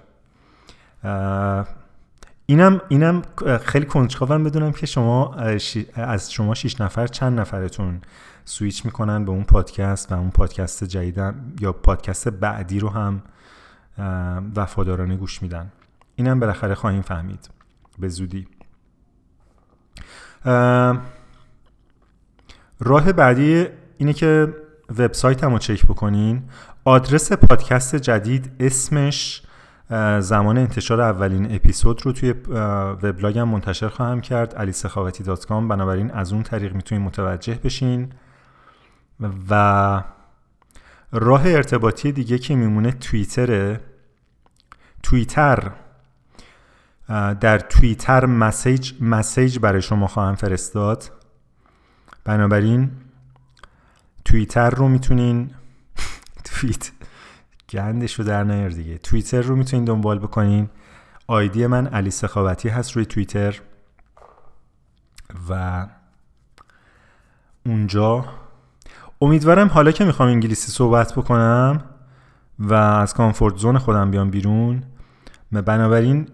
اینم 2.46 2.80
اینم 2.88 3.22
خیلی 3.64 3.86
کنجکاوم 3.86 4.44
بدونم 4.44 4.72
که 4.72 4.86
شما 4.86 5.34
از 5.94 6.32
شما 6.32 6.54
شیش 6.54 6.80
نفر 6.80 7.06
چند 7.06 7.40
نفرتون 7.40 8.00
سویچ 8.44 8.84
می‌کنن 8.84 9.24
به 9.24 9.30
اون 9.30 9.44
پادکست 9.44 10.12
و 10.12 10.14
اون 10.14 10.30
پادکست 10.30 10.84
جدیدم 10.84 11.52
یا 11.60 11.72
پادکست 11.72 12.28
بعدی 12.28 12.78
رو 12.78 12.88
هم 12.88 13.22
وفادارانه 14.56 15.16
گوش 15.16 15.42
میدن. 15.42 15.72
اینم 16.16 16.40
بالاخره 16.40 16.74
خواهیم 16.74 17.02
فهمید. 17.02 17.50
به 17.98 18.08
زودی. 18.08 18.48
راه 22.80 23.12
بعدی 23.12 23.66
اینه 23.98 24.12
که 24.12 24.54
وبسایت 24.98 25.44
رو 25.44 25.58
چک 25.58 25.86
بکنین. 25.86 26.42
آدرس 26.84 27.32
پادکست 27.32 27.96
جدید 27.96 28.52
اسمش 28.60 29.42
زمان 30.20 30.58
انتشار 30.58 31.00
اولین 31.00 31.54
اپیزود 31.54 32.06
رو 32.06 32.12
توی 32.12 32.34
وبلاگم 33.02 33.48
منتشر 33.48 33.88
خواهم 33.88 34.20
کرد 34.20 34.54
دات 35.22 35.46
بنابراین 35.68 36.10
از 36.10 36.32
اون 36.32 36.42
طریق 36.42 36.74
می‌تونید 36.74 37.04
متوجه 37.04 37.54
بشین. 37.64 38.12
و 39.50 40.02
راه 41.12 41.46
ارتباطی 41.46 42.12
دیگه 42.12 42.38
که 42.38 42.54
میمونه 42.54 42.90
توییتره. 42.90 43.80
توییتر 45.02 45.70
در 47.40 47.58
توییتر 47.58 48.26
مسیج 48.26 48.92
مسیج 49.00 49.58
برای 49.58 49.82
شما 49.82 50.06
خواهم 50.06 50.34
فرستاد. 50.34 51.10
بنابراین 52.24 52.90
توییتر 54.24 54.70
رو 54.70 54.88
می‌تونین 54.88 55.50
توییت 56.44 56.90
گندش 57.70 58.14
رو 58.14 58.24
در 58.24 58.44
نیار 58.44 58.70
دیگه. 58.70 58.98
توییتر 58.98 59.42
رو 59.42 59.56
می‌تونین 59.56 59.84
دنبال 59.84 60.18
بکنین. 60.18 60.68
آیدی 61.26 61.66
من 61.66 61.86
علی 61.86 62.10
سخاوتی 62.10 62.68
هست 62.68 62.92
روی 62.92 63.06
توییتر. 63.06 63.60
و 65.50 65.86
اونجا 67.66 68.24
امیدوارم 69.20 69.68
حالا 69.68 69.92
که 69.92 70.04
می‌خوام 70.04 70.28
انگلیسی 70.28 70.72
صحبت 70.72 71.14
بکنم 71.14 71.84
و 72.58 72.74
از 72.74 73.14
کامفورت 73.14 73.56
زون 73.56 73.78
خودم 73.78 74.10
بیام 74.10 74.30
بیرون 74.30 74.82
بنابراین 75.52 76.28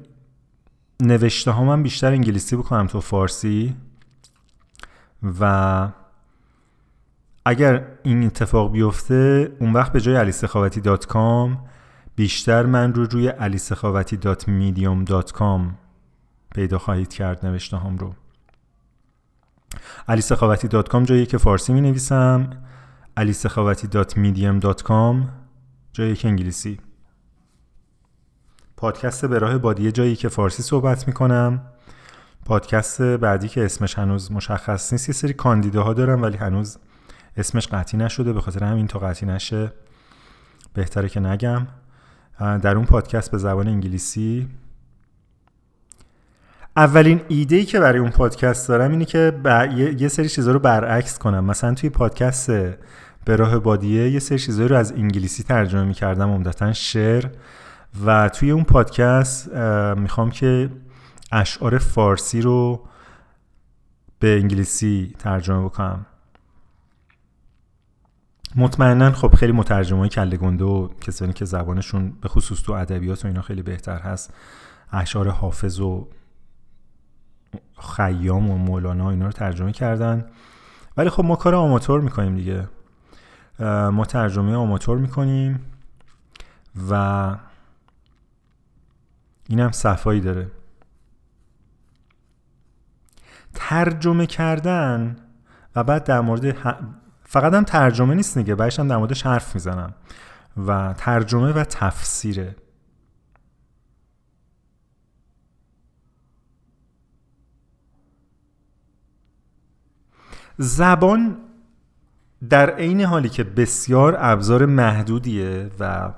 نوشته 1.01 1.51
ها 1.51 1.65
من 1.65 1.83
بیشتر 1.83 2.13
انگلیسی 2.13 2.57
بکنم 2.57 2.87
تو 2.87 3.01
فارسی. 3.01 3.77
و 5.23 5.89
اگر 7.45 7.87
این 8.03 8.27
اتفاق 8.27 8.73
بیفته 8.73 9.53
اون 9.61 9.73
وقت 9.73 9.93
به 9.93 10.01
جای 10.01 10.17
علیسخاوتی 10.17 10.81
dot 10.81 11.07
com 11.07 11.59
بیشتر 12.17 12.67
من 12.67 12.95
رو 12.95 13.05
روی 13.05 13.29
علیسخاوتی 13.29 14.17
dot 14.17 14.49
Medium 14.49 15.05
dot 15.05 15.33
com 15.33 15.79
پیدا 16.55 16.79
خواهید 16.79 17.13
کرد 17.13 17.47
نوشته 17.47 17.77
هم 17.77 17.97
رو. 17.97 18.15
علیسخاوتی 20.09 20.69
dot 20.69 20.89
com 20.89 21.05
جایی 21.05 21.27
که 21.27 21.39
فارسی 21.39 21.73
می 21.73 21.81
نویسم 21.81 22.51
علیسخاوتی 23.17 23.87
dot 23.87 24.17
Medium 24.17 24.59
dot 24.59 24.83
com 24.83 25.29
جایی 25.93 26.15
که 26.15 26.29
انگلیسی. 26.29 26.81
پادکست 28.77 29.27
به 29.27 29.39
راه 29.39 29.59
بادیه 29.59 29.93
جایی 29.93 30.17
که 30.17 30.29
فارسی 30.29 30.63
صحبت 30.63 31.09
می 31.09 31.15
کنم 31.15 31.63
پادکست 32.47 33.03
بعدی 33.03 33.49
که 33.49 33.65
اسمش 33.65 33.99
هنوز 33.99 34.33
مشخص 34.33 34.93
نیست. 34.93 35.09
یه 35.09 35.15
سری 35.15 35.33
کاندیداها 35.33 35.95
دارم 35.95 36.23
ولی 36.23 36.37
هنوز 36.37 36.79
اسمش 37.37 37.69
قطعی 37.69 38.01
نشده. 38.01 38.33
به 38.33 38.41
خاطر 38.41 38.65
همین 38.65 38.87
تا 38.87 38.99
قطعی 38.99 39.29
نشه 39.29 39.73
بهتره 40.75 41.09
که 41.09 41.21
نگم. 41.21 41.67
در 42.39 42.77
اون 42.77 42.87
پادکست 42.87 43.31
به 43.31 43.39
زبان 43.39 43.69
انگلیسی 43.69 44.49
اولین 46.77 47.21
ایده 47.29 47.57
ای 47.57 47.65
که 47.65 47.81
برای 47.81 47.99
اون 47.99 48.11
پادکست 48.11 48.69
دارم 48.69 48.91
اینه 48.91 49.05
که 49.05 49.33
یه 49.99 50.09
سری 50.09 50.29
چیزا 50.29 50.53
رو 50.53 50.59
برعکس 50.59 51.19
کنم. 51.19 51.45
مثلا 51.45 51.75
توی 51.75 51.91
پادکست 51.91 52.51
به 53.25 53.37
راه 53.37 53.59
بادیه 53.59 54.11
یه 54.11 54.19
سری 54.19 54.39
چیزا 54.39 54.67
رو 54.67 54.77
از 54.77 54.93
انگلیسی 54.93 55.43
ترجمه 55.43 55.85
می‌کردم 55.85 56.31
عمدتا 56.31 56.73
شعر. 56.73 57.27
و 58.07 58.29
توی 58.29 58.51
اون 58.51 58.65
پادکست 58.65 59.55
می‌خوام 59.97 60.31
که 60.31 60.71
اشعار 61.33 61.79
فارسی 61.79 62.41
رو 62.41 62.87
به 64.19 64.41
انگلیسی 64.41 65.15
ترجمه 65.19 65.65
بکنم. 65.65 66.07
مطمئنا 68.57 69.13
خب 69.13 69.35
خیلی 69.35 69.53
مترجم 69.53 69.99
های 69.99 70.09
کله 70.09 70.37
گنده 70.37 70.65
و 70.65 70.89
کسانی 70.89 71.33
که 71.33 71.45
زبانشون 71.45 72.11
به 72.21 72.29
خصوص 72.29 72.63
تو 72.63 72.73
ادبیات 72.73 73.25
و 73.25 73.29
اینا 73.29 73.43
خیلی 73.43 73.63
بهتر 73.63 73.99
هست 73.99 74.35
اشعار 74.93 75.29
حافظ 75.29 75.81
و 75.81 76.09
خیام 77.79 78.51
و 78.51 78.59
مولانا 78.59 79.11
اینا 79.11 79.27
رو 79.27 79.33
ترجمه 79.33 79.73
کردن. 79.73 80.31
ولی 80.97 81.11
خب 81.11 81.25
ما 81.25 81.37
کار 81.37 81.55
آماتور 81.55 82.01
می‌کنیم 82.01 82.37
دیگه. 82.37 82.69
ما 83.91 84.05
ترجمه 84.05 84.55
آماتور 84.55 84.99
می‌کنیم 84.99 85.61
و 86.91 87.37
اینم 89.49 89.71
صفایی 89.71 90.21
داره. 90.21 90.51
ترجمه 93.57 94.27
کردن 94.27 95.17
و 95.77 95.85
بعد 95.85 96.05
در 96.05 96.21
مورد 96.21 96.57
فقط 97.23 97.55
هم 97.55 97.65
ترجمه 97.65 98.15
نیست 98.15 98.39
دیگه 98.39 98.55
بعدش 98.55 98.81
هم 98.81 98.89
در 98.89 98.97
موردش 98.97 99.27
حرف 99.27 99.55
می‌زنم. 99.55 99.95
و 100.67 100.95
ترجمه 100.99 101.53
و 101.53 101.65
تفسیره. 101.65 102.57
زبان 110.59 111.37
در 112.49 112.71
عین 112.71 113.01
حالی 113.01 113.29
که 113.29 113.45
بسیار 113.45 114.17
ابزار 114.19 114.67
محدودیه 114.67 115.71
و 115.81 116.13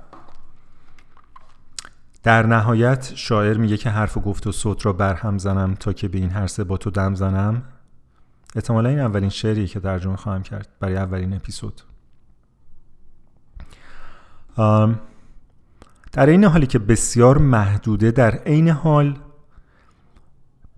در 2.28 2.46
نهایت 2.46 3.12
شاعر 3.14 3.56
میگه 3.56 3.76
که 3.76 3.90
حرف 3.90 4.16
و 4.16 4.20
گفت 4.20 4.46
و 4.46 4.52
صوت 4.52 4.86
را 4.86 4.92
برهم 4.92 5.38
زنم 5.38 5.74
تا 5.74 5.92
که 5.92 6.08
به 6.08 6.18
این 6.18 6.30
هر 6.30 6.46
سه 6.46 6.64
با 6.64 6.76
تو 6.76 6.90
دم 6.90 7.14
زنم. 7.14 7.62
احتمالا 8.54 8.88
این 8.88 9.00
اولین 9.00 9.28
شعریه 9.28 9.66
که 9.66 9.80
ترجمه 9.80 10.16
خواهم 10.16 10.42
کرد 10.42 10.68
برای 10.80 10.96
اولین 10.96 11.32
اپیزود. 11.32 11.80
در 16.12 16.26
این 16.26 16.44
حالی 16.44 16.66
که 16.66 16.78
بسیار 16.78 17.38
محدوده 17.38 18.10
در 18.10 18.34
عین 18.34 18.68
حال 18.68 19.18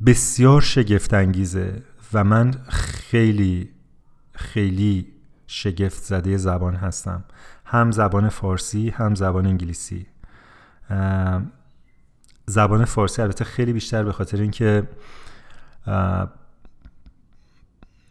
بسیار 0.07 0.61
شگفت 0.61 1.15
انگیزه 1.15 1.83
و 2.13 2.25
من 2.25 2.51
خیلی 2.69 3.71
خیلی 4.33 5.07
شگفت 5.47 6.03
زده 6.03 6.37
زبان 6.37 6.75
هستم. 6.75 7.25
هم 7.65 7.91
زبان 7.91 8.29
فارسی 8.29 8.89
هم 8.91 9.15
زبان 9.15 9.47
انگلیسی. 9.47 10.07
زبان 12.47 12.85
فارسی 12.85 13.23
البته 13.23 13.45
خیلی 13.45 13.73
بیشتر 13.73 14.05
به 14.05 14.13
خاطر 14.13 14.41
اینکه 14.41 14.89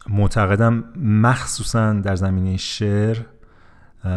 معتقدم 0.08 0.84
مخصوصا 0.96 1.92
در 1.92 2.16
زمینه 2.16 2.56
شعر 2.56 3.18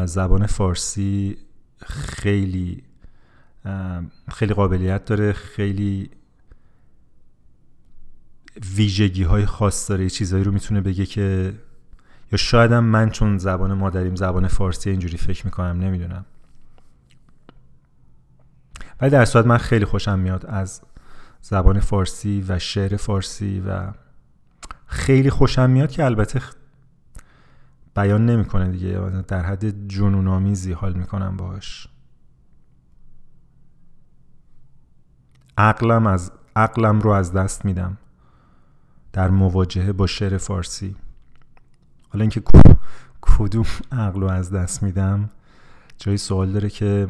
زبان 0.05 0.45
فارسی 0.45 1.38
خیلی 1.86 2.84
خیلی 4.32 4.53
قابلیت 4.53 5.05
داره 5.05 5.34
خیلی 5.34 6.09
ویژگی 8.76 9.24
های 9.24 9.45
خاص 9.45 9.89
داره 9.89 10.09
چیزایی 10.09 10.43
رو 10.43 10.51
می‌تونه 10.51 10.82
بگه 10.82 11.05
که 11.05 11.53
یا 12.32 12.38
شایدم 12.38 12.84
من 12.84 13.09
چون 13.09 13.38
زبان 13.38 13.74
مادریم 13.74 14.16
زبان 14.16 14.47
فارسی 14.47 14.89
اینجوری 14.89 15.18
فکر 15.18 15.45
می‌کنم 15.45 15.80
نمی‌دونم. 15.80 16.26
ولی 19.04 19.12
در 19.12 19.26
صورت 19.26 19.45
من 19.45 19.58
خیلی 19.58 19.86
خوشم 19.86 20.20
میاد 20.20 20.45
از 20.45 20.82
زبان 21.41 21.80
فارسی 21.80 22.45
و 22.47 22.60
شعر 22.60 22.97
فارسی 22.97 23.60
و 23.60 23.91
خیلی 24.86 25.30
خوشم 25.30 25.70
میاد 25.70 25.91
که 25.91 26.06
البته 26.06 26.41
بیان 27.95 28.26
نمی‌کنه 28.26 28.72
دیگه. 28.72 28.99
در 29.28 29.41
حد 29.45 29.88
جنونآمیزی 29.88 30.72
حال 30.72 30.93
می‌کنم 30.93 31.38
باش 31.38 31.88
عقلم 35.58 36.08
از 36.08 36.32
عقلم 36.56 36.99
رو 36.99 37.12
از 37.12 37.34
دست 37.34 37.66
میدم 37.66 37.97
در 39.14 39.30
مواجهه 39.30 39.91
با 39.91 40.08
شعر 40.08 40.38
فارسی. 40.38 40.95
حالا 42.10 42.22
اینکه 42.22 42.43
کدوم 43.22 43.66
عقل 43.91 44.22
رو 44.22 44.28
از 44.28 44.51
دست 44.51 44.84
میدم 44.84 45.30
جایی 45.97 46.18
سوال 46.18 46.51
داره 46.51 46.70
که 46.70 47.08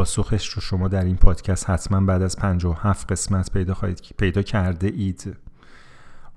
پاسخش 0.00 0.48
رو 0.48 0.62
شما 0.62 0.88
در 0.88 1.04
این 1.04 1.16
پادکست 1.16 1.70
حتما 1.70 2.00
بعد 2.00 2.22
از 2.22 2.36
57 2.36 3.12
قسمت 3.12 3.52
پیدا 3.52 3.74
خواهید 3.74 4.00
پیدا 4.18 4.42
کرده 4.42 4.86
اید. 4.86 5.36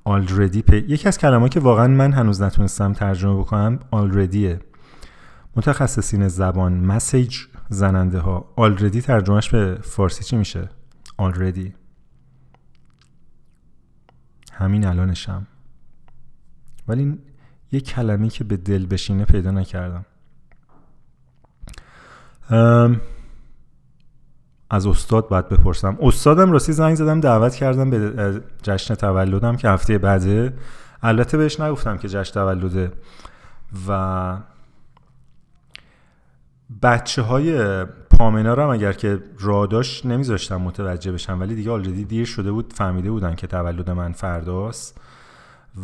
Already 0.10 0.62
پی... 0.62 0.78
یکی 0.78 1.08
از 1.08 1.18
کلمات 1.18 1.52
که 1.52 1.60
واقعا 1.60 1.88
من 1.88 2.14
هنوز 2.14 2.42
نتونستم 2.42 2.94
ترجمه 2.94 3.40
بکنم 3.40 3.80
alreadyه. 3.94 4.62
متخصصین 5.56 6.28
زبان 6.28 6.74
مسیج 6.74 7.38
زننده 7.70 8.20
ها 8.20 8.46
already 8.58 9.02
ترجمهش 9.02 9.50
به 9.50 9.80
فارسی 9.82 10.24
چی 10.24 10.36
میشه؟ 10.36 10.70
Already. 11.22 11.70
همین 14.54 14.86
الانشم. 14.86 15.48
ولی 16.88 17.20
یه 17.72 17.80
کلمی 17.80 18.30
که 18.30 18.44
به 18.44 18.58
دل 18.58 18.86
بشینه 18.86 19.26
پیدا 19.26 19.52
نکردم. 19.52 20.06
از 24.74 24.88
استاد 24.88 25.28
باید 25.28 25.50
بپرسم. 25.50 25.98
استادم 26.02 26.52
راستی 26.52 26.74
زنگ 26.74 26.96
زدم 26.96 27.20
دعوت 27.20 27.56
کردم 27.56 27.90
به 27.90 28.42
جشن 28.64 28.96
تولدم 28.96 29.56
که 29.56 29.70
هفته 29.70 29.98
بعده. 29.98 30.54
البته 31.04 31.38
بهش 31.38 31.60
نگفتم 31.60 31.98
که 31.98 32.10
جشن 32.10 32.34
تولده. 32.34 32.92
و 33.88 34.38
بچه 36.82 37.22
های 37.22 37.84
پامنا 37.86 38.54
رو 38.54 38.70
اگر 38.70 38.94
که 38.94 39.20
راداش 39.40 40.06
نمیذاشتم 40.06 40.58
متوجه 40.58 41.12
بشم 41.12 41.40
ولی 41.40 41.56
دیگه 41.56 41.72
آلردی 41.72 42.06
دیر 42.06 42.26
شده 42.26 42.52
بود 42.52 42.74
فهمیده 42.74 43.12
بودن 43.12 43.36
که 43.36 43.48
تولد 43.48 43.90
من 43.90 44.12
فرداست. 44.12 45.02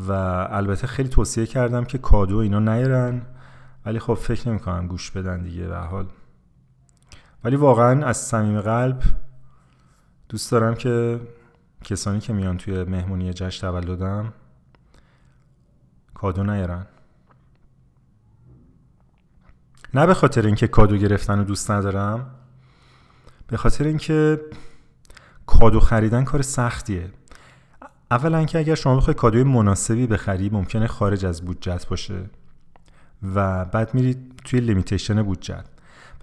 و 0.07 0.11
البته 0.51 0.87
خیلی 0.87 1.09
توصیه 1.09 1.45
کردم 1.45 1.85
که 1.85 1.97
کادو 1.97 2.37
اینا 2.37 2.59
نیرن 2.59 3.21
ولی 3.85 3.99
خب 3.99 4.13
فکر 4.13 4.49
نمی 4.49 4.59
کنم 4.59 4.87
گوش 4.87 5.11
بدن 5.11 5.43
دیگه 5.43 5.67
به 5.67 5.77
حال. 5.77 6.05
ولی 7.43 7.55
واقعا 7.55 8.05
از 8.05 8.17
صمیم 8.17 8.61
قلب 8.61 9.03
دوست 10.29 10.51
دارم 10.51 10.75
که 10.75 11.19
کسانی 11.83 12.19
که 12.19 12.33
میان 12.33 12.57
توی 12.57 12.83
مهمونی 12.83 13.33
جشن 13.33 13.61
تولدم 13.61 14.33
کادو 16.13 16.43
نیارن. 16.43 16.85
نه 19.93 20.05
به 20.05 20.13
خاطر 20.13 20.45
اینکه 20.45 20.67
کادو 20.67 20.97
گرفتن 20.97 21.37
رو 21.37 21.43
دوست 21.43 21.71
ندارم 21.71 22.31
به 23.47 23.57
خاطر 23.57 23.83
اینکه 23.83 24.41
کادو 25.45 25.79
خریدن 25.79 26.23
کار 26.23 26.41
سختیه. 26.41 27.11
اولا 28.11 28.45
که 28.45 28.59
اگر 28.59 28.75
شما 28.75 28.95
بخوای 28.95 29.13
کادوی 29.13 29.43
مناسبی 29.43 30.07
بخری 30.07 30.49
ممکنه 30.49 30.87
خارج 30.87 31.25
از 31.25 31.45
بودجت 31.45 31.87
باشه 31.87 32.29
و 33.35 33.65
بعد 33.65 33.93
میری 33.93 34.15
توی 34.45 34.59
limitation 34.59 35.23
بودجت 35.23 35.65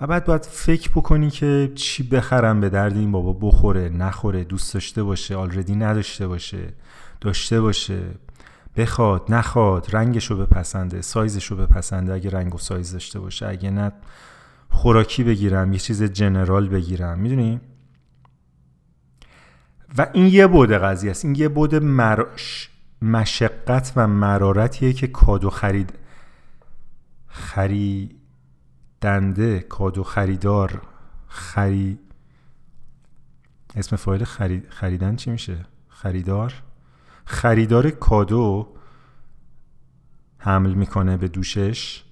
و 0.00 0.06
بعد 0.06 0.24
باید 0.24 0.44
فکر 0.44 0.90
بکنی 0.90 1.30
که 1.30 1.72
چی 1.74 2.02
بخرم 2.02 2.60
به 2.60 2.68
درد 2.68 2.96
این 2.96 3.12
بابا. 3.12 3.32
بخوره 3.32 3.88
نخوره 3.88 4.44
دوست 4.44 4.74
داشته 4.74 5.02
باشه 5.02 5.36
already 5.36 5.76
نداشته 5.76 6.26
باشه 6.26 6.72
داشته 7.20 7.60
باشه. 7.60 8.02
بخواد 8.76 9.22
نخواد 9.28 9.86
رنگشو 9.92 10.36
بپسنده 10.36 11.02
سایزشو 11.02 11.56
بپسنده. 11.56 12.12
اگه 12.12 12.30
رنگ 12.30 12.54
و 12.54 12.58
سایز 12.58 12.92
داشته 12.92 13.20
باشه 13.20 13.46
اگه 13.46 13.70
نه 13.70 13.92
خوراکی 14.68 15.24
بگیرم 15.24 15.72
یه 15.72 15.78
چیز 15.78 16.02
جنرال 16.02 16.68
بگیرم. 16.68 17.18
می‌دونی؟ 17.18 17.60
و 19.98 20.06
این 20.12 20.26
یه 20.26 20.46
بود 20.46 20.72
قضیه 20.72 21.10
است. 21.10 21.24
این 21.24 21.34
یه 21.34 21.48
بود 21.48 21.74
مشقت 23.02 23.92
و 23.96 24.06
مرارتیه 24.06 24.92
که 24.92 25.06
کادو 25.06 25.50
خرید 25.50 25.92
خریدنده 29.02 29.60
کادو 29.60 30.02
خریدار 30.02 30.82
خری 31.28 31.98
اسم 33.76 33.96
فایل 33.96 34.24
خرید... 34.24 34.66
خریدن 34.68 35.16
چی 35.16 35.30
میشه؟ 35.30 35.56
خریدار؟ 35.88 36.54
خریدار 37.24 37.90
کادو 37.90 38.68
حمل 40.38 40.74
می‌کنه 40.74 41.16
به 41.16 41.28
دوشش 41.28 42.04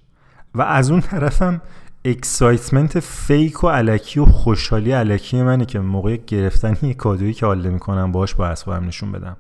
و 0.54 0.62
از 0.62 0.90
اون 0.90 1.00
طرفم 1.00 1.62
excitement 2.04 3.00
fake 3.00 3.64
و 3.64 3.68
الکی 3.68 4.20
و 4.20 4.26
خوشحالی 4.26 4.92
الکی 4.92 5.42
منه 5.42 5.64
که 5.64 5.80
موقع 5.80 6.16
گرفتن 6.16 6.76
یه 6.82 6.94
کادویی 6.94 7.34
که 7.34 7.46
حال 7.46 7.68
می‌کنم 7.68 8.12
باش 8.12 8.34
با 8.34 8.46
اسبابم 8.46 8.86
نشون 8.86 9.12
بدم. 9.12 9.36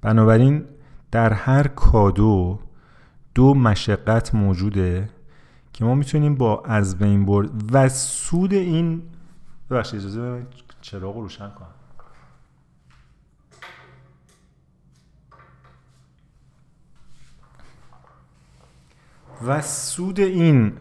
بنابراین 0.00 0.64
در 1.10 1.32
هر 1.32 1.68
کادو 1.68 2.58
دو 3.34 3.54
مشقت 3.54 4.34
موجوده. 4.34 5.10
که 5.78 5.84
ما 5.84 5.94
می‌تونیم 5.94 6.34
با 6.34 6.62
از 6.64 6.98
بین 6.98 7.26
برد 7.26 7.50
و 7.74 7.88
سود 7.88 8.52
این 8.52 9.02
ببخشید 9.70 10.00
اجازه 10.00 10.20
بدید 10.20 10.46
چراغ 10.80 11.16
رو 11.16 11.22
روشن 11.22 11.50
کنم. 11.50 11.68
و 19.46 19.62
سود 19.62 20.20
این 20.20 20.72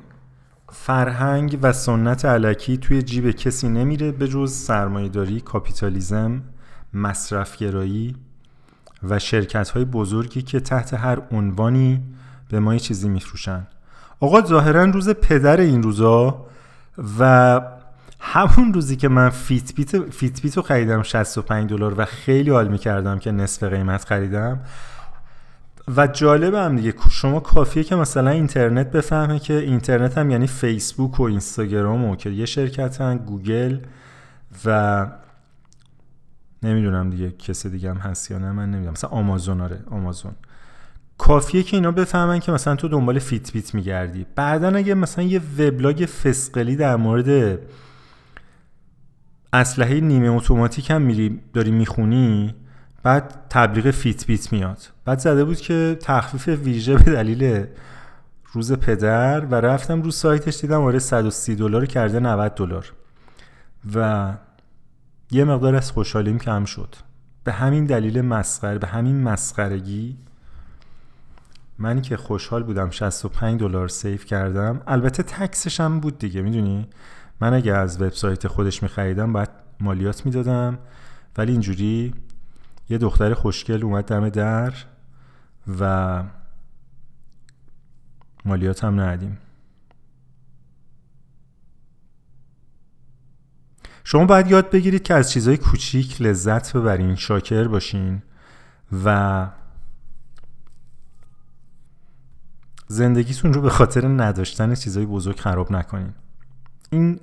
فرهنگ 0.70 1.60
و 1.62 1.74
سنت 1.74 2.26
علکی 2.26 2.78
توی 2.78 3.02
جیب 3.02 3.32
کسی 3.32 3.70
نمیره 3.70 4.12
به 4.12 4.28
جز 4.28 4.54
سرمایهداری 4.54 5.42
کاپیتالیزم 5.42 6.42
مصرفگرایی 6.94 8.16
و 9.04 9.20
شرکت 9.20 9.70
های 9.70 9.86
بزرگی 9.86 10.42
که 10.42 10.60
تحت 10.60 10.94
هر 10.94 11.22
عنوانی 11.32 12.04
به 12.50 12.60
ما 12.60 12.78
چیزی 12.78 13.10
میفروشن. 13.10 13.68
آقا 14.20 14.42
ظاهرا 14.42 14.84
روز 14.84 15.10
پدر 15.10 15.60
این 15.60 15.84
روزا 15.84 16.46
و 17.20 17.62
همون 18.20 18.74
روزی 18.74 18.96
که 18.96 19.08
من 19.08 19.30
Fitbit, 19.30 20.10
Fitbit 20.10 20.58
رو 20.58 20.64
خریدم 20.64 21.04
65 21.04 21.70
دلار 21.70 21.94
و 21.98 22.06
خیلی 22.06 22.50
حال 22.50 22.68
می‌کردم 22.68 23.20
که 23.20 23.32
نصف 23.32 23.64
قیمت 23.64 24.06
خریدم. 24.06 24.60
و 25.96 26.08
جالبم 26.08 26.76
دیگه 26.76 26.94
شما 27.12 27.40
کافیه 27.40 27.84
که 27.84 27.96
مثلا 27.96 28.30
اینترنت 28.30 28.92
بفهمه 28.92 29.40
که 29.40 29.54
اینترنت 29.54 30.18
هم 30.18 30.32
یعنی 30.32 30.48
فیسبوک 30.48 31.20
و 31.20 31.24
اینستاگرام 31.24 32.06
و 32.06 32.16
که 32.16 32.30
یه 32.30 32.46
شرکتن 32.46 33.18
گوگل 33.18 33.78
و 34.66 35.08
نمی‌دونم 36.64 37.10
دیگه 37.10 37.32
کسی 37.32 37.70
دیگه 37.70 37.90
هم 37.90 37.98
هست 37.98 38.32
یا 38.32 38.38
نه 38.38 38.52
من 38.52 38.66
نمی‌دونم. 38.66 38.92
مثلا 38.92 39.10
آمازون 39.10 39.62
آره 39.62 39.80
آمازون. 39.92 40.32
کافیه 41.18 41.64
که 41.64 41.78
اینا 41.78 41.92
بفهمن 41.92 42.40
که 42.40 42.52
مثلا 42.52 42.76
تو 42.76 42.88
دنبال 42.88 43.20
Fitbit 43.20 43.76
میگردی. 43.76 44.26
بعدا 44.36 44.70
اگه 44.70 44.94
مثلا 44.94 45.24
یه 45.24 45.42
وبلاگ 45.60 46.06
فسقلی 46.06 46.76
در 46.76 46.96
مورد 46.96 47.60
اسلحه 49.54 50.00
نیمه 50.00 50.30
اتوماتیک 50.30 50.92
هم 50.92 51.02
میری 51.02 51.40
داری 51.54 51.72
می‌خونی 51.72 52.56
بعد 53.04 53.34
تبلیغ 53.50 53.92
Fitbit 53.92 54.54
میاد. 54.54 54.78
بعد 55.06 55.20
زده 55.20 55.44
بود 55.44 55.62
که 55.62 55.98
تخفیف 56.02 56.48
ویژه 56.48 56.96
به 56.96 57.12
دلیل 57.12 57.66
روز 58.54 58.74
پدر 58.74 59.46
و 59.46 59.56
رفتم 59.56 60.02
رو 60.02 60.12
سایتش 60.12 60.62
دیدم 60.62 60.82
آره 60.82 61.00
130 61.00 61.56
دلار 61.56 61.86
کرده 61.86 62.20
90 62.20 62.56
دلار. 62.56 62.94
و 63.96 64.34
یه 65.32 65.44
مقدار 65.44 65.76
از 65.76 65.92
خوشحالیم 65.92 66.40
کم 66.40 66.66
شد. 66.66 66.96
به 67.44 67.52
همین 67.52 67.86
دلیل 67.86 68.22
مسخره 68.22 68.78
به 68.78 68.88
همین 68.88 69.24
مسخرگی 69.24 70.18
منی 71.80 72.02
که 72.02 72.18
خوشحال 72.18 72.64
بودم 72.64 72.90
65 72.90 73.60
دلار 73.60 73.88
سیف 73.88 74.26
کردم 74.26 74.82
البته 74.88 75.24
تکسش 75.24 75.80
هم 75.80 76.00
بود 76.00 76.20
دیگه 76.20 76.42
می‌دونی؟ 76.42 76.88
من 77.42 77.54
اگه 77.54 77.74
از 77.74 78.02
وبسایت 78.02 78.48
خودش 78.48 78.84
میخریدم 78.84 79.34
باید 79.34 79.50
مالیات 79.80 80.26
می‌دادم. 80.26 80.80
ولی 81.38 81.52
اینجوری 81.52 82.14
یه 82.90 82.98
دختر 82.98 83.34
خوشگل 83.34 83.84
اومد 83.84 84.06
دم 84.06 84.30
در 84.30 84.74
و 85.80 86.24
مالیات 88.46 88.84
هم 88.84 89.02
ندیم 89.02 89.38
شما 94.04 94.26
باید 94.26 94.48
یاد 94.48 94.70
بگیرید 94.70 95.04
که 95.04 95.14
از 95.14 95.32
چیزهای 95.32 95.58
کوچیک 95.58 96.22
لذت 96.22 96.78
ببرین 96.78 97.16
شاکر 97.16 97.68
باشین 97.68 98.22
و 99.06 99.48
زندگیتون 102.88 103.54
رو 103.54 103.62
به 103.62 103.70
خاطر 103.70 104.08
نداشتن 104.08 104.76
چیزهای 104.76 105.06
بزرگ 105.06 105.40
خراب 105.40 105.72
نکنین. 105.72 106.14
این 106.90 107.20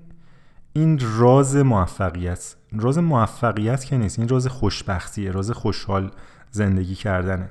این 0.73 1.01
راز 1.19 1.57
موفقیت 1.57 2.57
راز 2.73 2.99
موفقیت 2.99 3.85
که 3.85 3.97
نیست 3.99 4.19
این 4.19 4.29
راز 4.29 4.47
خوشبختیه 4.47 5.31
راز 5.31 5.51
خوشحال 5.51 6.11
زندگی 6.51 6.95
کردنه. 6.95 7.51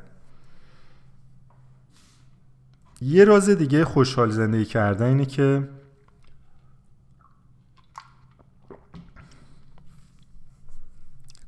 یه 3.02 3.26
راز 3.26 3.50
دیگه 3.50 3.86
خوشحال 3.86 4.30
زندگی 4.30 4.66
کردن 4.66 5.06
اینه 5.06 5.26
که 5.26 5.70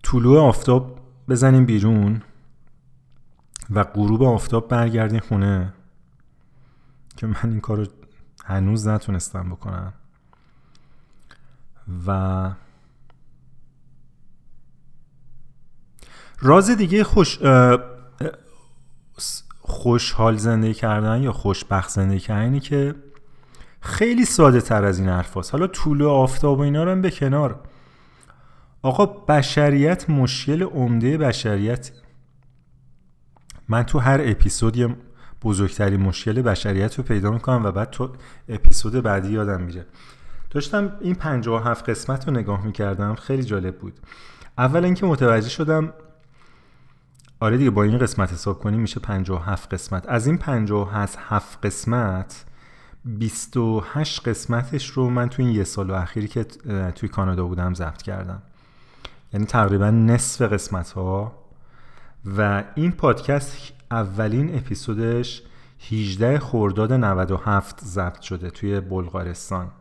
طلوع 0.04 0.40
آفتاب 0.40 1.00
بزنیم 1.30 1.66
بیرون 1.66 2.22
و 3.70 3.84
غروب 3.84 4.24
آفتاب 4.24 4.68
برگردیم 4.68 5.20
خونه. 5.20 5.74
که 7.16 7.28
من 7.28 7.36
این 7.44 7.62
کارو 7.62 7.86
هنوز 8.46 8.88
نتونستم 8.88 9.50
بکنم. 9.50 9.94
و 12.08 12.52
راز 16.42 16.70
دیگه 16.70 17.04
خوش 17.04 17.40
خوشحال 19.60 20.38
زندگی 20.38 20.74
کردن 20.74 21.24
یا 21.24 21.32
خوشبخت 21.32 21.90
زندگی 21.90 22.20
کردن 22.20 22.42
اینه 22.42 22.60
که 22.60 22.96
خیلی 23.82 24.26
ساده 24.26 24.62
تر 24.62 24.86
از 24.86 25.00
این 25.00 25.10
حرف 25.10 25.50
حالا 25.52 25.68
طول 25.68 26.04
آفتاب 26.04 26.60
و 26.60 26.62
اینا 26.62 26.84
رو 26.84 26.92
هم 26.92 27.02
به 27.02 27.12
کنار. 27.12 27.60
آقا 28.82 29.06
بشریت 29.06 30.10
مشکل 30.10 30.64
عمده 30.64 31.18
بشریت. 31.18 31.92
من 33.70 33.84
تو 33.84 34.00
هر 34.00 34.20
اپیزود 34.24 34.98
بزرگترین 35.44 36.02
مشکل 36.02 36.42
بشریت 36.42 36.96
رو 36.96 37.04
پیدا 37.04 37.32
می‌کنم 37.32 37.66
و 37.66 37.72
بعد 37.72 37.90
تو 37.90 38.10
اپیزود 38.50 38.94
بعدی 38.94 39.30
یادم 39.30 39.62
میره. 39.62 39.86
داشتم 40.50 40.94
این 41.02 41.16
57 41.16 41.90
قسمت 41.90 42.28
رو 42.28 42.34
نگاه 42.34 42.66
می‌کردم 42.66 43.16
خیلی 43.16 43.44
جالب 43.44 43.78
بود. 43.78 44.00
اول 44.58 44.86
اینکه 44.86 45.06
متوجه 45.06 45.50
شدم 45.50 45.94
آره 47.40 47.58
دیگه 47.58 47.70
با 47.70 47.84
این 47.84 47.98
قسمت 47.98 48.34
حساب 48.34 48.60
کنیم 48.60 48.80
میشه 48.80 49.00
57 49.00 49.74
قسمت. 49.74 50.10
از 50.10 50.28
این 50.28 50.38
57 50.38 51.66
قسمت 51.66 52.46
28 53.06 54.28
قسمتش 54.28 54.90
رو 54.90 55.10
من 55.10 55.30
تو 55.30 55.42
این 55.42 55.52
یه 55.52 55.64
سال 55.64 55.90
و 55.90 55.94
اخیری 55.94 56.28
که 56.28 56.44
توی 56.96 57.10
کانادا 57.10 57.46
بودم 57.46 57.74
ضبط 57.74 58.02
کردم. 58.02 58.42
یعنی 59.34 59.46
تقریبا 59.46 59.90
نصف 59.90 60.42
قسمت 60.42 60.92
ها 60.92 61.36
و 62.38 62.64
این 62.76 62.92
پادکست 62.92 63.74
اولین 63.96 64.58
اپیزودش 64.58 65.42
18 65.92 66.40
خرداد 66.40 66.94
97 66.94 67.86
ضبط 67.86 68.22
شده 68.22 68.50
توی 68.50 68.80
بلغارستان. 68.80 69.72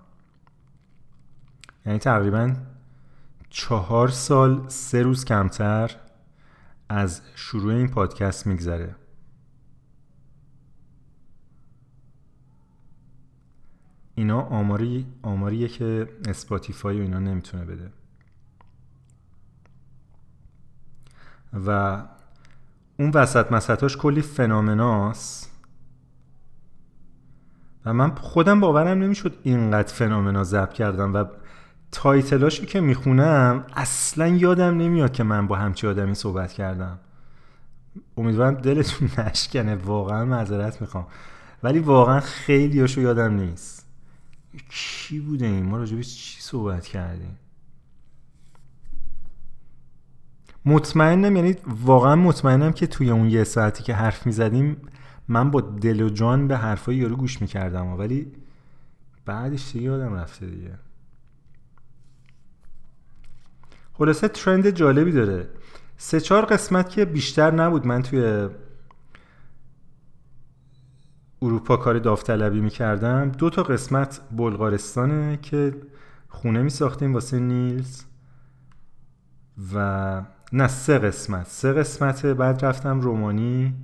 یعنی 1.86 1.98
تقریبا 1.98 2.56
چهار 3.50 4.08
سال 4.08 4.68
سه 4.68 5.02
روز 5.02 5.24
کمتر 5.24 5.96
از 6.88 7.22
شروع 7.34 7.74
این 7.74 7.88
پادکست 7.88 8.46
میگذره. 8.46 8.94
اینا 14.14 14.40
آماری 14.40 15.06
آماریه 15.22 15.68
که 15.68 16.08
اسپاتیفای 16.28 16.98
و 16.98 17.02
اینا 17.02 17.18
نمی‌تونه 17.18 17.64
بده. 17.64 17.92
و 21.66 22.02
اون 22.98 23.10
وسط 23.14 23.52
مسطاش 23.52 23.96
کلی 23.96 24.22
phenomena 24.22 25.27
ست 25.27 25.50
و 27.84 27.92
من 27.92 28.14
خودم 28.14 28.60
باورم 28.60 28.98
نمی‌شد 28.98 29.38
اینقدر 29.42 29.92
phenomena 29.92 30.44
ضبط 30.44 30.72
کردم 30.72 31.14
و 31.14 31.24
title 31.92 32.37
اشو 32.37 32.64
که 32.64 32.80
می‌خونم 32.80 33.64
اصلا 33.76 34.26
یادم 34.26 34.76
نمیاد 34.76 35.12
که 35.12 35.22
من 35.22 35.46
با 35.46 35.56
همچی 35.56 35.86
آدمی 35.86 36.14
صحبت 36.14 36.52
کردم. 36.52 36.98
امیدوارم 38.16 38.54
دلتون 38.54 39.10
نشکنه 39.18 39.74
واقعا 39.74 40.24
معذرت 40.24 40.80
می‌خوام. 40.80 41.06
ولی 41.62 41.78
واقعا 41.78 42.20
خیلی 42.20 42.88
یادم 42.96 43.34
نیست. 43.34 43.86
کی 44.70 45.20
بوده 45.20 45.46
این؟ 45.46 45.66
ما 45.66 45.76
راجبش 45.76 46.16
چی 46.16 46.40
صحبت 46.40 46.86
کردیم؟ 46.86 47.38
مطمئنم 50.66 51.36
یعنی 51.36 51.56
واقعا 51.66 52.16
مطمئنم 52.16 52.72
که 52.72 52.86
توی 52.86 53.10
اون 53.10 53.28
یه 53.28 53.44
ساعتی 53.44 53.82
که 53.82 53.94
حرف 53.94 54.26
می‌زدیم 54.26 54.76
من 55.28 55.50
با 55.50 55.60
دل 55.60 56.00
و 56.00 56.08
جان 56.08 56.48
به 56.48 56.56
حرفای 56.56 56.96
یارو 56.96 57.16
گوش 57.16 57.40
می‌کردم. 57.42 57.86
ولی 57.86 58.32
بعدش 59.24 59.72
دیگه 59.72 59.84
یادم 59.84 60.14
رفته 60.14 60.46
دیگه. 60.46 60.78
خلاصه 63.92 64.28
ترند 64.28 64.70
جالبی 64.70 65.12
داره. 65.12 65.48
سه 65.96 66.20
چهار 66.20 66.44
قسمت 66.44 66.90
که 66.90 67.04
بیشتر 67.04 67.50
نبود. 67.50 67.86
من 67.86 68.02
توی 68.02 68.48
اروپا 71.42 71.76
کار 71.76 71.98
داوطلبی 71.98 72.60
می‌کردم. 72.60 73.28
دو 73.28 73.50
تا 73.50 73.62
قسمت 73.62 74.20
بلغارستانه 74.30 75.38
که 75.42 75.74
خونه 76.28 76.62
میساختیم 76.62 77.14
واسه 77.14 77.38
نیلز 77.38 78.02
و 79.74 80.22
نه 80.56 80.68
سه 80.68 80.98
قسمت. 80.98 81.46
سه 81.46 81.72
قسمت 81.72 82.26
بعد 82.26 82.64
رفتم 82.64 83.00
رومانی. 83.00 83.74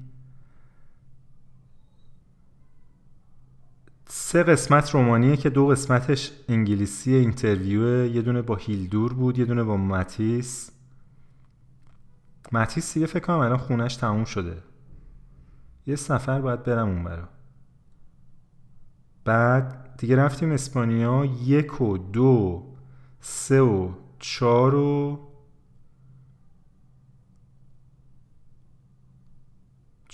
سه 4.07 4.43
قسمت 4.43 4.91
رومانیه 4.91 5.37
که 5.37 5.51
دو 5.51 5.67
قسمتش 5.67 6.33
انگلیسی 6.49 7.15
interview. 7.15 8.07
یه 8.07 8.23
دونه 8.23 8.43
با 8.43 8.57
هیلدور 8.57 9.13
بود 9.13 9.39
یه 9.39 9.45
دونه 9.45 9.63
با 9.63 9.77
ماتیس. 9.77 10.71
ماتیس 12.53 12.95
دیگه 12.95 13.07
فکر 13.07 13.25
کنم 13.25 13.39
الان 13.39 13.59
خونش 13.59 13.97
تموم 13.97 14.25
شده. 14.25 14.63
یه 15.87 15.97
سفر 15.97 16.41
باید 16.41 16.63
برم 16.63 16.89
اون 16.89 17.05
برا 17.05 17.29
بعد 19.25 19.97
دیگه 19.99 20.17
رفتیم 20.17 20.53
اسپانیا. 20.53 21.25
یک 21.25 21.81
و 21.81 21.99
دو 21.99 22.67
سه 23.21 23.61
و 23.61 23.93
چار 24.19 24.75
و 24.75 25.30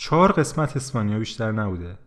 چهار 0.07 0.33
قسمت 0.33 0.77
اسپانیا 0.77 1.19
بیشتر 1.19 1.53
نبوده. 1.53 1.99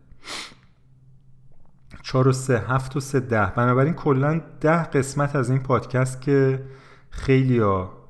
چهار 2.02 2.28
و 2.28 2.32
سه 2.32 2.58
هفت 2.58 2.96
و 2.96 3.00
سه 3.00 3.20
ده. 3.20 3.46
بنابراین 3.46 3.94
کلا 3.94 4.40
ده 4.60 4.82
قسمت 4.82 5.36
از 5.36 5.50
این 5.50 5.58
پادکست 5.58 6.20
که 6.20 6.62
خیلی 7.10 7.58
ها 7.58 8.08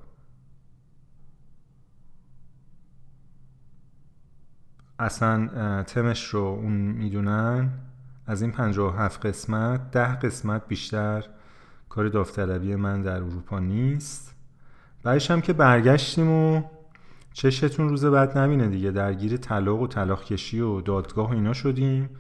اصلا 4.99 5.83
تمش 5.83 6.25
رو 6.25 6.41
اون 6.41 6.73
می‌دونن 6.73 7.71
از 8.27 8.43
این 8.43 8.55
هفت 8.99 9.27
قسمت 9.27 9.91
ده 9.91 10.15
قسمت 10.15 10.69
بیشتر 10.69 11.25
کار 11.89 12.09
داوطلبی 12.09 12.75
من 12.75 13.03
در 13.03 13.17
اروپا 13.17 13.59
نیست. 13.59 14.35
بعدش 15.03 15.31
هم 15.31 15.41
که 15.41 15.53
برگشتیم 15.53 16.31
و 16.31 16.63
چشتون 17.33 17.89
روز 17.89 18.05
بعد 18.05 18.39
نبینه 18.39 18.69
دیگه. 18.69 18.91
درگیر 18.91 19.37
طلاق 19.37 19.81
و 19.81 19.87
طلاق 19.87 20.25
کشی 20.25 20.61
و 20.61 20.81
دادگاه 20.81 21.31
و 21.31 21.33
اینا 21.33 21.53
شدیم. 21.53 22.11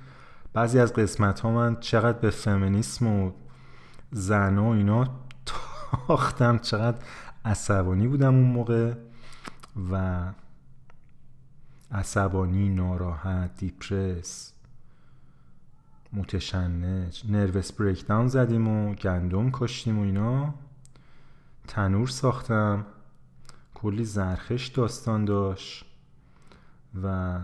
بعضی 0.52 0.78
از 0.78 0.92
قسمت 0.92 1.40
ها 1.40 1.50
من 1.50 1.76
چقدر 1.80 2.18
به 2.18 2.30
فمینیسم 2.30 3.06
و 3.06 3.30
زن 4.10 4.58
و 4.58 4.64
اینا 4.64 5.10
تاختم 5.46 6.58
چقدر 6.58 6.98
عصبانی 7.44 8.08
بودم 8.08 8.34
اون 8.34 8.44
موقع 8.44 8.94
و 9.92 10.22
عصبانی 11.92 12.68
ناراحت 12.68 13.56
دیپرس 13.56 14.52
متشنج 16.12 17.24
نروس 17.28 17.72
بریکداون 17.72 18.28
زدیم 18.28 18.68
و 18.68 18.94
گندم 18.94 19.50
کشتیم 19.52 19.98
و 19.98 20.02
اینا. 20.02 20.54
تنور 21.68 22.08
ساختم. 22.08 22.86
کلی 23.82 24.04
زرخش 24.04 24.66
داستان 24.66 25.24
داشت 25.24 25.84
و 27.02 27.38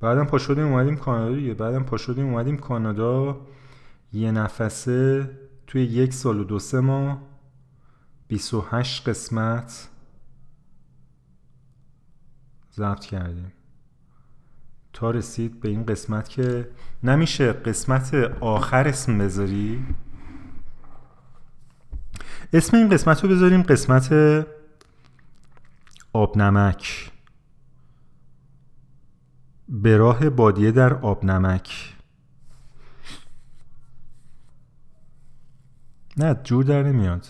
بعدم 0.00 0.24
پا 0.24 0.38
شدیم 0.38 0.64
اومدیم 0.64 0.96
کانادا 0.96 1.34
دیگه. 1.34 1.54
بعدم 1.54 1.82
پا 1.82 1.96
شدیم 1.96 2.26
اومدیم 2.26 2.56
کانادا. 2.56 3.40
یه 4.12 4.30
نفسه 4.30 5.30
توی 5.66 5.84
یک 5.84 6.12
سال 6.12 6.40
و 6.40 6.44
دو 6.44 6.58
سه 6.58 6.80
ماه 6.80 7.22
28 8.28 9.08
قسمت 9.08 9.88
ضبط 12.72 13.04
کردیم. 13.04 13.52
تا 14.92 15.10
رسید 15.10 15.60
به 15.60 15.68
این 15.68 15.86
قسمت 15.86 16.28
که 16.28 16.68
نمیشه 17.02 17.52
قسمت 17.52 18.14
آخر 18.40 18.88
اسم 18.88 19.18
بذاری. 19.18 19.84
اسم 22.52 22.76
این 22.76 22.88
قسمت 22.88 23.24
رو 23.24 23.30
بذاریم 23.30 23.62
قسمت 23.62 24.12
آب 26.12 26.38
نمک 26.38 27.10
به 29.68 29.96
راه 29.96 30.30
بادیه 30.30 30.70
در 30.70 30.94
آب 30.94 31.24
نمک 31.24 31.96
نه 36.16 36.34
جور 36.44 36.64
در 36.64 36.82
نمیاد. 36.82 37.26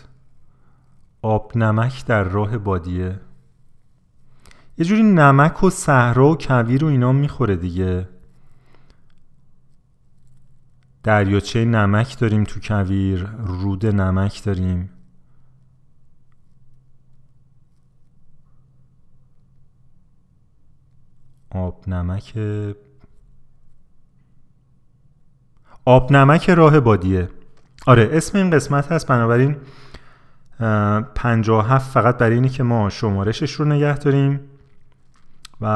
آب 1.22 1.52
نمک 1.56 2.06
در 2.06 2.24
راه 2.24 2.58
بادیه. 2.58 3.20
یه 4.78 4.84
جوری 4.84 5.02
نمک 5.02 5.64
و 5.64 5.70
صحرا 5.70 6.28
و 6.28 6.36
کویر 6.36 6.84
و 6.84 6.88
اینا 6.88 7.12
می‌خوره 7.12 7.56
دیگه. 7.56 8.08
دریاچه 11.02 11.64
نمک 11.64 12.18
داریم 12.18 12.44
تو 12.44 12.60
کویر 12.60 13.24
رود 13.36 13.86
نمک 13.86 14.44
داریم. 14.44 14.90
آب 21.56 21.84
نمک 21.88 22.38
آب 25.84 26.12
نمک 26.12 26.50
راه 26.50 26.80
بادیه. 26.80 27.28
آره 27.86 28.08
اسم 28.12 28.38
این 28.38 28.50
قسمت 28.50 28.92
هست. 28.92 29.06
بنابراین 29.06 29.56
هفت 31.46 31.90
فقط 31.90 32.18
برای 32.18 32.34
اینی 32.34 32.48
که 32.48 32.62
ما 32.62 32.90
شمارشش 32.90 33.52
رو 33.52 33.64
نگه 33.64 33.98
داریم 33.98 34.40
و 35.60 35.66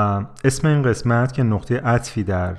اسم 0.45 0.69
این 0.69 0.83
قسمت 0.83 1.33
که 1.33 1.43
نقطه 1.43 1.81
عطفی 1.81 2.23
در 2.25 2.57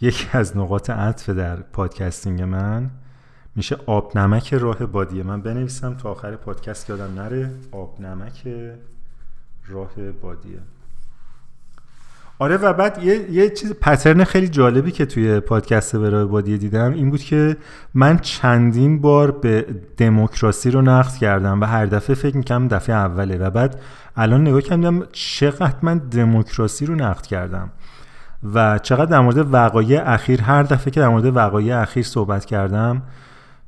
یکی 0.00 0.28
از 0.32 0.56
نقاط 0.56 0.90
عطف 0.90 1.30
در 1.30 1.56
پادکستینگ 1.56 2.42
من 2.42 2.90
میشه 3.56 3.76
آب 3.86 4.18
نمک 4.18 4.54
راه 4.54 4.86
بادیه. 4.86 5.22
من 5.22 5.40
بنویسم 5.42 5.94
تا 5.94 6.10
آخر 6.10 6.36
پادکست 6.36 6.90
یادم 6.90 7.14
نره. 7.14 7.50
آب 7.72 8.00
نمک 8.00 8.48
راه 9.68 10.12
بادیه. 10.22 10.58
آره 12.38 12.56
و 12.56 12.72
بعد 12.72 13.04
یه, 13.04 13.30
یه 13.30 13.50
چیز 13.50 13.72
پترن 13.72 14.24
خیلی 14.24 14.48
جالبی 14.48 14.90
که 14.90 15.06
توی 15.06 15.40
پادکست 15.40 15.96
برای 15.96 16.24
بادیه 16.24 16.56
دیدم 16.56 16.92
این 16.92 17.10
بود 17.10 17.20
که 17.20 17.56
من 17.94 18.18
چندین 18.18 19.00
بار 19.00 19.30
به 19.30 19.66
دموکراسی 19.96 20.70
رو 20.70 20.82
نقد 20.82 21.12
کردم 21.12 21.60
و 21.60 21.64
هر 21.64 21.86
دفعه 21.86 22.16
فکر 22.16 22.36
می‌کنم 22.36 22.68
دفعه 22.68 22.96
اوله 22.96 23.38
و 23.38 23.50
بعد 23.50 23.80
الان 24.16 24.40
نگاه 24.40 24.60
کردم 24.60 25.02
چقدر 25.12 25.76
من 25.82 25.98
دموکراسی 25.98 26.86
رو 26.86 26.94
نقد 26.94 27.26
کردم 27.26 27.70
و 28.54 28.78
چقدر 28.78 29.04
در 29.04 29.20
مورد 29.20 29.54
وقایع 29.54 30.10
اخیر 30.10 30.42
هر 30.42 30.62
دفعه 30.62 30.90
که 30.90 31.00
در 31.00 31.08
مورد 31.08 31.36
وقایع 31.36 31.80
اخیر 31.80 32.04
صحبت 32.04 32.44
کردم 32.44 33.02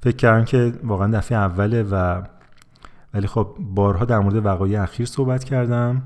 فکر 0.02 0.16
کردم 0.16 0.44
که 0.44 0.72
واقعا 0.84 1.12
دفعه 1.12 1.38
اوله 1.38 1.82
و 1.82 2.22
ولی 3.14 3.26
خب 3.26 3.56
بارها 3.60 4.04
در 4.04 4.18
مورد 4.18 4.46
وقایع 4.46 4.82
اخیر 4.82 5.06
صحبت 5.06 5.44
کردم. 5.44 6.02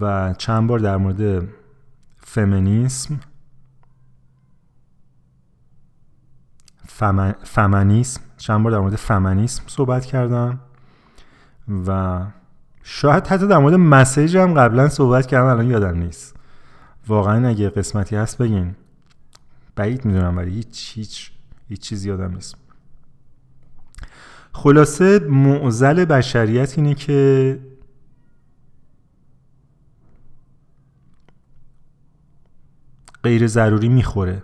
و 0.00 0.34
چند 0.38 0.68
بار 0.68 0.78
در 0.78 0.96
مورد 0.96 1.48
فمینیسم 2.18 3.20
فمنیسم 7.44 8.20
چند 8.36 8.62
بار 8.62 8.72
در 8.72 8.78
مورد 8.78 8.96
فمنیسم 8.96 9.62
صحبت 9.66 10.04
کردم 10.04 10.60
و 11.86 12.20
شاید 12.82 13.26
حتی 13.26 13.46
در 13.46 13.58
مورد 13.58 13.74
مسیج 13.74 14.36
هم 14.36 14.54
قبلا 14.54 14.88
صحبت 14.88 15.26
کردم 15.26 15.46
الان 15.46 15.66
یادم 15.70 15.98
نیست. 15.98 16.36
واقعا 17.08 17.48
اگه 17.48 17.70
قسمتی 17.70 18.16
هست 18.16 18.38
بگین. 18.38 18.74
بعید 19.76 20.04
می‌دونم 20.04 20.36
ولی 20.36 20.50
هیچ 20.50 20.92
هیچ 20.94 21.32
هیچ 21.68 21.80
چیز 21.80 22.04
یادم 22.04 22.34
نیست. 22.34 22.56
خلاصه 24.52 25.18
معزل 25.18 26.04
بشریت 26.04 26.78
اینه 26.78 26.94
که 26.94 27.58
غیر 33.24 33.46
ضروری 33.46 33.88
می‌خوره. 33.88 34.42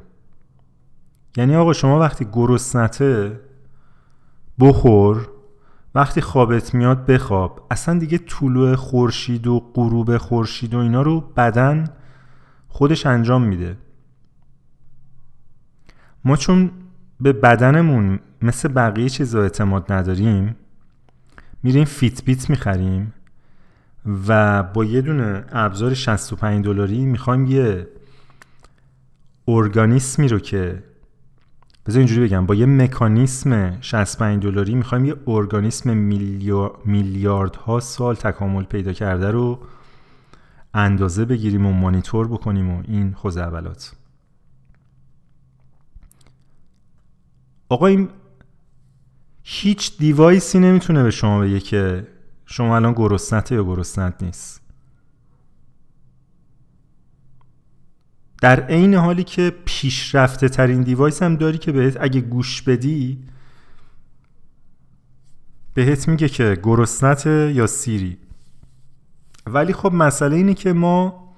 یعنی 1.36 1.56
آقا 1.56 1.72
شما 1.72 1.98
وقتی 1.98 2.26
گرسنته 2.32 3.40
بخور 4.58 5.28
وقتی 5.94 6.20
خوابت 6.20 6.74
میاد 6.74 7.06
بخواب. 7.06 7.66
اصلا 7.70 7.98
دیگه 7.98 8.18
طلوع 8.18 8.74
خورشید 8.74 9.46
و 9.46 9.60
غروب 9.74 10.16
خورشید 10.16 10.74
و 10.74 10.78
اینا 10.78 11.02
رو 11.02 11.20
بدن 11.20 11.88
خودش 12.68 13.06
انجام 13.06 13.42
میده. 13.42 13.76
ما 16.24 16.36
چون 16.36 16.70
به 17.20 17.32
بدنمون 17.32 18.20
مثل 18.42 18.68
بقیه 18.68 19.08
چیزا 19.08 19.42
اعتماد 19.42 19.92
نداریم 19.92 20.56
میریم 21.62 21.84
فیت 21.84 22.24
بیت 22.24 22.50
می‌خریم 22.50 23.12
و 24.28 24.62
با 24.62 24.84
یه 24.84 25.00
دونه 25.00 25.44
ابزار 25.52 25.94
65 25.94 26.64
دلاری 26.64 27.04
می‌خوایم 27.04 27.46
یه 27.46 27.88
ارگانیسمی 29.48 30.28
رو 30.28 30.38
که 30.38 30.82
بذار 31.86 31.98
اینجوری 31.98 32.28
بگم 32.28 32.46
با 32.46 32.54
یه 32.54 32.66
مکانیسم 32.66 33.80
65 33.80 34.42
دلاری 34.42 34.74
می‌خوایم 34.74 35.04
یه 35.04 35.14
ارگانیسم 35.26 35.96
میلیاردها 36.84 37.80
سال 37.80 38.14
تکامل 38.14 38.64
پیدا 38.64 38.92
کرده 38.92 39.30
رو 39.30 39.58
اندازه 40.74 41.24
بگیریم 41.24 41.66
و 41.66 41.72
مانیتور 41.72 42.28
بکنیم 42.28 42.70
و 42.70 42.82
این 42.88 43.12
خوزعبلات 43.12 43.92
آقا 47.68 47.86
این 47.86 48.08
هیچ 49.42 49.98
دیوایسی 49.98 50.58
نمی‌تونه 50.58 51.02
به 51.02 51.10
شما 51.10 51.40
بگه 51.40 51.60
که 51.60 52.06
شما 52.46 52.76
الان 52.76 52.92
گرسنته 52.92 53.54
یا 53.54 53.64
گرسنت 53.64 54.22
نیست. 54.22 54.67
در 58.40 58.60
عین 58.60 58.94
حالی 58.94 59.24
که 59.24 59.52
پیشرفته 59.64 60.48
ترین 60.48 60.82
دیوایس 60.82 61.22
هم 61.22 61.36
داری 61.36 61.58
که 61.58 61.72
بهت 61.72 61.96
اگه 62.00 62.20
گوش 62.20 62.62
بدی 62.62 63.24
بهت 65.74 66.08
میگه 66.08 66.28
که 66.28 66.58
گرسنت 66.62 67.26
یا 67.26 67.66
سیری. 67.66 68.18
ولی 69.46 69.72
خب 69.72 69.92
مسئله 69.92 70.36
اینه 70.36 70.54
که 70.54 70.72
ما 70.72 71.28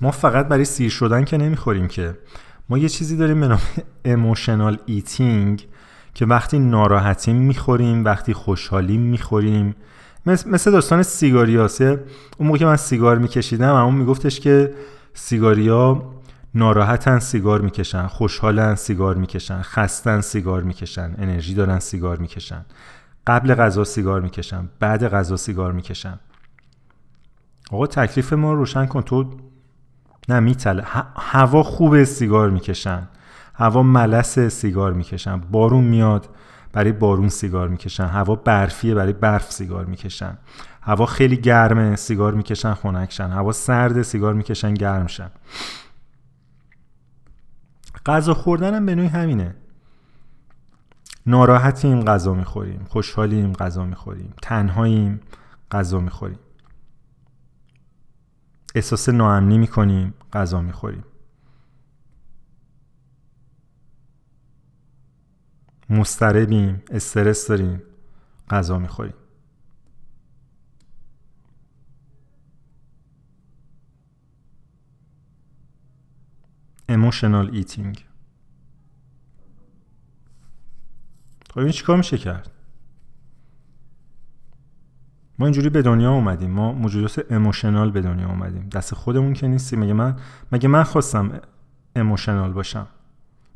ما 0.00 0.10
فقط 0.10 0.48
برای 0.48 0.64
سیر 0.64 0.90
شدن 0.90 1.24
که 1.24 1.36
نمی‌خوریم 1.36 1.88
که. 1.88 2.18
ما 2.68 2.78
یه 2.78 2.88
چیزی 2.88 3.16
داریم 3.16 3.40
به 3.40 3.48
نام 3.48 3.60
emotional 4.04 4.78
eating 4.86 5.66
که 6.14 6.26
وقتی 6.26 6.58
ناراحتیم 6.58 7.36
می‌خوریم 7.36 8.04
وقتی 8.04 8.32
خوشحالیم 8.32 9.00
می‌خوریم. 9.00 9.74
مثل, 10.26 10.70
داستان 10.70 11.02
سیگاریاسه 11.02 12.04
اون 12.38 12.46
موقع 12.48 12.58
که 12.58 12.66
من 12.66 12.76
سیگار 12.76 13.18
میکشیدم 13.18 13.74
اون 13.74 13.94
میگفتش 13.94 14.40
که 14.40 14.74
سیگاریا 15.14 16.02
ناراحتن 16.54 17.18
سیگار 17.18 17.60
می‌کشن 17.60 18.06
خوشحالن 18.06 18.74
سیگار 18.74 19.14
می‌کشن 19.14 19.62
خستن 19.62 20.20
سیگار 20.20 20.62
می‌کشن 20.62 21.14
انرژی 21.18 21.54
دارن 21.54 21.78
سیگار 21.78 22.16
می‌کشن. 22.16 22.66
قبل 23.26 23.54
غذا 23.54 23.84
سیگار 23.84 24.20
می‌کشن 24.20 24.68
بعد 24.80 25.08
غذا 25.08 25.36
سیگار 25.36 25.72
می‌کشن. 25.72 26.18
آقا 27.70 27.86
تکلیف 27.86 28.32
ما 28.32 28.52
روشن 28.52 28.86
کن. 28.86 29.02
تو 29.02 29.30
نه 30.28 30.40
میتله 30.40 30.84
هوا 31.16 31.62
خوبه 31.62 32.04
سیگار 32.04 32.50
می‌کشن. 32.50 33.08
هوا 33.54 33.82
ملس 33.82 34.38
سیگار 34.38 34.92
می‌کشن. 34.92 35.36
بارون 35.36 35.84
میاد. 35.84 36.28
برای 36.72 36.92
بارون 36.92 37.28
سیگار 37.28 37.68
می‌کشن. 37.68 38.06
هوا 38.06 38.34
برفیه 38.34 38.94
برای 38.94 39.12
برف 39.12 39.52
سیگار 39.52 39.84
می‌کشن. 39.84 40.38
هوا 40.82 41.06
خیلی 41.06 41.36
گرمه 41.36 41.96
سیگار 41.96 42.34
می‌کشن 42.34 42.74
خنکشن 42.74 43.30
هوا 43.30 43.52
سرده 43.52 44.02
سیگار 44.02 44.34
می‌کشن 44.34 44.74
گرمشن 44.74 45.30
غذا 48.06 48.34
خوردن 48.34 48.74
هم 48.74 48.86
به 48.86 48.94
نوعی 48.94 49.08
همینه. 49.08 49.54
ناراحتیم 51.26 52.04
غذا 52.04 52.34
می‌خوریم. 52.34 52.84
خوشحالیم 52.88 53.52
غذا 53.52 53.84
می‌خوریم. 53.84 54.34
تنهاییم 54.42 55.20
غذا 55.70 56.00
می‌خوریم. 56.00 56.38
احساس 58.74 59.08
ناامنی 59.08 59.58
می‌کنیم 59.58 60.14
غذا 60.32 60.60
می‌خوریم. 60.60 61.04
مستربیم 65.92 66.82
استرس 66.90 67.48
داریم 67.48 67.82
غذا 68.50 68.78
می‌خوریم. 68.78 69.14
Emotional 76.90 77.54
eating. 77.54 77.98
خب 81.50 81.58
این 81.58 81.70
چیکار 81.70 81.96
میشه 81.96 82.18
کرد؟ 82.18 82.50
ما 85.38 85.46
اینجوری 85.46 85.70
به 85.70 85.82
دنیا 85.82 86.12
اومدیم. 86.12 86.50
ما 86.50 86.72
موجودات 86.72 87.32
اموشنال 87.32 87.90
به 87.90 88.00
دنیا 88.00 88.28
اومدیم. 88.28 88.68
دست 88.68 88.94
خودمون 88.94 89.32
که 89.32 89.48
نیستیم. 89.48 89.80
مگه 89.80 89.92
من 89.92 90.20
مگه 90.52 90.68
من 90.68 90.82
خواستم 90.82 91.40
اموشنال 91.96 92.52
باشم؟ 92.52 92.86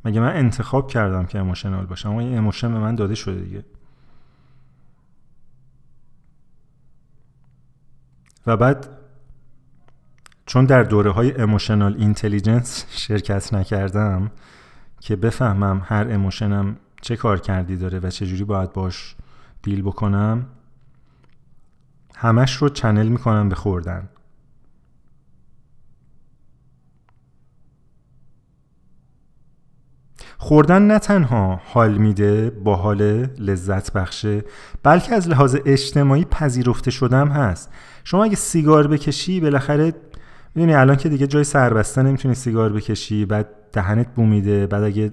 مگه 0.06 0.20
من 0.20 0.36
انتخاب 0.36 0.88
کردم 0.90 1.26
که 1.26 1.38
اموشنال 1.38 1.86
باشم؟ 1.86 2.10
اما 2.10 2.20
این 2.20 2.38
اموشن 2.38 2.72
به 2.72 2.78
من 2.78 2.94
داده 2.94 3.14
شده 3.14 3.40
دیگه. 3.40 3.64
و 8.46 8.56
بعد 8.56 8.88
چون 10.46 10.64
در 10.64 10.82
دوره 10.82 11.10
های 11.10 11.40
emotional 11.40 11.94
intelligence 11.98 12.86
شرکت 12.90 13.54
نکردم 13.54 14.30
که 15.00 15.16
بفهمم 15.16 15.82
هر 15.84 16.06
emotion 16.10 16.68
م 16.68 16.76
چه 17.00 17.16
کارکردی 17.16 17.76
داره 17.76 17.98
و 17.98 18.10
چجوری 18.10 18.44
باید 18.44 18.72
باش 18.72 19.16
deal 19.62 19.82
بکنم 19.82 20.46
همش 22.16 22.56
رو 22.56 22.68
channel 22.68 23.08
می‌کنم 23.08 23.48
به 23.48 23.54
خوردن. 23.54 24.08
خوردن 30.38 30.82
نه 30.82 30.98
تنها 30.98 31.60
حال 31.64 31.94
میده 31.98 32.50
با 32.50 32.76
حال 32.76 33.02
لذت 33.38 33.92
بخشه 33.92 34.44
بلکه 34.82 35.14
از 35.14 35.28
لحاظ 35.28 35.56
اجتماعی 35.64 36.24
پذیرفته 36.24 36.90
شدم 36.90 37.28
هست. 37.28 37.72
شما 38.04 38.24
اگه 38.24 38.36
سیگار 38.36 38.86
بکشی 38.86 39.40
بالاخره 39.40 39.92
می‌دونی 40.54 40.74
الان 40.74 40.96
که 40.96 41.08
دیگه 41.08 41.26
جای 41.26 41.44
سربسته 41.44 42.02
نمی‌تونی 42.02 42.34
سیگار 42.34 42.72
بکشی 42.72 43.24
بعد 43.24 43.48
دهنت 43.72 44.14
بومیده 44.14 44.66
بعد 44.66 44.82
اگه 44.82 45.12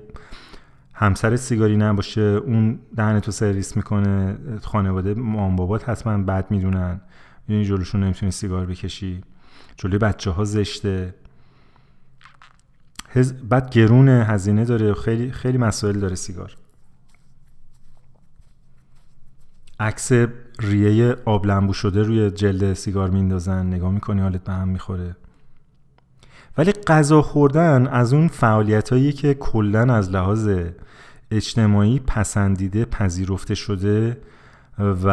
همسر 0.93 1.35
سیگاری 1.35 1.77
نباشه 1.77 2.21
اون 2.21 2.79
دهنتو 2.95 3.31
سرویس 3.31 3.77
می‌کنه 3.77 4.37
خانواده 4.61 5.13
مام 5.13 5.55
بابات 5.55 5.89
حتما 5.89 6.17
بد 6.17 6.45
می‌دونن. 6.49 7.01
می‌دونی 7.47 7.65
جلوشون 7.65 8.03
نمی‌تونی 8.03 8.31
سیگار 8.31 8.65
بکشی. 8.65 9.21
جلوی 9.77 9.97
بچه 9.97 10.31
ها 10.31 10.43
زشته. 10.43 11.13
هز... 13.13 13.33
بعد 13.33 13.69
گرون 13.69 14.09
هزینه 14.09 14.65
داره 14.65 14.93
خیلی 14.93 15.31
خیلی 15.31 15.57
مسائل 15.57 15.99
داره 15.99 16.15
سیگار. 16.15 16.55
عکس 19.79 20.11
ریه 20.59 21.15
آب 21.25 21.45
لنبو 21.45 21.73
شده 21.73 22.03
روی 22.03 22.31
جلد 22.31 22.73
سیگار 22.73 23.09
میندازن 23.09 23.65
نگاه 23.65 23.91
می‌کنی 23.91 24.21
حالت 24.21 24.43
به 24.43 24.53
هم 24.53 24.67
می‌خوره. 24.67 25.15
ولی 26.57 26.71
غذا 26.71 27.21
خوردن 27.21 27.87
از 27.87 28.13
اون 28.13 28.27
فعالیت 28.27 29.15
که 29.15 29.33
کلا 29.33 29.93
از 29.93 30.09
لحاظ 30.09 30.49
اجتماعی 31.31 31.99
پسندیده 31.99 32.85
پذیرفته 32.85 33.55
شده 33.55 34.17
و 34.79 35.07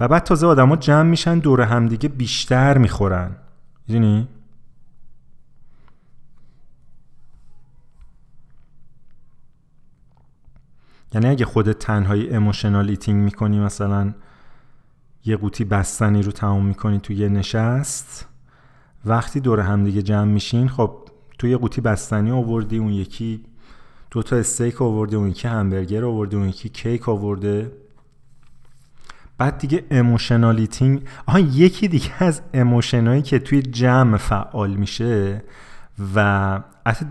و 0.00 0.08
بعد 0.08 0.22
تازه 0.22 0.46
آدما 0.46 0.76
جمع 0.76 1.10
میشن 1.10 1.38
دور 1.38 1.60
همدیگه 1.60 2.08
بیشتر 2.08 2.78
می‌خورن. 2.78 3.36
می‌دونی؟ 3.88 4.28
یعنی 11.14 11.26
اگه 11.26 11.44
خودت 11.44 11.78
تنهایی 11.78 12.30
emotional 12.30 12.90
eating 12.90 13.24
می‌کنی 13.24 13.60
مثلا 13.60 14.14
یه 15.24 15.36
قوطی 15.36 15.64
بستنی 15.64 16.22
رو 16.22 16.32
تمام 16.32 16.66
می‌کنی 16.66 16.98
تو 16.98 17.12
یه 17.12 17.28
نشست 17.28 18.28
وقتی 19.04 19.40
دور 19.40 19.60
همدیگه 19.60 20.02
جمع 20.02 20.32
میشین 20.32 20.68
خب 20.68 21.04
تو 21.38 21.46
یه 21.46 21.56
قوطی 21.56 21.80
بستنی 21.80 22.30
آوردی 22.30 22.78
اون 22.78 22.92
یکی 22.92 23.44
دو 24.10 24.22
تا 24.22 24.36
استیک 24.36 24.82
آورده 24.82 25.16
اون 25.16 25.28
یکی 25.28 25.48
همبرگر 25.48 26.04
آورده 26.04 26.36
اون 26.36 26.48
یکی 26.48 26.68
کیک 26.68 27.08
آورده. 27.08 27.72
بعد 29.38 29.58
دیگه 29.58 29.84
emotional 29.90 30.57
eating 30.57 31.02
آها 31.26 31.40
یکی 31.40 31.88
دیگه 31.88 32.22
از 32.22 32.42
emotion 32.54 33.07
ایی 33.07 33.22
که 33.22 33.38
توی 33.38 33.62
جمع 33.62 34.16
فعال 34.16 34.74
میشه 34.74 35.42
و 36.14 36.60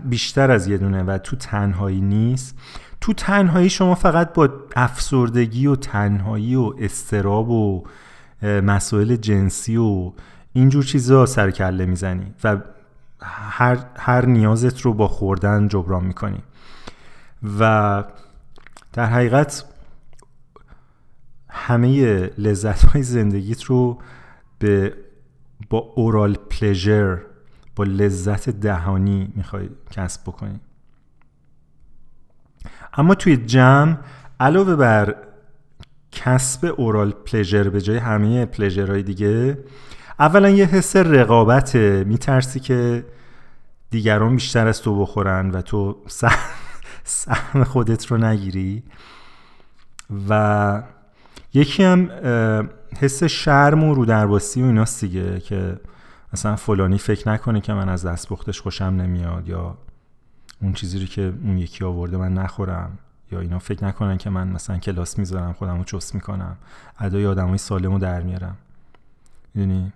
بیشتر 0.04 0.50
از 0.50 0.68
یه 0.68 0.78
دونه 0.78 1.02
و 1.02 1.18
تو 1.18 1.36
تنهایی 1.36 2.00
نیست. 2.00 2.58
تو 3.04 3.12
تنهایی 3.12 3.70
شما 3.70 3.94
فقط 3.94 4.32
با 4.32 4.48
افسردگی 4.76 5.66
و 5.66 5.76
تنهایی 5.76 6.54
و 6.54 6.74
استراب 6.78 7.50
و 7.50 7.84
مسائل 8.42 9.16
جنسی 9.16 9.76
و 9.76 10.12
اینجور 10.52 10.84
چیزا 10.84 11.26
سر 11.26 11.50
کله 11.50 11.86
می‌زنی 11.86 12.34
و 12.44 12.58
هر, 13.22 13.78
هر 13.96 14.26
نیازت 14.26 14.80
رو 14.80 14.94
با 14.94 15.08
خوردن 15.08 15.68
جبران 15.68 16.04
می‌کنی. 16.04 16.42
و 17.58 18.04
در 18.92 19.06
حقیقت 19.06 19.64
همه 21.48 22.00
لذت 22.38 22.84
های 22.84 23.02
زندگیت 23.02 23.62
رو 23.62 23.98
به 24.58 24.94
با 25.70 25.78
اورال 25.78 26.34
پلژر 26.34 27.18
با 27.76 27.84
لذت 27.84 28.50
دهانی 28.50 29.32
می‌خوای 29.34 29.68
کسب 29.90 30.22
بکنی. 30.22 30.60
اما 32.94 33.14
توی 33.14 33.36
جمع 33.36 33.96
علاوه 34.40 34.76
بر 34.76 35.16
کسب 36.12 36.74
اورال 36.76 37.10
پلژر 37.10 37.68
به 37.68 37.80
جای 37.80 37.96
همه 37.96 38.46
پلژرهای 38.46 39.02
دیگه 39.02 39.58
اولا 40.18 40.50
یه 40.50 40.66
حس 40.66 40.96
رقابت 40.96 41.76
میترسی 41.76 42.60
که 42.60 43.04
دیگران 43.90 44.34
بیشتر 44.34 44.66
از 44.66 44.82
تو 44.82 45.00
بخورن 45.00 45.50
و 45.50 45.62
تو 45.62 46.02
سهم 47.04 47.64
خودت 47.64 48.06
رو 48.06 48.18
نگیری. 48.18 48.82
و 50.28 50.82
یکی 51.54 51.84
هم 51.84 52.10
حس 52.98 53.24
شرم 53.24 53.84
و 53.84 53.94
رودرباسی 53.94 54.62
و 54.62 54.66
ایناست 54.66 55.00
دیگه 55.00 55.40
که 55.40 55.80
مثلا 56.32 56.56
فلانی 56.56 56.98
فکر 56.98 57.28
نکنه 57.28 57.60
که 57.60 57.72
من 57.72 57.88
از 57.88 58.06
دست 58.06 58.28
بختش 58.28 58.60
خوشم 58.60 58.84
نمیاد 58.84 59.48
یا 59.48 59.78
اون 60.64 60.72
چیزی 60.72 60.98
رو 60.98 61.06
که 61.06 61.34
اون 61.42 61.58
یکی 61.58 61.84
آورده 61.84 62.16
من 62.16 62.34
نخورم. 62.34 62.98
یا 63.32 63.40
اینا 63.40 63.58
فکر 63.58 63.84
نکنن 63.84 64.18
که 64.18 64.30
من 64.30 64.48
مثلا 64.48 64.78
کلاس 64.78 65.18
می‌ذارم 65.18 65.52
خودم 65.52 65.78
رو 65.78 65.84
چست 65.84 66.14
می‌کنم. 66.14 66.56
ادای 66.98 67.26
آدم 67.26 67.48
های 67.48 67.58
سالم 67.58 67.92
رو 67.92 67.98
در 67.98 68.22
میارم. 68.22 68.56
یعنی 69.54 69.92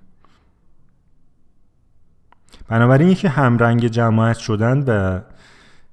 بنابراین 2.69 3.09
یکی 3.09 3.29
همرنگ 3.29 3.87
جماعت 3.87 4.39
شدن 4.39 4.79
و 4.79 5.21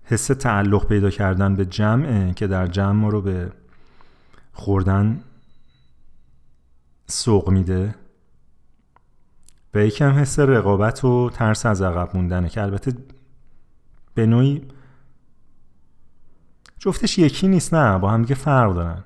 حس 0.03 0.27
تعلق 0.27 0.87
پیدا 0.87 1.09
کردن 1.09 1.55
به 1.55 1.65
جمعه 1.65 2.33
که 2.33 2.47
در 2.47 2.67
جمع 2.67 2.91
ما 2.91 3.09
رو 3.09 3.21
به 3.21 3.51
خوردن 4.53 5.21
سوق 7.07 7.49
میده 7.49 7.95
و 9.73 9.85
یکم 9.85 10.11
حس 10.11 10.39
رقابت 10.39 11.05
و 11.05 11.29
ترس 11.29 11.65
از 11.65 11.81
عقب 11.81 12.15
موندنه 12.15 12.49
که 12.49 12.61
البته 12.61 12.93
به 14.15 14.25
نوعی 14.25 14.67
جفتش 16.79 17.17
یکی 17.17 17.47
نیست 17.47 17.73
نه 17.73 17.97
با 17.97 18.11
هم 18.11 18.21
دیگه 18.21 18.35
فرق 18.35 18.73
دارن. 18.73 19.03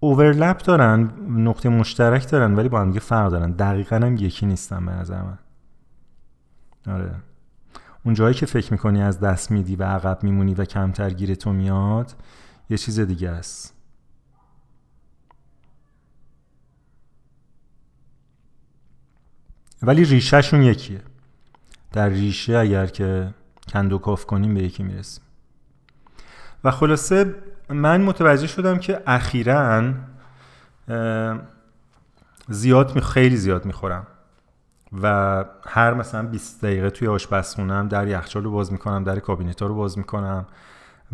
اوورلپ 0.00 0.58
دارن 0.58 1.00
نقطه 1.28 1.68
مشترک 1.68 2.30
دارن 2.30 2.54
ولی 2.54 2.68
با 2.68 2.80
هم 2.80 2.88
دیگه 2.88 3.00
فرق 3.00 3.30
دارن. 3.30 3.50
دقیقا 3.50 3.96
هم 3.96 4.16
یکی 4.16 4.46
نیستن 4.46 4.86
به 4.86 4.92
نظر 4.92 5.22
من. 5.22 5.38
آره. 6.86 7.14
اون 8.04 8.14
جایی 8.14 8.34
که 8.34 8.46
فکر 8.46 8.72
می‌کنی 8.72 9.02
از 9.02 9.20
دست 9.20 9.50
میدی 9.50 9.76
و 9.76 9.82
عقب 9.82 10.22
میمونی 10.22 10.54
و 10.54 10.64
کمتر 10.64 11.10
گیر 11.10 11.34
تو 11.34 11.52
میاد 11.52 12.14
یه 12.70 12.78
چیز 12.78 13.00
دیگه 13.00 13.30
است. 13.30 13.74
ولی 19.82 20.04
ریشهشون 20.04 20.62
یکیه. 20.62 21.02
در 21.92 22.08
ریشه 22.08 22.56
اگر 22.56 22.86
که 22.86 23.34
کندوکاف 23.74 24.26
کنیم 24.26 24.54
به 24.54 24.62
یکی 24.62 24.82
می‌رسیم. 24.82 25.24
و 26.64 26.70
خلاصه 26.70 27.34
من 27.68 28.02
متوجه 28.02 28.46
شدم 28.46 28.78
که 28.78 29.02
اخیرا 29.06 29.92
زیاد 32.48 32.94
می 32.94 33.00
خیلی 33.00 33.36
زیاد 33.36 33.64
می‌خورم. 33.64 34.06
و 35.02 35.44
هر 35.66 35.94
مثلا 35.94 36.22
20 36.22 36.64
دقیقه 36.64 36.90
توی 36.90 37.08
آشپزخونم 37.08 37.88
در 37.88 38.08
یخچال 38.08 38.44
رو 38.44 38.50
باز 38.50 38.72
می‌کنم 38.72 39.04
در 39.04 39.18
کابینت 39.18 39.62
رو 39.62 39.74
باز 39.74 39.98
می‌کنم. 39.98 40.46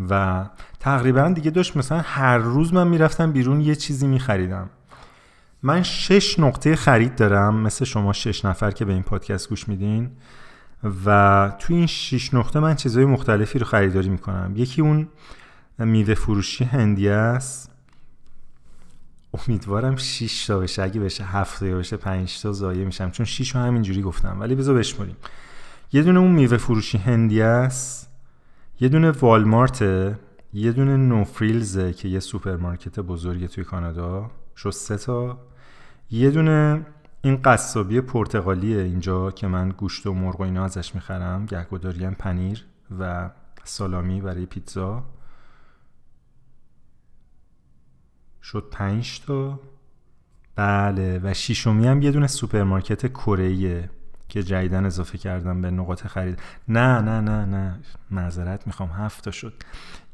و 0.09 0.45
تقریبا 0.79 1.29
دیگه 1.29 1.51
داشت 1.51 1.77
مثلا 1.77 2.01
هر 2.03 2.37
روز 2.37 2.73
من 2.73 2.87
می‌رفتم 2.87 3.31
بیرون 3.31 3.61
یه 3.61 3.75
چیزی 3.75 4.07
میخریدم. 4.07 4.69
من 5.63 5.83
شش 5.83 6.39
نقطه 6.39 6.75
خرید 6.75 7.15
دارم 7.15 7.55
مثل 7.55 7.85
شما 7.85 8.13
شش 8.13 8.45
نفر 8.45 8.71
که 8.71 8.85
به 8.85 8.93
این 8.93 9.03
پادکست 9.03 9.49
گوش 9.49 9.67
میدین. 9.67 10.11
و 11.05 11.51
توی 11.59 11.75
این 11.75 11.87
شش 11.87 12.33
نقطه 12.33 12.59
من 12.59 12.75
چیزهای 12.75 13.05
مختلفی 13.05 13.59
رو 13.59 13.65
خریداری 13.65 14.09
می‌کنم. 14.09 14.53
یکی 14.55 14.81
اون 14.81 15.07
میوه 15.79 16.13
فروشی 16.13 16.63
هندی 16.63 17.09
است. 17.09 17.71
امیدوارم 19.33 19.95
6 19.95 20.45
تا 20.45 20.59
بشه. 20.59 20.83
اگه 20.83 20.99
بشه 20.99 21.23
7 21.23 21.59
تا 21.59 21.65
بشه 21.65 21.97
5 21.97 22.41
تا 22.41 22.51
زایه 22.51 22.85
میشم. 22.85 23.11
چون 23.11 23.25
6 23.25 23.55
رو 23.55 23.61
همینجوری 23.61 24.01
گفتم. 24.01 24.39
ولی 24.39 24.55
بذار 24.55 24.75
بشمریم. 24.75 25.15
یه 25.93 26.03
دونه 26.03 26.19
اون 26.19 26.31
میوه 26.31 26.57
فروشی 26.57 26.97
هندی 26.97 27.41
است. 27.41 28.09
یه 28.79 28.89
دونه 28.89 29.11
والمارت 29.11 29.81
یه 30.53 30.71
دونه 30.71 30.97
No 30.97 31.18
Frills 31.18 31.82
ه 31.82 31.93
که 31.93 32.07
یه 32.07 32.19
سوپرمارکت 32.19 32.99
بزرگه 32.99 33.47
توی 33.47 33.63
کانادا. 33.63 34.31
شد 34.57 34.69
سه 34.69 34.97
تا. 34.97 35.39
یه 36.11 36.31
دونه 36.31 36.85
این 37.23 37.41
قصابی 37.41 38.01
پرتغالیه 38.01 38.81
اینجا 38.81 39.31
که 39.31 39.47
من 39.47 39.69
گوشت 39.69 40.07
و 40.07 40.13
مرغ 40.13 40.39
و 40.39 40.43
اینا 40.43 40.65
ازش 40.65 40.95
می‌خرم. 40.95 41.45
گهگداری 41.45 42.09
پنیر 42.09 42.65
و 42.99 43.29
سالامی 43.63 44.21
برای 44.21 44.45
پیتزا. 44.45 45.03
شد 48.43 48.67
پنج 48.71 49.21
تا. 49.21 49.59
بله 50.55 51.19
و 51.23 51.33
شیشمی 51.33 51.87
هم 51.87 52.01
یه 52.01 52.11
دونه 52.11 52.27
سوپرمارکت 52.27 53.07
کره 53.07 53.89
که 54.29 54.43
جدیدن 54.43 54.85
اضافه 54.85 55.17
کردم 55.17 55.61
به 55.61 55.71
نقاط 55.71 56.07
خرید. 56.07 56.39
نه 56.67 57.01
نه 57.01 57.21
نه 57.21 57.45
نه. 57.45 57.79
معذرت 58.11 58.67
می‌خوام. 58.67 58.89
هفت 58.89 59.23
تا 59.23 59.31
شد. 59.31 59.53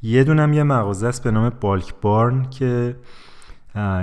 یه 0.01 0.23
دونم 0.23 0.53
یه 0.53 0.63
مغازه 0.63 1.07
است 1.07 1.23
به 1.23 1.31
نام 1.31 1.49
بالک 1.49 1.93
بارن 2.01 2.49
که 2.49 2.95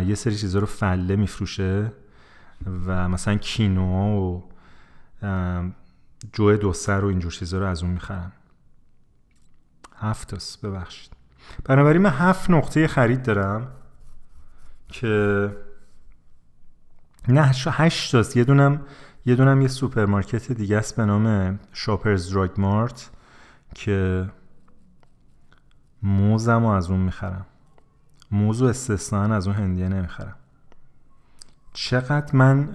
یه 0.07 0.15
سری 0.15 0.37
چیزا 0.37 0.59
رو 0.59 0.67
فله 0.67 1.17
میفروشه. 1.17 1.93
و 2.87 3.09
مثلا 3.09 3.37
کینوها 3.37 4.21
و 4.21 4.45
جو 6.33 6.73
سر 6.73 7.05
و 7.05 7.09
اینجور 7.09 7.33
چیزا 7.33 7.59
رو 7.59 7.67
از 7.67 7.83
اون 7.83 7.93
می‌خرم. 7.93 8.33
هفت 9.97 10.35
است 10.35 10.67
ببخشید. 10.67 11.13
بنابراین 11.65 12.03
من 12.03 12.11
هفت 12.11 12.51
نقطه 12.51 12.87
خرید 12.87 13.23
دارم 13.23 13.69
که 14.89 15.51
نه 17.29 17.53
هشت 17.57 18.13
تاست 18.13 18.37
یه 18.37 18.45
دونم 18.45 18.81
یه 19.27 19.35
دونم 19.35 19.61
یه 19.61 19.69
سوپرمارکت 19.69 20.53
دیگه 20.53 20.77
است 20.77 20.97
به 20.97 21.05
نام 21.05 21.59
Shoppers 21.73 22.33
Drug 22.33 22.51
Mart 22.61 23.11
که 23.75 24.31
موزم 26.03 26.65
از 26.65 26.91
اون 26.91 27.01
می‌خرم. 27.01 27.47
موز 28.31 28.63
و 28.63 28.67
استثنا 28.67 29.35
از 29.35 29.47
اون 29.47 29.57
هندیه 29.57 29.89
نمی‌خرم. 29.89 30.37
چقدر 31.77 32.37
من 32.37 32.69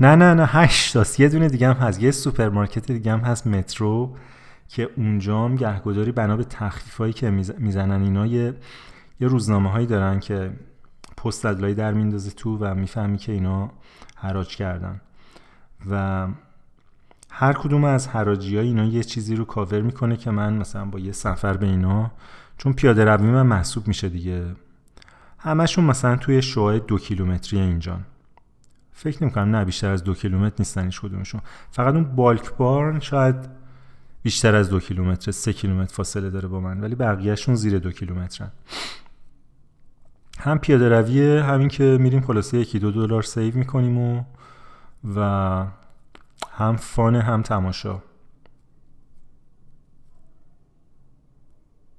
نه 0.00 0.16
نه 0.16 0.34
نه 0.34 0.46
هشت 0.46 0.92
تاست. 0.92 1.20
یه 1.20 1.28
دونه 1.28 1.48
دیگه 1.48 1.68
هم 1.68 1.86
هست. 1.86 2.02
یه 2.02 2.10
سوپرمارکت 2.10 2.92
دیگه 2.92 3.12
هم 3.12 3.20
هست 3.20 3.46
Metro 3.46 4.16
که 4.68 4.90
اونجا 4.96 5.44
هم 5.44 5.56
گهگداری 5.56 6.12
بنا 6.12 6.36
به 6.36 6.44
تخفیف 6.44 6.96
هایی 6.96 7.12
که 7.12 7.30
می‌زنن. 7.58 8.02
اینا 8.02 8.26
یه, 8.26 8.54
یه 9.20 9.28
روزنامه 9.28 9.70
هایی 9.70 9.86
دارن 9.86 10.20
که 10.20 10.50
پست 11.16 11.46
در 11.46 11.92
میندازه 11.92 12.30
تو 12.30 12.58
و 12.60 12.74
می‌فهمی 12.74 13.18
که 13.18 13.32
اینا 13.32 13.70
حراج 14.16 14.56
کردن. 14.56 15.00
و 15.90 16.26
هر 17.30 17.52
کدوم 17.52 17.84
از 17.84 18.08
حراجی 18.08 18.56
ها 18.56 18.62
اینا 18.62 18.84
یه 18.84 19.02
چیزی 19.02 19.36
رو 19.36 19.44
کاور 19.44 19.80
می‌کنه 19.80 20.16
که 20.16 20.30
من 20.30 20.52
مثلا 20.52 20.84
با 20.84 20.98
یه 20.98 21.12
سفر 21.12 21.56
به 21.56 21.66
اینا 21.66 22.10
چون 22.58 22.72
پیاده 22.72 23.04
روی 23.04 23.30
من 23.30 23.46
محسوب 23.46 23.88
میشه 23.88 24.08
دیگه. 24.08 24.44
همشون 25.42 25.84
مثلا 25.84 26.16
توی 26.16 26.42
شوهای 26.42 26.80
دو 26.80 26.98
کیلومتری 26.98 27.60
اینجان 27.60 28.04
فکر 28.92 29.22
نمی‌کنم 29.22 29.56
نه 29.56 29.64
بیشتر 29.64 29.90
از 29.90 30.04
دو 30.04 30.14
کیلومتر 30.14 30.54
نیستن 30.58 30.84
هیچ 30.84 31.00
کدومشون. 31.00 31.40
فقط 31.70 31.94
اون 31.94 32.04
بالک 32.04 32.56
بارن 32.56 33.00
شاید 33.00 33.36
بیشتر 34.22 34.54
از 34.54 34.70
دو 34.70 34.80
کیلومتر 34.80 35.32
سه 35.32 35.52
کیلومتر 35.52 35.94
فاصله 35.94 36.30
داره 36.30 36.48
با 36.48 36.60
من 36.60 36.80
ولی 36.80 36.94
بقیهشون 36.94 37.54
زیر 37.54 37.78
دو 37.78 37.92
کیلومترن. 37.92 38.50
هم 40.38 40.58
پیاده 40.58 40.88
رویه 40.88 41.42
همین 41.42 41.68
که 41.68 41.98
میریم 42.00 42.20
خلاصه 42.20 42.58
یکی 42.58 42.78
دو 42.78 42.90
دلار 42.90 43.22
سیو 43.22 43.56
می‌کنیم 43.56 43.98
و 43.98 44.24
و 45.16 45.66
هم 46.50 46.76
فانه 46.76 47.22
هم 47.22 47.42
تماشا. 47.42 48.02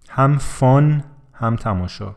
هم 0.09 0.37
فان 0.37 1.03
هم 1.33 1.55
تماشا. 1.55 2.15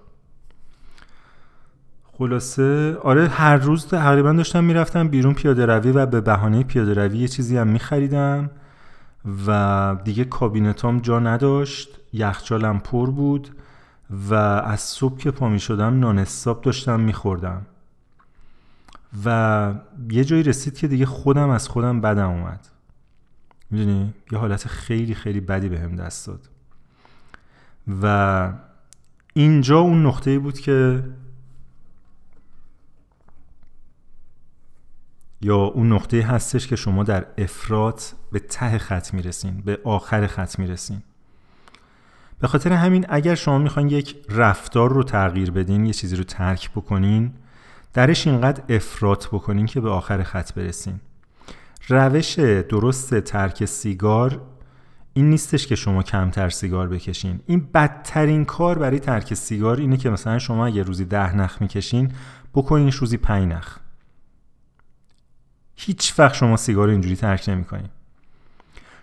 خلاصه 2.18 2.96
آره 2.96 3.28
هر 3.28 3.56
روز 3.56 3.86
تقریبا 3.86 4.32
داشتم 4.32 4.64
می‌رفتم 4.64 5.08
بیرون 5.08 5.34
پیاده 5.34 5.66
روی 5.66 5.90
و 5.90 6.06
به 6.06 6.20
بهانه 6.20 6.62
پیاده 6.62 6.94
روی 6.94 7.18
یه 7.18 7.28
چیزی 7.28 7.56
هم 7.56 7.68
میخریدم 7.68 8.50
و 9.46 9.96
دیگه 10.04 10.24
کابینتام 10.24 11.00
جا 11.00 11.18
نداشت 11.18 11.88
یخچالم 12.12 12.78
پر 12.78 13.10
بود 13.10 13.48
و 14.30 14.34
از 14.34 14.80
صبح 14.80 15.18
که 15.18 15.30
پا 15.30 15.48
می 15.48 15.60
شدم 15.60 16.00
نانستاب 16.00 16.60
داشتم 16.60 17.00
میخوردم. 17.00 17.66
و 19.24 19.74
یه 20.10 20.24
جایی 20.24 20.42
رسید 20.42 20.78
که 20.78 20.88
دیگه 20.88 21.06
خودم 21.06 21.50
از 21.50 21.68
خودم 21.68 22.00
بدم 22.00 22.30
اومد. 22.30 22.68
می‌دونی؟ 23.70 24.14
یه 24.32 24.38
حالت 24.38 24.68
خیلی 24.68 25.14
خیلی 25.14 25.40
بدی 25.40 25.68
بهم 25.68 25.96
به 25.96 26.02
دست 26.02 26.26
داد. 26.26 26.48
و 28.02 28.52
اینجا 29.34 29.78
اون 29.78 30.06
نقطه 30.06 30.38
بود 30.38 30.58
که 30.58 31.02
یا 35.40 35.56
اون 35.56 35.92
نقطه 35.92 36.22
هستش 36.22 36.66
که 36.66 36.76
شما 36.76 37.04
در 37.04 37.26
افراد 37.38 38.00
به 38.32 38.38
ته 38.38 38.78
خط 38.78 39.14
می‌رسین 39.14 39.60
به 39.60 39.78
آخر 39.84 40.26
خط 40.26 40.58
می‌رسین. 40.58 41.02
به 42.40 42.48
خاطر 42.48 42.72
همین 42.72 43.06
اگر 43.08 43.34
شما 43.34 43.58
می‌خواین 43.58 43.88
یک 43.88 44.16
رفتار 44.28 44.92
رو 44.92 45.02
تغییر 45.02 45.50
بدین 45.50 45.86
یه 45.86 45.92
چیزی 45.92 46.16
رو 46.16 46.24
ترک 46.24 46.70
بکنین 46.70 47.32
درش 47.92 48.26
اینقدر 48.26 48.76
افراط 48.76 49.26
بکنین 49.26 49.66
که 49.66 49.80
به 49.80 49.90
آخر 49.90 50.22
خط 50.22 50.52
برسین. 50.52 51.00
روش 51.88 52.38
درست 52.38 53.20
ترک 53.20 53.64
سیگار 53.64 54.40
این 55.12 55.30
نیستش 55.30 55.66
که 55.66 55.76
شما 55.76 56.02
کمتر 56.02 56.48
سیگار 56.48 56.88
بکشین. 56.88 57.40
این 57.46 57.68
بدترین 57.74 58.44
کار 58.44 58.78
برای 58.78 58.98
ترک 58.98 59.34
سیگار 59.34 59.76
اینه 59.76 59.96
که 59.96 60.10
مثلا 60.10 60.38
شما 60.38 60.66
اگه 60.66 60.82
روزی 60.82 61.04
ده 61.04 61.36
نخ 61.36 61.62
می‌کشین 61.62 62.12
بکنین 62.54 62.92
روزی 62.92 63.16
پنج 63.16 63.52
نخ. 63.52 63.78
هیچ 65.76 66.18
وقت 66.18 66.34
شما 66.34 66.56
سیگار 66.56 66.88
اینجوری 66.88 67.16
ترک 67.16 67.48
نمی‌کنین 67.48 67.88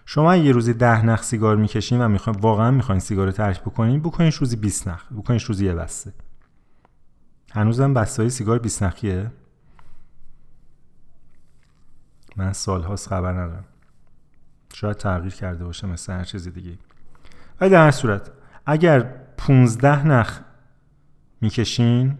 شما 0.05 0.35
یه 0.35 0.51
روزی 0.51 0.73
ده 0.73 1.05
نخ 1.05 1.23
سیگار 1.23 1.55
می‌کشین 1.55 2.01
و 2.01 2.07
می‌خواین 2.07 2.39
واقعا 2.39 2.71
می‌خواین 2.71 2.99
سیگار 2.99 3.31
ترک 3.31 3.61
بکنین 3.61 3.99
بکنین 3.99 4.31
روزی 4.31 4.55
20 4.55 4.87
نخ 4.87 5.13
بکنین 5.13 5.39
روزی 5.47 5.65
یه 5.65 5.73
بسته. 5.73 6.13
هنوزم 7.51 7.93
بسته 7.93 8.23
های 8.23 8.29
سیگار 8.29 8.59
20 8.59 8.83
نخیه؟ 8.83 9.31
من 12.35 12.53
سالهاست 12.53 13.07
خبر 13.07 13.31
ندارم. 13.31 13.65
شاید 14.73 14.97
تغییر 14.97 15.33
کرده 15.33 15.65
باشه 15.65 15.87
مثل 15.87 16.13
هر 16.13 16.23
چیزی 16.23 16.51
دیگه. 16.51 16.77
ولی 17.61 17.69
در 17.69 17.85
هر 17.85 17.91
صورت 17.91 18.31
اگر 18.65 18.99
15 19.37 20.07
نخ 20.07 20.39
می‌کشین 21.41 22.17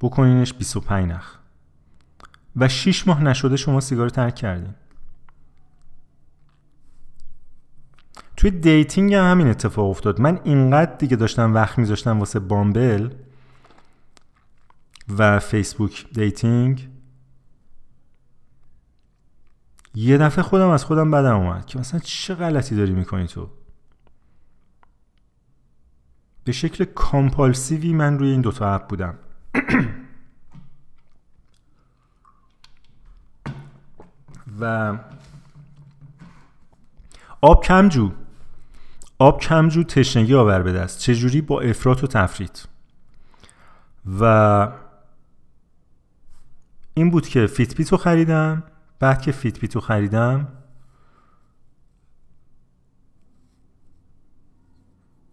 بکنینش 0.00 0.54
25 0.54 1.10
نخ. 1.10 1.37
و 2.58 2.68
6 2.68 3.06
ماه 3.06 3.22
نشده 3.22 3.56
شما 3.56 3.80
سیگار 3.80 4.08
ترک 4.08 4.34
کردین. 4.34 4.74
توی 8.36 8.50
dating 8.50 9.14
هم 9.14 9.30
همین 9.30 9.48
اتفاق 9.48 9.90
افتاد. 9.90 10.20
من 10.20 10.40
اینقدر 10.44 10.94
دیگه 10.96 11.16
داشتم 11.16 11.54
وقت 11.54 11.78
میذاشتم 11.78 12.18
واسه 12.18 12.38
Bumble 12.38 13.10
و 15.18 15.38
Facebook 15.38 16.06
Dating. 16.12 16.88
یه 19.94 20.18
دفعه 20.18 20.42
خودم 20.42 20.68
از 20.68 20.84
خودم 20.84 21.10
بدم 21.10 21.36
اومد 21.36 21.66
که 21.66 21.78
مثلا 21.78 22.00
چه 22.00 22.34
غلطی 22.34 22.76
داری 22.76 22.92
می‌کنی 22.92 23.26
تو؟ 23.26 23.50
به 26.44 26.52
شکل 26.52 26.84
compulsive 26.84 27.82
ی 27.82 27.92
من 27.92 28.18
روی 28.18 28.30
این 28.30 28.40
دوتا 28.40 28.74
app 28.74 28.88
بودم. 28.88 29.18
و 34.60 34.96
آب 37.40 37.64
کم 37.64 37.92
جو 37.92 38.10
آب 39.18 39.40
کم 39.40 39.65
جو 39.65 39.82
تشنگی 39.82 40.34
آور 40.34 40.62
به 40.62 40.72
دست. 40.72 40.98
چجوری؟ 40.98 41.40
با 41.40 41.60
افراط 41.60 42.04
و 42.04 42.06
تفریط. 42.06 42.58
و 44.20 44.72
این 46.94 47.10
بود 47.10 47.28
که 47.28 47.46
Fitbit 47.46 47.92
رو 47.92 47.98
خریدم. 47.98 48.62
بعد 48.98 49.22
که 49.22 49.32
Fitbit 49.32 49.74
رو 49.74 49.80
خریدم 49.80 50.48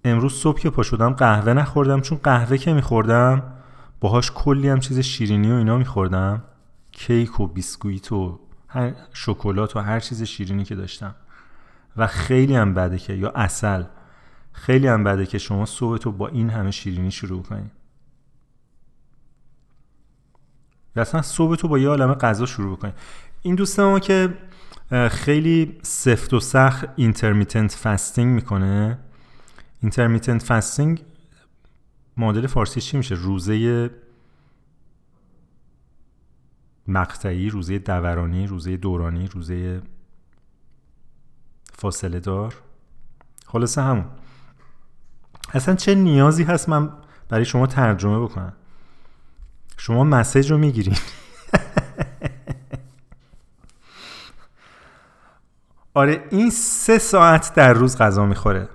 امروز 0.04 0.34
صبح 0.34 0.60
که 0.60 0.70
پا 0.70 0.84
شدم 0.84 1.10
قهوه 1.10 1.54
نخوردم. 1.54 2.02
چون 2.02 2.18
قهوه 2.24 2.58
که 2.58 2.74
میخوردم 2.74 3.54
باهاش 4.00 4.32
کلی 4.32 4.70
هم 4.70 4.80
چیز 4.80 5.00
شیرینی 5.00 5.52
و 5.52 5.56
اینا 5.56 5.78
میخوردم. 5.78 6.44
کیک 6.92 7.40
و 7.40 7.48
بیسکویت 7.48 8.12
و 8.12 8.40
شکلات 9.14 9.76
و 9.76 9.80
هر 9.80 10.00
چیز 10.00 10.24
شیرینی 10.24 10.64
که 10.64 10.76
داشتم. 10.76 11.16
و 11.98 12.08
خیلی 12.08 12.56
هم 12.56 12.74
بده 12.74 12.98
که 12.98 13.14
یا 13.14 13.30
اصل 13.30 13.84
خیلی 14.52 14.88
هم 14.88 15.04
بده 15.04 15.26
که 15.26 15.38
شما 15.38 15.66
صبح 15.66 16.12
با 16.12 16.28
این 16.28 16.50
همه 16.50 16.72
شیرینی 16.72 17.12
شروع 17.12 17.44
کنید 17.44 17.72
یا 20.96 21.02
اصلا 21.02 21.22
صبح 21.22 21.56
تو 21.56 21.68
با 21.68 21.80
یه 21.80 21.90
عالم 21.90 22.14
غذا 22.14 22.46
شروع 22.46 22.78
کنید 22.78 22.94
این 23.42 23.56
دوست 23.56 23.80
ما 23.80 24.00
که 24.00 24.38
خیلی 25.12 25.80
سفت 25.82 26.34
و 26.34 26.40
سخت 26.40 26.86
intermittent 26.96 27.72
fasting 27.72 28.36
می‌کنه. 28.36 28.98
intermittent 29.82 30.44
fasting 30.44 31.04
مدل 32.18 32.48
فارسی 32.48 32.82
چی 32.82 32.98
میشه؟ 32.98 33.16
روزه 33.16 33.90
مقطعی 36.88 37.50
روزه 37.50 37.80
دورانی 37.80 38.48
روزه 38.48 38.78
دورانی 38.78 39.28
روزه 39.28 39.82
فاصله 41.74 42.20
دار. 42.20 42.56
خلاصه 43.46 43.82
همون. 43.82 44.06
اصلا 45.54 45.76
چه 45.76 45.96
نیازی 45.96 46.44
هست 46.44 46.70
من 46.70 46.92
برای 47.30 47.46
شما 47.46 47.68
ترجمه 47.68 48.20
بکنم؟ 48.20 48.54
شما 49.78 50.04
message 50.04 50.52
رو 50.52 50.58
می‌گیرین. 50.58 50.98
آره 55.94 56.28
این 56.32 56.50
سه 56.50 56.98
ساعت 56.98 57.54
در 57.54 57.74
روز 57.74 57.98
غذا 57.98 58.26
می‌خوره. 58.26 58.70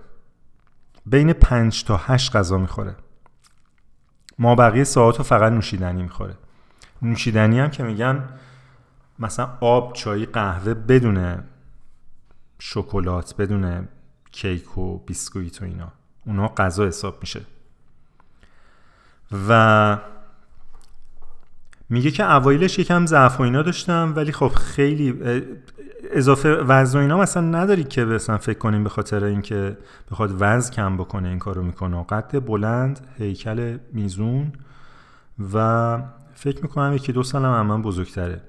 بین 1.06 1.32
پنج 1.32 1.84
تا 1.84 1.96
هشت 1.96 2.36
غذا 2.36 2.58
می‌خوره. 2.58 2.96
ما 4.38 4.54
بقیه 4.54 4.84
ساعت 4.84 5.16
رو 5.16 5.24
فقط 5.24 5.52
نوشیدنی 5.52 6.02
می‌خوره. 6.02 6.36
نوشیدنی 7.02 7.60
هم 7.60 7.70
که 7.70 7.82
میگن 7.82 8.28
مثلا 9.18 9.48
آب 9.60 9.92
چای 9.92 10.26
قهوه 10.26 10.74
بدون 10.74 11.38
شکلات 12.58 13.36
بدون 13.36 13.88
کیک 14.32 14.78
و 14.78 14.98
بیسکویت 14.98 15.62
و 15.62 15.64
اینا. 15.64 15.92
اونا 16.26 16.48
غذا 16.48 16.86
حساب 16.86 17.18
میشه. 17.20 17.40
و 19.48 19.98
میگه 21.88 22.10
که 22.10 22.32
اوایلش 22.32 22.78
یکم 22.78 23.06
ضعف 23.06 23.40
و 23.40 23.42
اینا 23.42 23.62
داشتم 23.62 24.12
ولی 24.16 24.32
خب 24.32 24.48
خیلی 24.48 25.14
اضافه 26.10 26.48
وزن 26.48 26.98
و 26.98 27.02
اینا 27.02 27.18
مثلا 27.18 27.42
نداری 27.42 27.84
که 27.84 28.04
مثلا 28.04 28.38
فکر 28.38 28.58
کنیم 28.58 28.84
به 28.84 28.90
خاطر 28.90 29.24
اینکه 29.24 29.76
بخواد 30.10 30.36
وزن 30.38 30.70
کم 30.70 30.96
بکنه 30.96 31.28
این 31.28 31.38
کارو 31.38 31.62
می‌کنه. 31.62 32.04
قد 32.04 32.46
بلند 32.46 33.00
هیکل 33.18 33.78
میزون 33.92 34.52
و 35.54 35.98
فکر 36.40 36.62
می‌کنم 36.62 36.96
یکی 36.96 37.12
دو 37.12 37.22
سالم 37.22 37.44
هم 37.44 37.66
من 37.66 37.82
بزرگتره. 37.82 38.40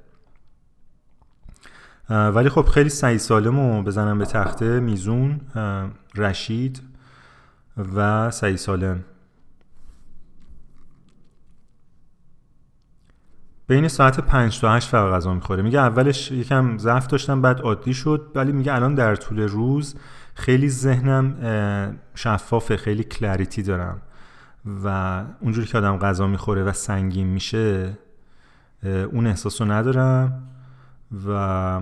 ولی 2.09 2.49
خب 2.49 2.65
خیلی 2.65 2.89
سعی 2.89 3.17
سالم 3.17 3.59
رو 3.59 3.83
بزنم 3.83 4.17
به 4.17 4.25
تخته 4.25 4.79
میزون 4.79 5.41
رشید 6.15 6.81
و 7.95 8.31
سعی 8.31 8.57
سالم. 8.57 9.03
بین 13.67 13.87
ساعت 13.87 14.19
5 14.19 14.59
تا 14.59 14.73
8 14.73 14.89
فقط 14.89 15.13
غذا 15.13 15.33
می‌خوره. 15.33 15.63
میگه 15.63 15.79
اولش 15.79 16.31
یکم 16.31 16.77
ضعف 16.77 17.07
داشتم 17.07 17.41
بعد 17.41 17.61
عادی 17.61 17.93
شد 17.93 18.31
ولی 18.35 18.51
میگه 18.51 18.73
الان 18.73 18.95
در 18.95 19.15
طول 19.15 19.39
روز 19.39 19.95
خیلی 20.33 20.69
ذهنم 20.69 21.35
شفافه 22.15 22.77
خیلی 22.77 23.03
کلریتی 23.03 23.63
دارم. 23.63 24.01
و 24.83 25.23
اونجوری 25.39 25.67
که 25.67 25.77
آدم 25.77 25.97
غذا 25.97 26.27
می‌خوره 26.27 26.63
و 26.63 26.71
سنگین 26.71 27.27
میشه 27.27 27.97
اون 28.83 29.27
احساس 29.27 29.61
رو 29.61 29.71
ندارم 29.71 30.43
و 31.27 31.81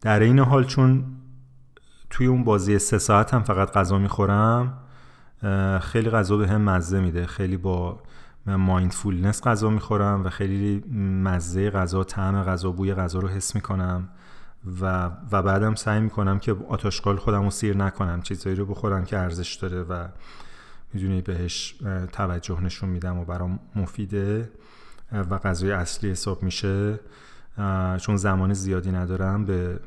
در 0.00 0.20
این 0.20 0.38
حال 0.38 0.64
چون 0.64 1.04
توی 2.10 2.26
اون 2.26 2.44
بازی 2.44 2.78
سه 2.78 2.98
ساعت 2.98 3.34
هم 3.34 3.42
فقط 3.42 3.72
غذا 3.72 3.98
می‌خورم 3.98 4.78
خیلی 5.80 6.10
غذا 6.10 6.36
به 6.36 6.48
هم 6.48 6.62
مزه 6.62 7.00
میده. 7.00 7.26
خیلی 7.26 7.56
با 7.56 8.00
مایندفولنس 8.46 9.42
غذا 9.42 9.70
می‌خورم 9.70 10.24
و 10.24 10.28
خیلی 10.28 10.84
مزه 11.24 11.70
غذا 11.70 12.04
طعم 12.04 12.42
غذا 12.42 12.70
بوی 12.70 12.94
غذا 12.94 13.18
رو 13.18 13.28
حس 13.28 13.54
می‌کنم 13.54 14.08
و 14.80 15.10
و 15.32 15.42
بعدم 15.42 15.74
سعی 15.74 16.00
می‌کنم 16.00 16.38
که 16.38 16.56
آتاشقال 16.68 17.16
خودم 17.16 17.44
رو 17.44 17.50
سیر 17.50 17.76
نکنم 17.76 18.22
چیزایی 18.22 18.56
رو 18.56 18.66
بخورم 18.66 19.04
که 19.04 19.18
ارزش 19.18 19.54
داره 19.54 19.82
و 19.82 20.08
می‌دونی 20.92 21.22
بهش 21.22 21.74
توجه 22.12 22.60
نشون 22.60 22.88
میدم 22.88 23.18
و 23.18 23.24
برام 23.24 23.58
مفیده 23.76 24.50
و 25.12 25.38
غذای 25.38 25.72
اصلی 25.72 26.10
حساب 26.10 26.42
میشه. 26.42 27.00
چون 28.00 28.16
زمان 28.16 28.52
زیادی 28.52 28.92
ندارم 28.92 29.44
به 29.44 29.80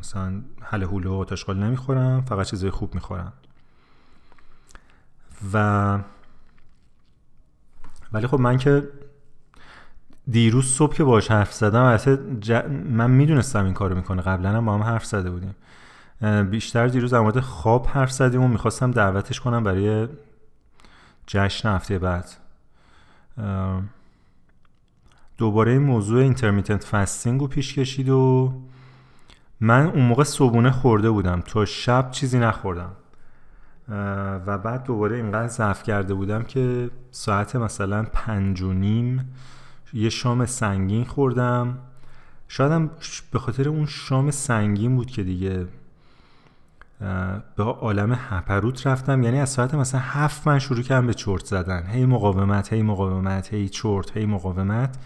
مثلا 0.00 0.42
حل 0.62 0.82
هوله 0.82 1.08
و 1.10 1.12
آتاشقال 1.12 1.58
نمی‌خورم 1.58 2.24
فقط 2.24 2.46
چیزای 2.46 2.70
خوب 2.70 2.94
می‌خورم. 2.94 3.32
و 5.52 5.98
ولی 8.12 8.26
خب 8.26 8.40
من 8.40 8.58
که 8.58 8.88
دیروز 10.30 10.64
صبح 10.64 10.94
که 10.94 11.04
باش 11.04 11.30
حرف 11.30 11.54
زدم 11.54 11.98
من 12.70 13.10
می‌دونستم 13.10 13.64
این 13.64 13.74
کارو 13.74 13.96
می‌کنه. 13.96 14.22
قبلا 14.22 14.50
هم 14.50 14.64
با 14.64 14.74
هم 14.74 14.82
حرف 14.82 15.04
زده 15.04 15.30
بودیم. 15.30 15.54
بیشتر 16.50 16.86
دیروز 16.86 17.14
در 17.14 17.20
مورد 17.20 17.40
خواب 17.40 17.86
حرف 17.86 18.12
زدیم 18.12 18.42
و 18.42 18.48
می‌خواستم 18.48 18.90
دعوتش 18.90 19.40
کنم 19.40 19.64
برای 19.64 20.08
جشن 21.26 21.68
هفته 21.68 21.98
بعد. 21.98 22.30
دوباره 25.38 25.72
این 25.72 25.82
موضوع 25.82 26.22
intermittent 26.22 26.84
fasting 26.84 27.40
رو 27.40 27.46
پیش 27.46 27.74
کشید 27.74 28.08
و 28.08 28.52
من 29.60 29.86
اون 29.86 30.04
موقع 30.04 30.24
صبونه 30.24 30.70
خورده 30.70 31.10
بودم. 31.10 31.40
تا 31.40 31.64
شب 31.64 32.10
چیزی 32.10 32.38
نخوردم. 32.38 32.92
و 34.46 34.58
بعد 34.58 34.84
دوباره 34.84 35.16
اینقدر 35.16 35.48
ضعف 35.48 35.82
کرده 35.82 36.14
بودم 36.14 36.42
که 36.42 36.90
ساعت 37.10 37.56
مثلا 37.56 38.06
پنج 38.12 38.62
و 38.62 38.72
نیم 38.72 39.34
یه 39.92 40.08
شام 40.10 40.46
سنگین 40.46 41.04
خوردم. 41.04 41.78
شایدم 42.48 42.90
به 43.32 43.38
خاطر 43.38 43.68
اون 43.68 43.86
شام 43.86 44.30
سنگین 44.30 44.96
بود 44.96 45.10
که 45.10 45.22
دیگه 45.22 45.66
به 47.56 47.64
عالم 47.64 48.12
هپروت 48.12 48.86
رفتم. 48.86 49.22
یعنی 49.22 49.40
از 49.40 49.50
ساعت 49.50 49.74
مثلا 49.74 50.00
هفت 50.00 50.46
من 50.46 50.58
شروع 50.58 50.82
کردم 50.82 51.06
به 51.06 51.14
چرت 51.14 51.44
زدن. 51.44 51.86
هی 51.86 52.06
مقاومت 52.06 52.72
هی 52.72 52.82
مقاومت 52.82 53.54
هی 53.54 53.68
چرت 53.68 54.16
هی 54.16 54.26
مقاومت. 54.26 54.98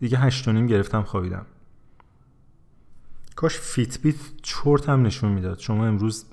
دیگه 0.00 0.18
هشت 0.18 0.48
و 0.48 0.52
نیم 0.52 0.66
گرفتم 0.66 1.02
خوابیدم. 1.02 1.46
کاش 3.36 3.58
فیت 3.58 4.00
بیت 4.02 4.16
چرت 4.42 4.88
هم 4.88 5.02
نشون 5.06 5.32
می‌داد. 5.32 5.58
شما 5.58 5.86
امروز 5.86 6.24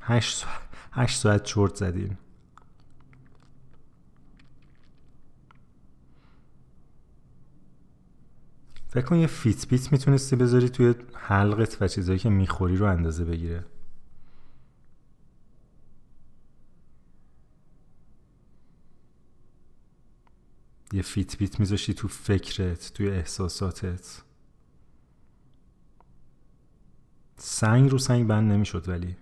هشت 0.00 0.36
ساعت, 0.36 0.60
هشت 0.92 1.18
ساعت 1.20 1.42
چرت 1.42 1.74
زدین. 1.74 2.16
فکر 8.88 9.04
کن 9.04 9.16
یه 9.16 9.26
فیت 9.26 9.68
بیت 9.68 9.92
می‌تونستی 9.92 10.36
بذاری 10.36 10.68
توی 10.68 10.94
حلقت 11.14 11.82
و 11.82 11.88
چیزایی 11.88 12.18
که 12.18 12.30
می‌خوری 12.30 12.76
رو 12.76 12.86
اندازه 12.86 13.24
بگیره. 13.24 13.64
یه 20.92 21.02
فیت 21.02 21.36
بیت 21.36 21.60
میذاشتی 21.60 21.94
تو 21.94 22.08
فکرت 22.08 22.92
توی 22.94 23.10
احساساتت. 23.10 24.22
سنگ 27.36 27.90
رو 27.90 27.98
سنگ 27.98 28.26
بند 28.26 28.52
نمی‌شد 28.52 28.88
ولی. 28.88 29.16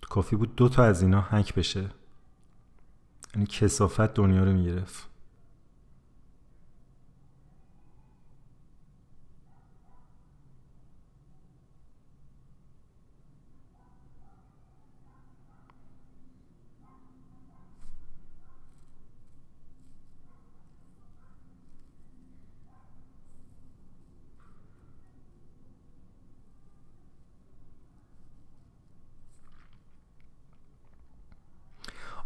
کافی 0.00 0.36
بود 0.36 0.56
دو 0.56 0.68
تا 0.68 0.84
از 0.84 1.02
اینا 1.02 1.20
هک 1.20 1.54
بشه. 1.54 1.90
یعنی 3.34 3.46
کسافت 3.46 4.14
دنیا 4.14 4.44
رو 4.44 4.52
می‌گرفت. 4.52 5.08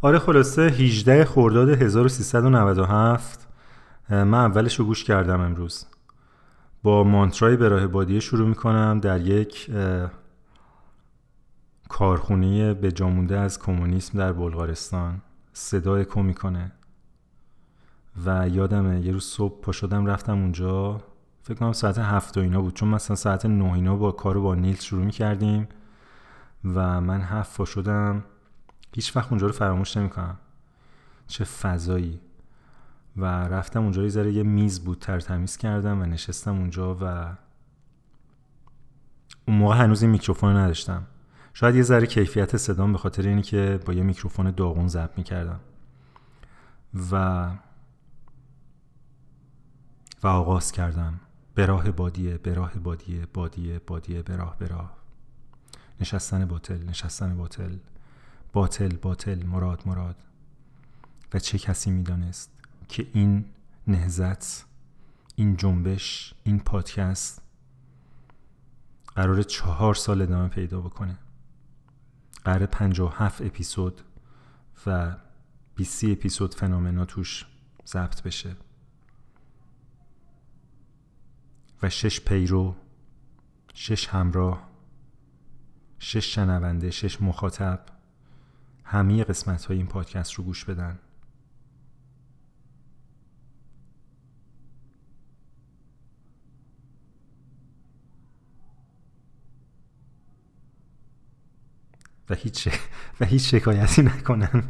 آره 0.05 0.19
خلاصه 0.19 0.63
18 0.63 1.25
خرداد 1.25 1.69
1397 1.69 3.49
من 4.11 4.35
اولش 4.35 4.79
رو 4.79 4.85
گوش 4.85 5.05
کردم 5.05 5.41
امروز. 5.41 5.87
با 6.83 7.05
مانترای 7.05 7.57
به 7.57 7.69
راه 7.69 7.87
بادیه 7.87 8.21
شروع 8.21 8.49
می‌کنم 8.49 9.01
در 9.03 9.21
یک 9.21 9.71
کارخونه 11.89 12.75
به 12.75 12.93
جامونده 12.93 13.39
از 13.39 13.59
کمونیسم 13.59 14.19
در 14.19 14.33
بلغارستان. 14.33 15.23
صدا 15.53 15.97
اکو 15.97 16.23
می‌کنه. 16.23 16.73
و 18.27 18.49
یادمه 18.49 19.01
یه 19.01 19.13
روز 19.13 19.25
صبح 19.25 19.61
پا 19.61 19.73
شدم 19.73 20.07
رفتم 20.07 20.39
اونجا. 20.39 21.01
فکر 21.43 21.59
کنم 21.59 21.73
ساعت 21.73 21.99
هفت 21.99 22.39
و 22.39 22.41
اینا 22.41 22.61
بود. 22.61 22.75
چون 22.75 22.89
مثلا 22.89 23.17
ساعت 23.17 23.47
نه 23.47 23.73
اینا 23.73 23.97
با 23.97 24.13
کارو 24.13 24.43
با 24.43 24.55
نیل 24.55 24.77
شروع 24.77 25.05
می‌کردیم 25.05 25.69
و 26.65 27.01
من 27.01 27.21
هفت 27.21 27.57
پا 27.57 27.65
شدم. 27.65 28.25
هیچ 28.95 29.16
وقت 29.16 29.28
اونجا 29.28 29.47
رو 29.47 29.53
فراموش 29.53 29.97
نمی‌کنم. 29.97 30.38
چه 31.26 31.45
فضایی. 31.45 32.20
و 33.16 33.24
رفتم 33.24 33.82
اونجا 33.82 34.03
یه 34.03 34.32
یه 34.32 34.43
میز 34.43 34.84
بود 34.84 34.99
تر 34.99 35.20
تمیز 35.20 35.57
کردم 35.57 36.01
و 36.01 36.05
نشستم 36.05 36.59
اونجا 36.59 36.97
و 37.01 37.36
اون 39.49 39.57
موقع 39.57 39.76
هنوز 39.76 40.03
این 40.03 40.11
میکروفون 40.11 40.57
نداشتم. 40.57 41.07
شاید 41.55 41.74
یه 41.74 41.82
ذره 41.82 42.07
کیفیت 42.07 42.57
صدام 42.57 42.93
به 42.93 42.99
خاطر 42.99 43.28
اینی 43.28 43.43
که 43.43 43.80
با 43.86 43.93
یه 43.93 44.03
میکروفون 44.03 44.51
داغون 44.51 44.88
ضبط 44.88 45.18
می‌کردم. 45.18 45.61
و 47.12 47.51
و 50.22 50.26
آغاز 50.26 50.72
کردم. 50.72 51.20
به 51.55 51.66
راه 51.66 51.90
بادیه 51.90 52.38
به 52.38 52.55
راه 52.55 52.74
بادیه 52.74 53.26
بادیه 53.34 53.80
بادیه 53.86 54.22
به 54.22 54.36
راه 54.36 54.59
به 54.59 54.66
راه. 54.66 54.97
نشستن 56.01 56.45
باطل 56.45 56.84
نشستن 56.88 57.36
باطل. 57.36 57.76
باطل 58.53 58.97
باطل 58.97 59.47
مراد 59.47 59.83
مراد. 59.87 60.17
و 61.35 61.39
چه 61.39 61.59
کسی 61.59 61.91
می‌دانست 61.91 62.51
که 62.89 63.07
این 63.13 63.45
نهزت 63.87 64.67
این 65.37 65.57
جنبش 65.57 66.35
این 66.45 66.61
پادکست 66.61 67.43
قرار 69.07 69.43
چهار 69.43 69.95
سال 69.95 70.23
ادامه 70.23 70.49
پیدا 70.49 70.81
بکنه؟ 70.81 71.19
قرار 72.45 72.67
پنج 72.67 73.01
و 73.01 73.07
هفت 73.07 73.43
اپیزود 73.43 74.01
و 74.87 75.17
بیسی 75.75 76.13
اپیزود 76.13 76.55
فنامنا 76.55 77.05
توش 77.05 77.47
ضبط 77.87 78.23
بشه. 78.23 78.57
و 81.83 81.89
شش 81.89 82.21
پیرو 82.21 82.77
شش 83.75 84.09
همراه 84.09 84.69
شش 85.99 86.35
شنونده 86.35 86.91
شش 86.91 87.23
مخاطب 87.23 87.81
همه 88.93 89.24
قسمت 89.24 89.64
های 89.64 89.76
این 89.76 89.86
پادکست 89.86 90.32
رو 90.32 90.45
گوش 90.45 90.64
بدن. 90.64 90.99
و 102.30 102.34
هیچ 102.34 102.68
و 103.20 103.24
هیچ 103.24 103.51
شکایتی 103.55 104.03
نکنن 104.03 104.64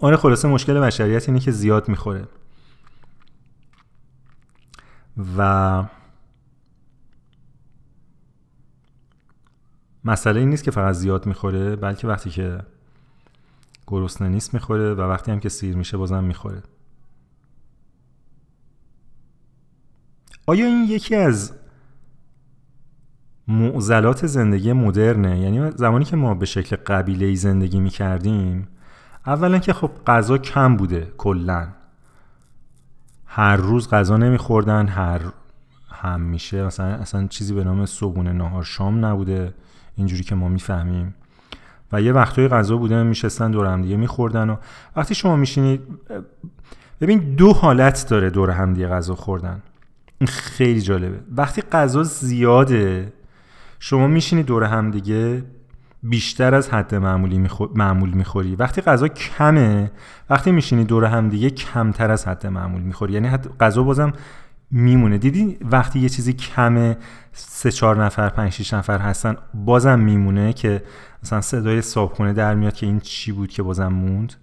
آره 0.00 0.16
خلاصه 0.16 0.48
مشکل 0.48 0.80
بشریت 0.80 1.28
اینه 1.28 1.40
که 1.40 1.50
زیاد 1.50 1.88
می‌خوره. 1.88 2.28
و 5.36 5.84
مسئله 10.04 10.40
این 10.40 10.50
نیست 10.50 10.64
که 10.64 10.70
فقط 10.70 10.94
زیاد 10.94 11.26
می‌خوره 11.26 11.76
بلکه 11.76 12.08
وقتی 12.08 12.30
که 12.30 12.58
گرسنه 13.86 14.28
نیست 14.28 14.54
می‌خوره 14.54 14.94
و 14.94 15.00
وقتی 15.00 15.32
هم 15.32 15.40
که 15.40 15.48
سیر 15.48 15.76
میشه 15.76 15.96
بازم 15.96 16.24
می‌خوره. 16.24 16.62
آیا 20.46 20.66
این 20.66 20.84
یکی 20.84 21.14
از 21.14 21.52
معضلات 23.48 24.26
زندگی 24.26 24.72
مدرنه؟ 24.72 25.40
یعنی 25.40 25.70
زمانی 25.70 26.04
که 26.04 26.16
ما 26.16 26.34
به 26.34 26.46
شکل 26.46 26.76
قبیله 26.76 27.26
ای 27.26 27.36
زندگی 27.36 27.80
می‌کردیم 27.80 28.68
اولا 29.26 29.58
که 29.58 29.72
خب 29.72 29.90
غذا 30.06 30.38
کم 30.38 30.76
بوده 30.76 31.12
کلا. 31.18 31.68
هر 33.26 33.56
روز 33.56 33.88
غذا 33.88 34.16
نمیخوردن 34.16 34.86
هر 34.86 35.20
هم 36.10 36.20
میشه. 36.20 36.64
مثلا 36.64 36.86
اصلا 36.86 37.26
چیزی 37.26 37.54
به 37.54 37.64
نام 37.64 37.86
صبحونه 37.86 38.32
نهار 38.32 38.62
شام 38.62 39.04
نبوده. 39.04 39.54
اینجوری 39.96 40.22
که 40.22 40.34
ما 40.34 40.48
می‌فهمیم. 40.48 41.14
و 41.92 42.02
یه 42.02 42.12
وقتای 42.12 42.48
غذا 42.48 42.76
بوده 42.76 43.02
میشستن 43.02 43.50
دور 43.50 43.66
هم 43.66 43.82
دیگه 43.82 43.96
میخوردن 43.96 44.50
و 44.50 44.56
وقتی 44.96 45.14
شما 45.14 45.36
میشینید 45.36 45.80
ببین 47.00 47.18
دو 47.18 47.52
حالت 47.52 48.06
داره 48.08 48.30
دور 48.30 48.50
هم 48.50 48.74
دیگه 48.74 48.88
غذا 48.88 49.14
خوردن. 49.14 49.62
این 50.18 50.28
خیلی 50.28 50.80
جالبه. 50.80 51.20
وقتی 51.36 51.62
غذا 51.62 52.02
زیاده 52.02 53.12
شما 53.78 54.06
میشینید 54.06 54.46
دور 54.46 54.64
هم 54.64 54.90
دیگه 54.90 55.44
بیشتر 56.02 56.54
از 56.54 56.70
حد 56.70 56.94
معمولی 56.94 57.48
معمول 57.74 58.10
می‌خوری. 58.10 58.56
وقتی 58.56 58.80
غذا 58.80 59.08
کمه 59.08 59.90
وقتی 60.30 60.52
میشینی 60.52 60.84
دور 60.84 61.04
هم 61.04 61.28
دیگه 61.28 61.50
کمتر 61.50 62.10
از 62.10 62.28
حد 62.28 62.46
معمول 62.46 62.82
می‌خوری. 62.82 63.12
یعنی 63.12 63.28
حد 63.28 63.58
غذا 63.58 63.82
بازم 63.82 64.12
میمونه. 64.70 65.18
دیدی 65.18 65.58
وقتی 65.60 66.00
یه 66.00 66.08
چیزی 66.08 66.32
کمه 66.32 66.96
سه 67.32 67.70
چهار 67.70 68.04
نفر 68.04 68.28
پنج 68.28 68.52
شیش 68.52 68.74
نفر 68.74 68.98
هستن 68.98 69.36
بازم 69.54 69.98
میمونه 69.98 70.52
که 70.52 70.82
مثلا 71.22 71.40
صدای 71.40 71.82
صابخونه 71.82 72.32
در 72.32 72.54
میاد 72.54 72.74
که 72.74 72.86
این 72.86 73.00
چی 73.00 73.32
بود 73.32 73.50
که 73.50 73.62
بازم 73.62 73.88
موند. 73.88 74.34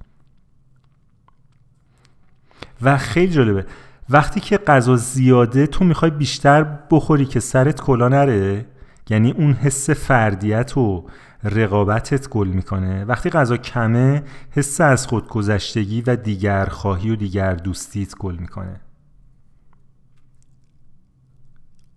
و 2.82 2.98
خیلی 2.98 3.34
جالبه. 3.34 3.66
وقتی 4.10 4.40
که 4.40 4.58
غذا 4.58 4.95
زیاده 4.95 5.68
تو 5.68 5.86
می‌خوای 5.86 6.12
بیشتر 6.12 6.64
بخوری 6.64 7.26
که 7.26 7.40
سرت 7.40 7.82
کلا 7.82 8.08
نره 8.08 8.66
یعنی 9.10 9.32
اون 9.32 9.54
حس 9.54 9.90
فردیت 9.90 10.78
و 10.78 11.06
رقابتت 11.44 12.30
گل 12.30 12.48
می‌کنه. 12.48 13.06
وقتی 13.06 13.30
غذا 13.30 13.58
کمه 13.58 14.24
حس 14.52 14.82
از 14.82 15.08
خودگذشتگی 15.08 16.02
و 16.02 16.16
دیگر 16.16 16.66
خواهی 16.66 17.10
و 17.10 17.16
دیگر 17.16 17.54
دوستیت 17.54 18.16
گل 18.16 18.36
می‌کنه. 18.36 18.82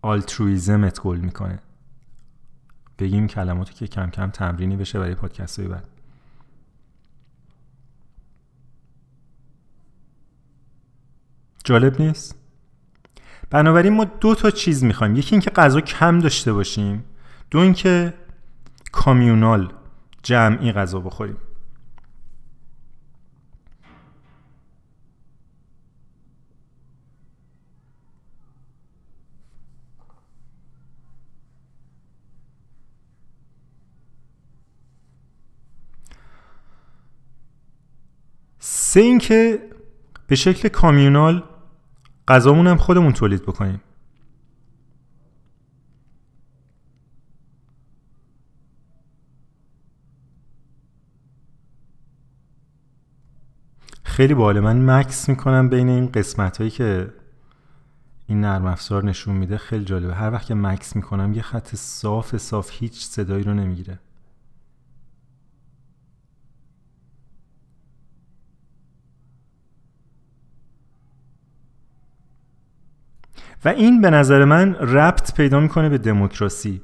آلترویزمت 0.04 1.00
گل 1.00 1.18
می‌کنه. 1.18 1.58
بگیم 2.98 3.26
کلماتی 3.26 3.74
که 3.74 3.86
کم 3.86 4.10
کم 4.10 4.30
تمرینی 4.30 4.76
بشه 4.76 4.98
برای 4.98 5.14
پادکست 5.14 5.58
های 5.58 5.68
بعد. 5.68 5.88
جالب 11.64 12.02
نیست؟ 12.02 12.38
بنابراین 13.50 13.92
ما 13.92 14.04
دو 14.04 14.34
تا 14.34 14.50
چیز 14.50 14.84
می‌خوایم. 14.84 15.16
یکی 15.16 15.34
اینکه 15.34 15.50
غذا 15.50 15.80
کم 15.80 16.18
داشته 16.18 16.52
باشیم. 16.52 17.04
دو 17.50 17.58
اینکه 17.58 18.14
کامیونال 18.92 19.72
جمعی 20.22 20.72
غذا 20.72 21.00
بخوریم. 21.00 21.36
سه 38.94 39.00
اینکه 39.00 39.70
به 40.26 40.36
شکل 40.36 40.68
کامیونال 40.68 41.42
غذامون 42.28 42.66
هم 42.66 42.76
خودمون 42.76 43.12
تولید 43.12 43.42
بکنیم. 43.42 43.80
خیلی 54.02 54.34
باله 54.34 54.60
من 54.60 54.90
مکس 54.90 55.28
می‌کنم 55.28 55.68
بین 55.68 55.88
این 55.88 56.06
قسمت 56.06 56.58
هایی 56.58 56.70
که 56.70 57.14
این 58.26 58.40
نرم 58.40 58.66
افزار 58.66 59.04
نشون 59.04 59.36
میده. 59.36 59.56
خیلی 59.58 59.84
جالبه. 59.84 60.14
هر 60.14 60.30
وقت 60.32 60.46
که 60.46 60.54
مکس 60.54 60.96
می‌کنم 60.96 61.32
یه 61.32 61.42
خط 61.42 61.74
صاف 61.74 62.36
صاف 62.36 62.70
هیچ 62.72 63.04
صدایی 63.04 63.44
رو 63.44 63.54
نمی‌گیره. 63.54 63.98
و 73.64 73.68
این 73.68 74.00
به 74.00 74.10
نظر 74.10 74.44
من 74.44 74.74
ربط 74.74 75.34
پیدا 75.34 75.60
می‌کنه 75.60 75.88
به 75.88 75.98
دموکراسی. 75.98 76.80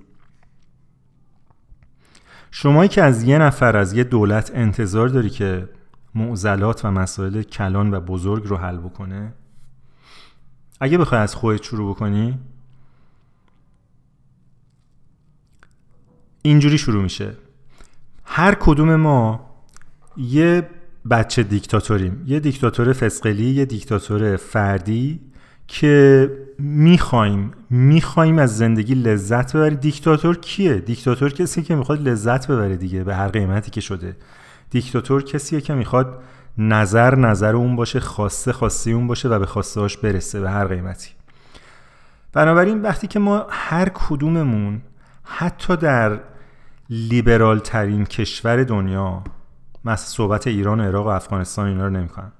شمایی 2.50 2.88
که 2.88 3.02
از 3.02 3.22
یه 3.22 3.38
نفر 3.38 3.76
از 3.76 3.92
یه 3.92 4.04
دولت 4.04 4.50
انتظار 4.54 5.08
داری 5.08 5.30
که 5.30 5.68
معضلات 6.14 6.84
و 6.84 6.90
مسائل 6.90 7.42
کلان 7.42 7.94
و 7.94 8.00
بزرگ 8.00 8.46
رو 8.46 8.56
حل 8.56 8.76
بکنه 8.76 9.32
اگه 10.80 10.98
بخوای 10.98 11.20
از 11.20 11.34
خودت 11.34 11.62
شروع 11.62 11.94
بکنی 11.94 12.38
اینجوری 16.42 16.78
شروع 16.78 17.02
میشه. 17.02 17.36
هر 18.24 18.54
کدوم 18.54 18.96
ما 18.96 19.50
یه 20.16 20.70
بچه 21.10 21.42
دیکتاتوریم. 21.42 22.24
یه 22.26 22.40
دیکتاتور 22.40 22.92
فسقلی 22.92 23.50
یه 23.50 23.64
دیکتاتور 23.64 24.36
فردی 24.36 25.29
که 25.72 26.30
می‌خوایم 26.58 27.52
می‌خوایم 27.70 28.38
از 28.38 28.58
زندگی 28.58 28.94
لذت 28.94 29.56
ببریم. 29.56 29.78
دیکتاتور 29.78 30.38
کیه؟ 30.38 30.74
دیکتاتور 30.74 31.32
کسی 31.32 31.62
که 31.62 31.74
می‌خواد 31.74 32.08
لذت 32.08 32.46
ببره 32.50 32.76
دیگه 32.76 33.04
به 33.04 33.14
هر 33.14 33.28
قیمتی 33.28 33.70
که 33.70 33.80
شده. 33.80 34.16
دیکتاتور 34.70 35.24
کسیه 35.24 35.60
که 35.60 35.74
می‌خواد 35.74 36.22
نظر 36.58 37.14
نظر 37.14 37.56
اون 37.56 37.76
باشه 37.76 38.00
خواسته 38.00 38.52
خواسته 38.52 38.90
اون 38.90 39.06
باشه 39.06 39.28
و 39.28 39.38
به 39.38 39.46
خواسته 39.46 39.80
هاش 39.80 39.96
برسه 39.96 40.40
به 40.40 40.50
هر 40.50 40.66
قیمتی. 40.66 41.10
بنابراین 42.32 42.82
وقتی 42.82 43.06
که 43.06 43.18
ما 43.18 43.46
هر 43.50 43.88
کدوممون 43.88 44.82
حتی 45.24 45.76
در 45.76 46.20
لیبرال 46.90 47.58
ترین 47.58 48.04
کشور 48.04 48.64
دنیا 48.64 49.24
مثل 49.84 50.06
صحبت 50.06 50.46
ایران 50.46 50.80
و 50.80 50.82
عراق 50.82 51.06
و 51.06 51.08
افغانستان 51.08 51.66
اینا 51.66 51.84
رو 51.84 51.90
نمی‌کنم. 51.90 52.32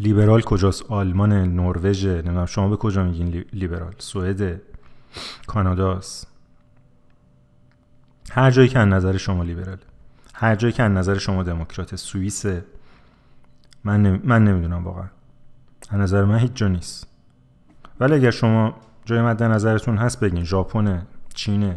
لیبرال 0.00 0.40
کجاست؟ 0.42 0.82
آلمان 0.88 1.32
نروژ 1.32 2.06
نمی‌دونم. 2.06 2.46
شما 2.46 2.68
به 2.68 2.76
کجا 2.76 3.04
میگین 3.04 3.44
لیبرال؟ 3.52 3.94
سوئد 3.98 4.60
کاناداست. 5.46 6.26
هر 8.30 8.50
جایی 8.50 8.68
که 8.68 8.78
از 8.78 8.88
نظر 8.88 9.16
شما 9.16 9.42
لیبرال 9.42 9.78
هر 10.34 10.56
جایی 10.56 10.72
که 10.72 10.82
از 10.82 10.92
نظر 10.92 11.18
شما 11.18 11.42
دموکرات. 11.42 11.96
سوئیس 11.96 12.46
من 13.84 14.20
من 14.24 14.44
نمی‌دونم 14.44 14.84
واقعا. 14.84 15.08
از 15.90 16.00
نظر 16.00 16.24
من 16.24 16.38
هیچ 16.38 16.52
جا 16.54 16.68
نیست. 16.68 17.06
ولی 18.00 18.14
اگر 18.14 18.30
شما 18.30 18.74
جای 19.04 19.22
مد 19.22 19.42
نظرتون 19.42 19.98
هست 19.98 20.20
بگین 20.20 20.44
ژاپن 20.44 21.06
چین 21.34 21.74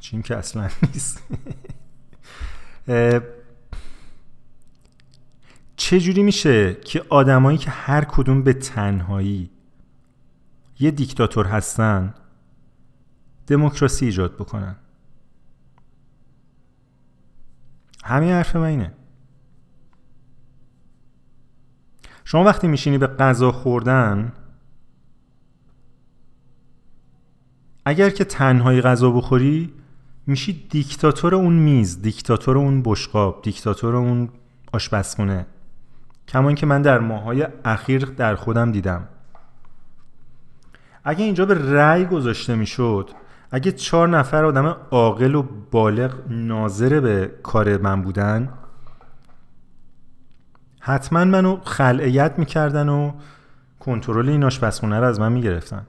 چین 0.00 0.22
که 0.22 0.36
اصلا 0.36 0.62
نیست. 0.94 1.22
چجوری 5.76 6.22
میشه 6.22 6.74
که 6.74 7.04
آدمایی 7.08 7.58
که 7.58 7.70
هر 7.70 8.04
کدوم 8.04 8.42
به 8.42 8.52
تنهایی 8.52 9.50
یه 10.80 10.90
دیکتاتور 10.90 11.46
هستن 11.46 12.14
دموکراسی 13.46 14.04
ایجاد 14.04 14.34
بکنن؟ 14.34 14.76
همین 18.04 18.30
حرف 18.30 18.56
من 18.56 18.62
اینه. 18.62 18.92
شما 22.24 22.44
وقتی 22.44 22.68
میشینی 22.68 22.98
به 22.98 23.06
غذا 23.06 23.52
خوردن 23.52 24.32
اگر 27.84 28.10
که 28.10 28.24
تنهایی 28.24 28.80
غذا 28.80 29.10
بخوری 29.10 29.74
میشی 30.26 30.66
دیکتاتور 30.70 31.34
اون 31.34 31.52
میز 31.52 32.02
دیکتاتور 32.02 32.58
اون 32.58 32.82
بشقاب 32.82 33.42
دیکتاتور 33.42 33.96
اون 33.96 34.28
آشپزخونه. 34.72 35.46
کما 36.28 36.52
که 36.52 36.66
من 36.66 36.82
در 36.82 36.98
ماهای 36.98 37.46
اخیر 37.64 38.04
در 38.04 38.34
خودم 38.34 38.72
دیدم. 38.72 39.08
اگه 41.04 41.24
اینجا 41.24 41.46
به 41.46 41.72
رأی 41.72 42.04
گذاشته 42.04 42.54
می‌شد 42.54 43.10
اگه 43.50 43.72
چهار 43.72 44.08
نفر 44.08 44.44
آدم 44.44 44.76
عاقل 44.90 45.34
و 45.34 45.42
بالغ 45.70 46.14
ناظر 46.30 47.00
به 47.00 47.34
کار 47.42 47.76
من 47.76 48.02
بودن 48.02 48.48
حتما 50.80 51.24
منو 51.24 51.60
خلعیت 51.64 52.38
می‌کردن 52.38 52.88
و 52.88 53.12
کنترل 53.80 54.28
این 54.28 54.44
آشپزخونه 54.44 55.00
رو 55.00 55.06
از 55.06 55.20
من 55.20 55.32
می‌گرفتن. 55.32 55.86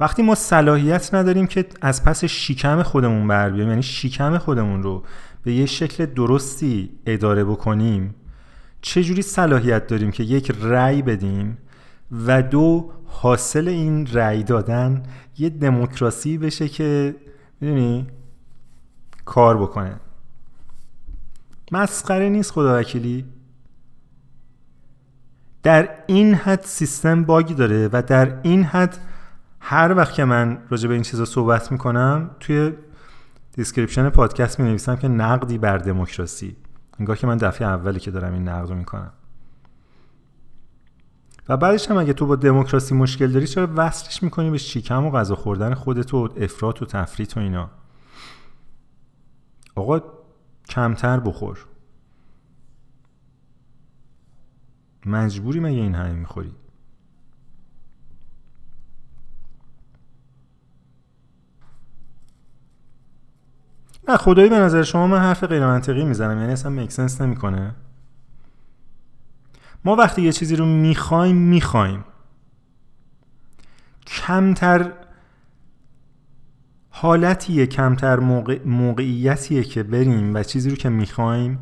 وقتی 0.00 0.22
ما 0.22 0.34
صلاحیت 0.34 1.14
نداریم 1.14 1.46
که 1.46 1.66
از 1.80 2.04
پس 2.04 2.24
شیکم 2.24 2.82
خودمون 2.82 3.28
بر 3.28 3.50
بیایم 3.50 3.68
یعنی 3.68 3.82
شیکم 3.82 4.38
خودمون 4.38 4.82
رو 4.82 5.02
به 5.42 5.52
یه 5.52 5.66
شکل 5.66 6.06
درستی 6.06 6.90
اداره 7.06 7.44
بکنیم 7.44 8.14
چجوری 8.80 9.22
صلاحیت 9.22 9.86
داریم 9.86 10.10
که 10.10 10.22
یک 10.22 10.52
رأی 10.60 11.02
بدیم 11.02 11.58
و 12.26 12.42
دو 12.42 12.90
حاصل 13.06 13.68
این 13.68 14.06
رأی 14.12 14.42
دادن 14.42 15.02
یه 15.38 15.48
دموکراسی 15.48 16.38
بشه 16.38 16.68
که 16.68 17.14
می‌دونی 17.60 18.06
کار 19.24 19.58
بکنه؟ 19.58 20.00
مسخره 21.72 22.28
نیست 22.28 22.50
خدا 22.50 22.78
وکیلی. 22.78 23.24
در 25.62 25.88
این 26.06 26.34
حد 26.34 26.62
سیستم 26.64 27.24
bug 27.24 27.47
ی 27.47 27.54
داره 27.54 27.88
و 27.92 28.02
در 28.02 28.40
این 28.42 28.64
حد 28.64 28.98
هر 29.70 29.94
وقت 29.96 30.14
که 30.14 30.24
من 30.24 30.58
راجع 30.68 30.88
به 30.88 30.94
این 30.94 31.02
چیزا 31.02 31.24
صحبت 31.24 31.72
می‌کنم 31.72 32.30
توی 32.40 32.72
description 33.52 34.08
پادکست 34.08 34.60
می 34.60 34.68
نویسم 34.68 34.96
که 34.96 35.08
نقدی 35.08 35.58
بر 35.58 35.78
دموکراسی. 35.78 36.56
انگار 36.98 37.16
که 37.16 37.26
من 37.26 37.36
دفعه 37.36 37.68
اولی 37.68 38.00
که 38.00 38.10
دارم 38.10 38.32
این 38.32 38.48
نقد 38.48 38.68
رو 38.68 38.74
می‌کنم. 38.74 39.12
و 41.48 41.56
بعدش 41.56 41.90
هم 41.90 41.96
اگه 41.96 42.12
تو 42.12 42.26
با 42.26 42.36
دموکراسی 42.36 42.94
مشکل 42.94 43.32
داری 43.32 43.46
چرا 43.46 43.68
وصلش 43.76 44.22
می‌کنی 44.22 44.50
به 44.50 44.58
شیکم 44.58 45.04
و 45.06 45.10
غذا 45.10 45.34
خوردن 45.34 45.74
خودت 45.74 46.14
و 46.14 46.28
افراط 46.36 46.82
و 46.82 46.84
تفریط 46.84 47.36
و 47.36 47.40
اینا. 47.40 47.70
آقا 49.74 50.00
کمتر 50.68 51.20
بخور. 51.20 51.58
مجبوری 55.06 55.60
مگه 55.60 55.80
این 55.80 55.94
همه 55.94 56.12
می‌خوری؟ 56.12 56.54
نه 64.08 64.16
خدایی 64.16 64.48
به 64.48 64.58
نظر 64.58 64.82
شما 64.82 65.06
من 65.06 65.18
حرف 65.18 65.44
غیر 65.44 65.66
منطقی 65.66 66.04
می‌زنم 66.04 66.40
یعنی 66.40 66.52
اصلا 66.52 66.70
مکسنس 66.72 67.20
نمی‌کنه. 67.20 67.74
ما 69.84 69.96
وقتی 69.96 70.22
یه 70.22 70.32
چیزی 70.32 70.56
رو 70.56 70.66
می‌خوایم 70.66 71.36
می‌خوایم. 71.36 72.04
کمتر 74.06 74.92
حالتیه 76.90 77.66
کمتر 77.66 78.18
موقع... 78.18 78.58
موقعیتیه 78.64 79.64
که 79.64 79.82
بریم 79.82 80.34
و 80.34 80.42
چیزی 80.42 80.70
رو 80.70 80.76
که 80.76 80.88
می‌خوایم 80.88 81.58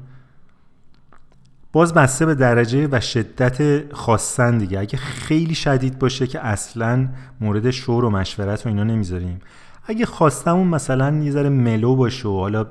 باز 1.72 1.94
بسته 1.94 2.26
به 2.26 2.34
درجه 2.34 2.88
و 2.92 3.00
شدت 3.00 3.92
خواستن 3.94 4.58
دیگه. 4.58 4.80
اگه 4.80 4.98
خیلی 4.98 5.54
شدید 5.54 5.98
باشه 5.98 6.26
که 6.26 6.46
اصلا 6.46 7.08
مورد 7.40 7.70
شور 7.70 8.04
و 8.04 8.10
مشورت 8.10 8.66
و 8.66 8.68
اینا 8.68 8.84
نمی‌ذاریم. 8.84 9.40
اگه 9.86 10.06
خواستمون 10.06 10.66
مثلا 10.68 11.22
یه 11.22 11.30
ذره 11.30 11.48
ملو 11.48 11.96
باشه 11.96 12.28
و 12.28 12.36
حالا 12.36 12.66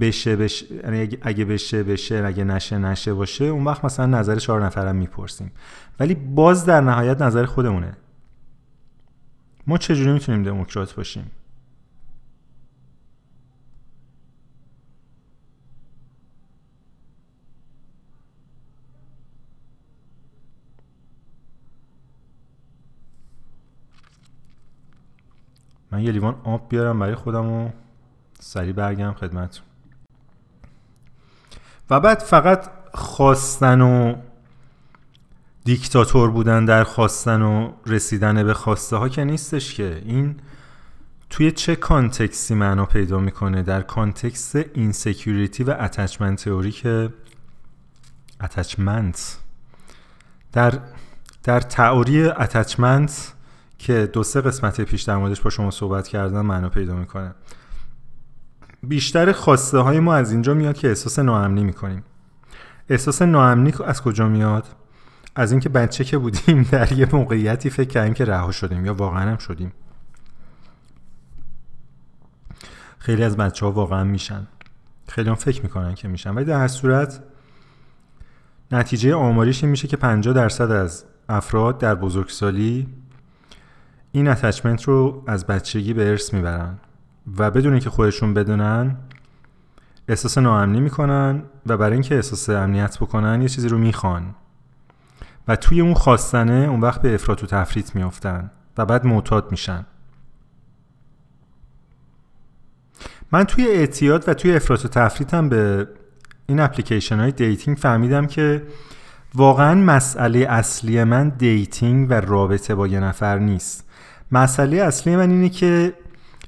بشه 0.00 0.36
بشه 0.36 0.74
یعنی 0.74 1.18
اگه 1.22 1.44
بشه 1.44 1.82
بشه 1.82 2.22
اگه 2.26 2.44
نشه 2.44 2.78
نشه 2.78 3.14
باشه 3.14 3.44
اون 3.44 3.64
وقت 3.64 3.84
مثلا 3.84 4.06
نظر 4.06 4.36
چهار 4.36 4.64
نفرم 4.64 4.96
می‌پرسیم. 4.96 5.52
ولی 6.00 6.14
باز 6.14 6.64
در 6.64 6.80
نهایت 6.80 7.22
نظر 7.22 7.44
خودمونه. 7.44 7.96
ما 9.66 9.78
چجوری 9.78 10.12
می‌تونیم 10.12 10.42
دموکرات 10.42 10.94
باشیم؟ 10.94 11.30
من 25.92 26.00
یه 26.02 26.12
لیوان 26.12 26.36
آب 26.44 26.68
بیارم 26.68 26.98
برای 26.98 27.14
خودم 27.14 27.46
و 27.46 27.70
سریع 28.40 28.72
برگم 28.72 29.12
خدمتتون. 29.12 29.64
و 31.90 32.00
بعد 32.00 32.18
فقط 32.18 32.70
خواستن 32.94 33.80
و 33.80 34.14
دیکتاتور 35.64 36.30
بودن 36.30 36.64
در 36.64 36.84
خواستن 36.84 37.42
و 37.42 37.72
رسیدن 37.86 38.42
به 38.42 38.54
خواسته 38.54 38.96
ها 38.96 39.08
که 39.08 39.24
نیستش 39.24 39.74
که. 39.74 40.02
این 40.04 40.36
توی 41.30 41.52
چه 41.52 41.76
context 41.76 42.44
ی 42.44 42.54
معنا 42.54 42.86
پیدا 42.86 43.18
می‌کنه؟ 43.18 43.62
در 43.62 43.82
context 43.82 44.56
insecurity 44.56 45.64
و 45.64 45.76
attachment 45.80 46.44
theory 46.44 46.72
که 46.72 47.12
attachment 48.40 49.38
در 50.52 50.78
در 51.42 51.60
تئوری 51.60 52.24
attachment 52.24 53.32
که 53.82 54.10
دو 54.12 54.22
سه 54.22 54.40
قسمت 54.40 54.80
پیش 54.80 55.02
در 55.02 55.16
موردش 55.16 55.40
با 55.40 55.50
شما 55.50 55.70
صحبت 55.70 56.08
کردم 56.08 56.46
معنا 56.46 56.68
پیدا 56.68 56.94
می‌کنه. 56.94 57.34
بیشتر 58.82 59.32
خواسته 59.32 59.78
های 59.78 60.00
ما 60.00 60.14
از 60.14 60.32
اینجا 60.32 60.54
میاد 60.54 60.76
که 60.76 60.88
احساس 60.88 61.18
ناامنی 61.18 61.64
می‌کنیم. 61.64 62.04
احساس 62.88 63.22
ناامنی 63.22 63.72
از 63.84 64.02
کجا 64.02 64.28
میاد؟ 64.28 64.66
از 65.34 65.52
اینکه 65.52 65.68
بچه 65.68 66.04
که 66.04 66.18
بودیم 66.18 66.62
در 66.72 66.92
یه 66.92 67.08
موقعیتی 67.12 67.70
فکر 67.70 67.88
کردیم 67.88 68.14
که 68.14 68.24
رها 68.24 68.52
شدیم 68.52 68.86
یا 68.86 68.94
واقعا 68.94 69.30
هم 69.30 69.38
شدیم. 69.38 69.72
خیلی 72.98 73.24
از 73.24 73.36
بچه 73.36 73.66
ها 73.66 73.72
واقعا 73.72 74.04
میشن. 74.04 74.46
خیلی 75.08 75.28
هم 75.28 75.34
فکر 75.34 75.62
می‌کنن 75.62 75.94
که 75.94 76.08
میشن. 76.08 76.34
ولی 76.34 76.44
در 76.44 76.58
هر 76.58 76.68
صورت 76.68 77.22
نتیجه 78.72 79.14
آماریش 79.14 79.62
این 79.64 79.70
میشه 79.70 79.88
که 79.88 79.96
50 79.96 80.34
درصد 80.34 80.70
از 80.70 81.04
افراد 81.28 81.78
در 81.78 81.94
بزرگسالی 81.94 83.01
این 84.12 84.28
اتچمنت 84.28 84.82
رو 84.82 85.24
از 85.26 85.46
بچگی 85.46 85.92
به 85.92 86.10
ارث 86.10 86.34
می‌برن 86.34 86.78
و 87.38 87.50
بدون 87.50 87.72
اینکه 87.72 87.90
خودشون 87.90 88.34
بدونن 88.34 88.96
احساس 90.08 90.38
ناامنی 90.38 90.80
می‌کنن 90.80 91.42
و 91.66 91.76
برای 91.76 91.92
اینکه 91.92 92.14
احساس 92.14 92.50
امنیت 92.50 92.98
بکنن 92.98 93.42
یه 93.42 93.48
چیزی 93.48 93.68
رو 93.68 93.78
می‌خوان. 93.78 94.34
و 95.48 95.56
توی 95.56 95.80
اون 95.80 95.94
خواستنه 95.94 96.52
اون 96.52 96.80
وقت 96.80 97.02
به 97.02 97.14
افراط 97.14 97.42
و 97.42 97.46
تفریط 97.46 97.94
میافتن 97.94 98.50
و 98.78 98.86
بعد 98.86 99.06
معتاد 99.06 99.50
میشن. 99.50 99.86
من 103.32 103.44
توی 103.44 103.66
اعتیاد 103.66 104.28
و 104.28 104.34
توی 104.34 104.56
افراط 104.56 104.84
و 104.84 104.88
تفریطم 104.88 105.48
به 105.48 105.88
این 106.46 106.60
اپلیکیشن 106.60 107.20
های 107.20 107.32
dating 107.32 107.76
فهمیدم 107.76 108.26
که 108.26 108.62
واقعا 109.34 109.74
مسئله 109.74 110.38
اصلی 110.38 111.04
من 111.04 111.28
dating 111.28 112.10
و 112.10 112.14
رابطه 112.14 112.74
با 112.74 112.86
یه 112.86 113.00
نفر 113.00 113.38
نیست. 113.38 113.88
مسئله 114.32 114.76
اصلی 114.76 115.16
من 115.16 115.30
اینه 115.30 115.48
که 115.48 115.94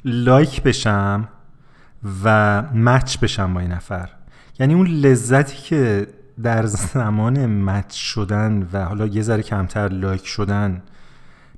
لایک 0.05 0.63
بشم 0.63 1.29
و 2.25 2.63
مچ 2.75 3.19
بشم 3.19 3.55
با 3.55 3.61
این 3.61 3.73
نفر. 3.73 4.09
یعنی 4.59 4.75
اون 4.75 4.87
لذتی 4.87 5.57
که 5.57 6.07
در 6.43 6.67
زمان 6.67 7.47
مچ 7.47 7.95
شدن 7.95 8.69
و 8.73 8.85
حالا 8.85 9.07
یه 9.07 9.23
ذره 9.23 9.43
کمتر 9.43 9.89
لایک 9.89 10.27
شدن 10.27 10.83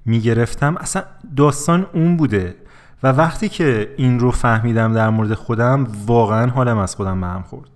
می‌گرفتم 0.04 0.76
اصلا 0.76 1.02
داستان 1.36 1.86
اون 1.92 2.16
بوده. 2.16 2.56
و 3.02 3.08
وقتی 3.08 3.48
که 3.48 3.94
این 3.96 4.18
رو 4.20 4.30
فهمیدم 4.30 4.92
در 4.92 5.10
مورد 5.10 5.34
خودم 5.34 5.86
واقعا 6.06 6.50
حالم 6.50 6.78
از 6.78 6.96
خودم 6.96 7.20
به 7.20 7.26
هم 7.26 7.42
خورد. 7.42 7.70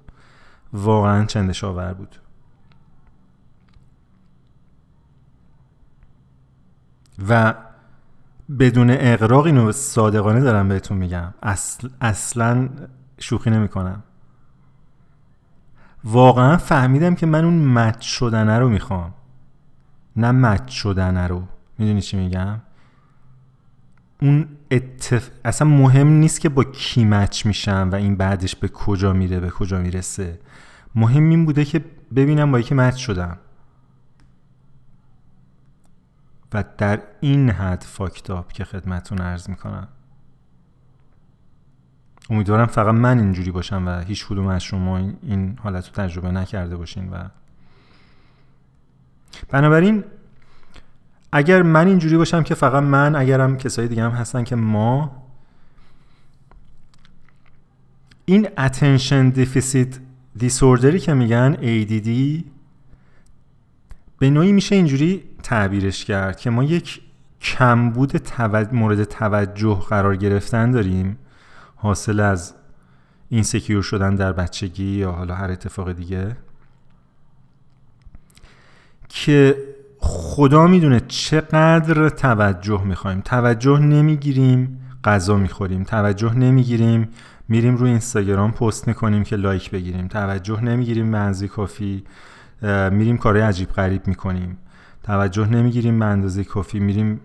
واقعا 0.72 1.24
چندش 1.24 1.64
آور 1.64 1.94
بود. 1.94 2.16
و 7.28 7.54
بدون 8.58 8.90
اقراق 8.90 9.46
اینو 9.46 9.72
صادقانه 9.72 10.40
دارم 10.40 10.68
بهتون 10.68 10.98
میگم. 10.98 11.34
اصل 11.42 11.88
اصلا 12.00 12.68
شوخی 13.18 13.50
نمی 13.50 13.68
کنم 13.68 14.02
واقعا 16.04 16.56
فهمیدم 16.56 17.14
که 17.14 17.26
من 17.26 17.44
اون 17.44 17.64
مچ 17.64 18.06
شدنه 18.06 18.58
رو 18.58 18.68
می‌خوام. 18.68 19.14
نه 20.16 20.30
مچ 20.30 20.70
شدنه 20.70 21.26
رو. 21.26 21.42
می‌دونی 21.78 22.00
چی 22.00 22.16
میگم؟ 22.16 22.60
اون 24.22 24.48
اتف... 24.70 25.30
اصلا 25.44 25.68
مهم 25.68 26.08
نیست 26.08 26.40
که 26.40 26.48
با 26.48 26.64
کی 26.64 27.04
مچ 27.04 27.46
میشم 27.46 27.88
و 27.92 27.94
این 27.94 28.16
بعدش 28.16 28.56
به 28.56 28.68
کجا 28.68 29.12
میره 29.12 29.40
به 29.40 29.50
کجا 29.50 29.78
می‌رسه. 29.78 30.40
مهم 30.94 31.28
این 31.28 31.44
بوده 31.44 31.64
که 31.64 31.84
ببینم 32.16 32.52
با 32.52 32.58
یکی 32.58 32.74
مچ 32.74 32.96
شدم. 32.96 33.38
و 36.52 36.64
در 36.78 37.02
این 37.20 37.50
حد 37.50 37.82
فاکتاب 37.82 38.52
که 38.52 38.64
خدمتون 38.64 39.18
عرض 39.18 39.48
می‌کنم. 39.48 39.88
امیدوارم 42.30 42.66
فقط 42.66 42.94
من 42.94 43.18
اینجوری 43.18 43.50
باشم 43.50 43.88
و 43.88 44.00
هیچ 44.00 44.26
کدوم 44.26 44.46
از 44.46 44.62
شما 44.62 44.98
این 45.22 45.58
حالت 45.62 45.86
رو 45.86 45.92
تجربه 45.92 46.30
نکرده 46.30 46.76
باشین 46.76 47.10
و 47.10 47.28
بنابراین 49.48 50.04
اگر 51.32 51.62
من 51.62 51.86
اینجوری 51.86 52.16
باشم 52.16 52.42
که 52.42 52.54
فقط 52.54 52.82
من 52.82 53.16
اگرم 53.16 53.56
کسایی 53.56 53.88
دیگه 53.88 54.02
هم 54.02 54.10
هستن 54.10 54.44
که 54.44 54.56
ما 54.56 55.22
این 58.24 58.46
attention 58.46 59.36
deficit 59.36 59.94
disorderی 60.38 60.98
که 60.98 61.14
میگن 61.14 61.54
ADD 61.54 62.44
به 64.18 64.30
نوعی 64.30 64.52
میشه 64.52 64.74
اینجوری 64.74 65.29
تعبیرش 65.50 66.04
کرد 66.04 66.36
که 66.36 66.50
ما 66.50 66.64
یک 66.64 67.00
کمبود 67.40 68.12
مورد 68.72 69.04
توجه 69.04 69.80
قرار 69.88 70.16
گرفتن 70.16 70.70
داریم 70.70 71.18
حاصل 71.76 72.20
از 72.20 72.54
insecure 73.28 73.82
شدن 73.82 74.14
در 74.14 74.32
بچگی 74.32 74.84
یا 74.84 75.12
حالا 75.12 75.34
هر 75.34 75.50
اتفاق 75.50 75.92
دیگه 75.92 76.36
که 79.08 79.56
خدا 79.98 80.66
می‌دونه 80.66 81.00
چقدر 81.00 82.08
توجه 82.08 82.84
می‌خوایم. 82.84 83.20
توجه 83.20 83.78
نمی‌گیریم 83.78 84.80
غذا 85.04 85.36
می‌خوریم. 85.36 85.84
توجه 85.84 86.34
نمی‌گیریم 86.34 87.08
میریم 87.48 87.76
روی 87.76 87.90
اینستاگرام 87.90 88.52
پست 88.52 88.88
می‌کنیم 88.88 89.24
که 89.24 89.36
لایک 89.36 89.70
بگیریم. 89.70 90.08
توجه 90.08 90.60
نمی‌گیریم 90.60 91.06
منزی 91.06 91.48
کافی 91.48 92.04
میریم 92.90 93.18
کارهای 93.18 93.42
عجیب 93.42 93.68
غریب 93.68 94.06
می‌کنیم. 94.06 94.58
توجه 95.10 95.46
نمی‌گیریم 95.46 95.98
به 95.98 96.04
اندازه 96.04 96.44
کافی 96.44 96.80
میریم 96.80 97.20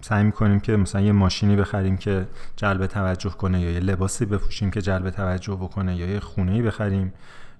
سعی 0.00 0.24
می‌کنیم 0.24 0.60
که 0.60 0.76
مثلا 0.76 1.00
یه 1.00 1.12
ماشینی 1.12 1.56
بخریم 1.56 1.96
که 1.96 2.28
جلب 2.56 2.86
توجه 2.86 3.30
کنه 3.30 3.60
یا 3.60 3.70
یه 3.70 3.80
لباسی 3.80 4.24
بپوشیم 4.24 4.70
که 4.70 4.82
جلب 4.82 5.10
توجه 5.10 5.54
بکنه 5.54 5.96
یا 5.96 6.06
یه 6.06 6.20
خونه 6.20 6.62
بخریم 6.62 7.12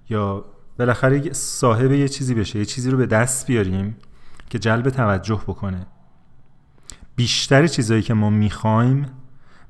یا 0.09 0.45
بالاخره 0.79 1.33
صاحب 1.33 1.91
یه 1.91 2.07
چیزی 2.07 2.33
بشه 2.33 2.59
یه 2.59 2.65
چیزی 2.65 2.91
رو 2.91 2.97
به 2.97 3.05
دست 3.05 3.47
بیاریم 3.47 3.97
که 4.49 4.59
جلب 4.59 4.89
توجه 4.89 5.41
بکنه. 5.47 5.87
بیشتر 7.15 7.67
چیزایی 7.67 8.01
که 8.01 8.13
ما 8.13 8.29
می‌خوایم 8.29 9.05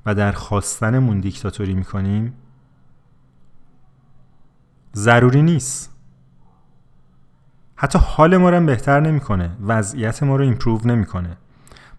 و 0.06 0.16
در 0.16 0.32
خواستنمون 0.32 1.20
دیکتاتوری 1.20 1.74
می‌کنیم 1.74 2.34
ضروری 4.96 5.42
نیست. 5.42 5.93
حتی 7.84 8.00
حال 8.00 8.38
ما 8.38 8.50
رو 8.50 8.66
بهتر 8.66 9.00
نمی‌کنه. 9.00 9.52
وضعیت 9.68 10.24
ما 10.24 10.36
رو 10.36 10.44
ایمپروو 10.44 10.88
نمی‌کنه. 10.88 11.38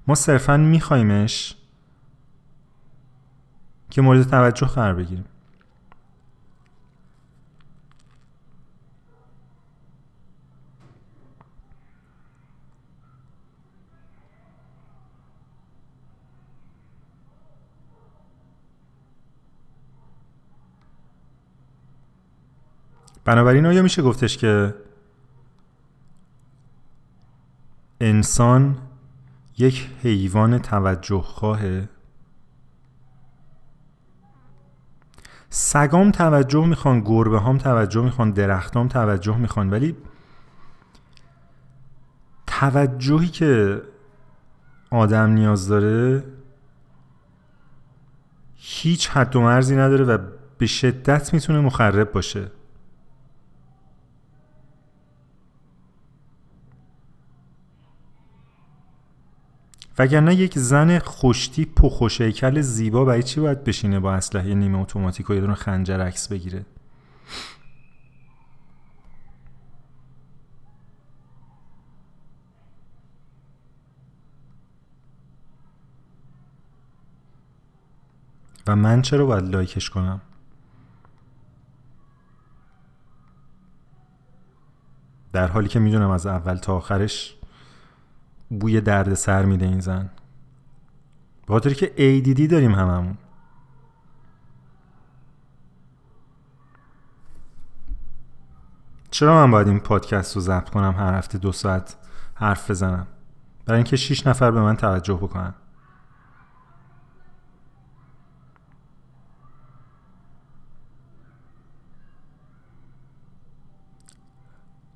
ما 0.07 0.15
صرفا 0.15 0.57
میخوایمش 0.57 1.57
که 3.91 4.03
مورد 4.03 4.23
توجه 4.23 4.67
قرار 4.67 4.95
بگیریم. 4.95 5.25
بنابراین 23.25 23.67
آیا 23.67 23.83
میشه 23.83 24.03
گفتش 24.03 24.37
که 24.37 24.75
انسان 28.05 28.77
یک 29.59 29.91
حیوان 30.03 30.59
توجه 30.59 31.21
خواهه 31.21 31.89
سگام 35.51 36.11
توجه 36.11 36.67
می‌خوان 36.67 37.01
گربه 37.01 37.41
هم 37.41 37.59
توجه 37.59 38.01
می‌خوان 38.01 38.31
درختام 38.31 38.89
توجه 38.89 39.37
می‌خوان 39.37 39.71
ولی 39.71 39.97
توجهی 42.47 43.29
که 43.29 43.83
آدم 44.91 45.31
نیاز 45.31 45.69
داره 45.69 46.25
هیچ 48.55 49.09
حد 49.09 49.37
و 49.37 49.41
مرزی 49.41 49.77
نداره 49.77 50.05
و 50.05 50.19
به 50.59 50.67
شدت 50.67 51.35
می‌تونه 51.35 51.61
مخرب 51.61 52.13
باشه. 52.13 52.51
وگرنه 59.99 60.35
یک 60.35 60.59
زن 60.59 60.99
خوشتیپ 60.99 61.85
و 61.85 61.89
خوشیکل 61.89 62.61
زیبا 62.61 63.05
برای 63.05 63.23
چی 63.23 63.41
باید 63.41 63.65
بشینه 63.65 64.01
با 64.01 64.15
اسلحه 64.15 64.55
نیمه 64.55 64.79
اتوماتیک 64.79 65.31
و 65.31 65.35
یه 65.35 65.41
دونه 65.41 65.55
خنجر 65.55 66.01
عکس 66.01 66.29
بگیره؟ 66.29 66.67
و 78.67 78.77
من 78.77 79.03
چرا 79.03 79.27
باید 79.27 79.45
لایکش 79.45 79.91
کنم؟ 79.91 80.21
در 85.33 85.47
حالی 85.47 85.69
که 85.69 85.79
می‌دونم 85.79 86.11
از 86.11 86.27
اول 86.27 86.57
تا 86.57 86.77
آخرش 86.77 87.37
بوی 88.49 88.81
درد 88.81 89.15
سر 89.15 89.45
میده 89.45 89.67
این 89.67 89.81
زن. 89.81 90.11
به 91.47 91.55
خاطر 91.55 91.73
که 91.73 91.87
ADD 91.97 92.51
داریم 92.51 92.75
هممون. 92.75 93.19
چرا 99.11 99.35
من 99.35 99.51
باید 99.51 99.69
این 99.69 99.81
پادکست 99.81 100.37
رو 100.37 100.43
ضبط 100.43 100.71
کنم؟ 100.71 100.95
هر 100.99 101.15
هفته 101.15 101.39
دو 101.39 101.53
ساعت 101.53 101.97
حرف 102.35 102.71
بزنم. 102.71 103.07
برای 103.67 103.79
اینکه 103.79 103.97
شیش 103.97 104.27
نفر 104.27 104.51
به 104.51 104.61
من 104.61 104.77
توجه 104.77 105.15
بکنن. 105.15 105.55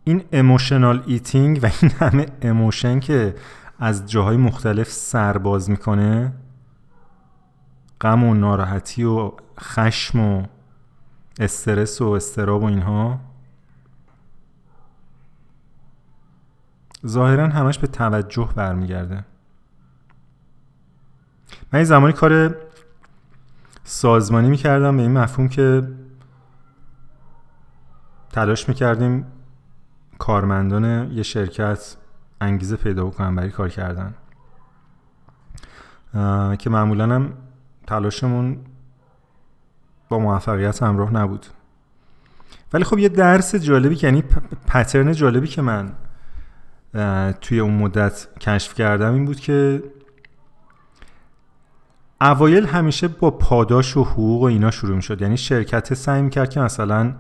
این 0.09 0.25
emotional 0.33 1.03
eating 1.07 1.61
و 1.63 1.71
این 1.83 1.91
همه 1.91 2.27
emotion 2.43 3.01
که 3.01 3.35
از 3.79 4.07
جاهای 4.07 4.37
مختلف 4.37 4.91
سر 4.91 5.31
باز 5.31 5.71
می‌کنه 5.71 6.33
غم 8.01 8.25
و 8.25 8.35
ناراحتی 8.35 9.05
و 9.05 9.33
خشم 9.61 10.21
و 10.21 10.47
استرس 11.41 12.03
و 12.03 12.09
اضطراب 12.09 12.63
و 12.63 12.65
اینها 12.65 13.21
ظاهرا 17.07 17.49
همش 17.49 17.79
به 17.79 17.87
توجه 17.87 18.49
برمیگرده. 18.57 19.25
من 21.73 21.77
یه 21.77 21.85
زمانی 21.85 22.13
کار 22.13 22.57
سازمانی 23.85 24.51
می‌کردم 24.51 24.97
به 24.97 25.03
این 25.03 25.13
مفهوم 25.13 25.49
که 25.49 25.89
تلاش 28.33 28.69
می‌کردیم 28.69 29.27
کارمندان 30.19 31.13
یه 31.13 31.23
شرکت 31.23 31.97
انگیزه 32.41 32.77
پیدا 32.77 33.07
بکنن 33.07 33.37
برای 33.37 33.51
کار 33.51 33.69
کردن. 33.69 34.15
که 36.59 36.71
معمولا 36.71 37.15
هم 37.15 37.33
تلاشمون 37.87 38.59
با 40.09 40.19
موفقیت 40.19 40.83
همراه 40.83 41.15
نبود. 41.15 41.47
ولی 42.73 42.85
خب 42.85 42.99
یه 42.99 43.09
درس 43.09 43.55
جالبی 43.55 43.97
که 43.97 44.07
یعنی 44.07 44.25
پترن 44.67 45.13
جالبی 45.13 45.47
که 45.47 45.63
من 45.63 45.93
توی 47.41 47.61
اون 47.61 47.75
مدت 47.75 48.29
کشف 48.41 48.75
کردم 48.75 49.15
این 49.15 49.25
بود 49.25 49.41
که 49.41 49.83
اوایل 52.21 52.67
همیشه 52.67 53.09
با 53.09 53.31
پاداش 53.31 53.97
و 53.97 54.05
حقوق 54.05 54.43
و 54.43 54.45
اینا 54.45 54.71
شروع 54.71 54.97
می 54.97 55.03
شد 55.03 55.23
یعنی 55.23 55.37
شرکت 55.37 55.95
سعی 55.95 56.23
می 56.23 56.31
کرد 56.31 56.51
که 56.51 56.61
مثلا 56.61 57.15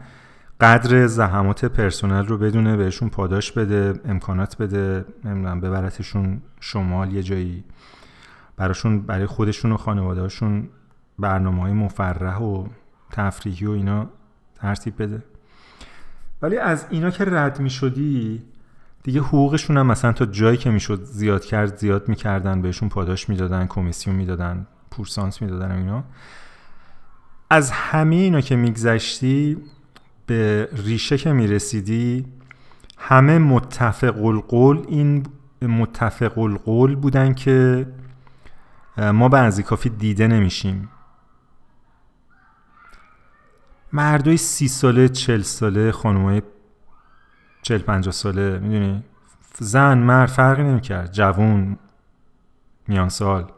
قدر 0.60 1.06
زحمات 1.06 1.64
پرسنل 1.64 2.26
رو 2.26 2.38
بدونه 2.38 2.76
بهشون 2.76 3.08
پاداش 3.08 3.52
بده 3.52 4.00
امکانات 4.04 4.56
بده 4.56 5.04
نمی‌دونم 5.24 5.60
ببرتشون 5.60 6.42
شمال 6.60 7.12
یه 7.12 7.22
جایی. 7.22 7.64
براشون 8.56 9.00
برای 9.00 9.26
خودشون 9.26 9.72
و 9.72 9.76
خانوادهشون 9.76 10.68
برنامه 11.18 11.62
های 11.62 11.72
مفرح 11.72 12.38
و 12.38 12.66
تفریحی 13.10 13.66
و 13.66 13.70
اینا 13.70 14.06
ترتیب 14.54 15.02
بده. 15.02 15.22
ولی 16.42 16.56
از 16.56 16.86
اینا 16.90 17.10
که 17.10 17.24
رد 17.24 17.60
می 17.60 17.70
شدی 17.70 18.42
دیگه 19.02 19.20
حقوقشون 19.20 19.76
هم 19.76 19.86
مثلا 19.86 20.12
تا 20.12 20.26
جایی 20.26 20.56
که 20.56 20.70
می‌شد 20.70 21.02
زیاد 21.02 21.44
کرد 21.44 21.76
زیاد 21.76 22.08
می‌کردن 22.08 22.62
بهشون 22.62 22.88
پاداش 22.88 23.28
می‌دادن 23.28 23.66
کمیسیون 23.66 24.16
می‌دادن 24.16 24.66
پورسانس 24.90 25.42
می‌دادن 25.42 25.70
اینا. 25.70 26.04
از 27.50 27.70
همه 27.70 28.16
اینا 28.16 28.40
که 28.40 28.56
میگذشتی 28.56 29.56
به 30.28 30.68
ریشه 30.72 31.18
که 31.18 31.32
می‌رسیدی 31.32 32.26
همه 32.98 33.38
متفق 33.38 34.24
القول 34.24 34.84
این 34.88 35.26
متفق 35.62 36.38
القول 36.38 36.94
بودن 36.94 37.34
که 37.34 37.86
ما 38.98 39.28
به 39.28 39.62
کافی 39.62 39.88
دیده 39.88 40.26
نمیشیم. 40.26 40.90
مردای 43.92 44.36
سی 44.36 44.68
ساله 44.68 45.08
چل 45.08 45.42
ساله 45.42 45.92
خانومای 45.92 46.42
چل 47.62 47.78
پنجاه 47.78 48.12
ساله 48.12 48.58
می‌دونی؟ 48.58 49.04
زن 49.58 49.98
مرد 49.98 50.28
فرقی 50.28 50.62
نمی‌کرد. 50.62 51.12
جوون 51.12 51.78
میان 52.88 53.08
سال. 53.08 53.52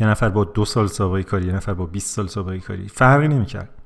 یه 0.00 0.06
نفر 0.06 0.28
با 0.28 0.44
دو 0.44 0.64
سال 0.64 0.86
سابقه 0.86 1.22
کاری 1.22 1.46
یه 1.46 1.52
نفر 1.52 1.74
با 1.74 1.86
20 1.86 2.16
سال 2.16 2.26
سابقه 2.26 2.58
کاری. 2.58 2.88
فرقی 2.88 3.28
نمی‌کرد. 3.28 3.81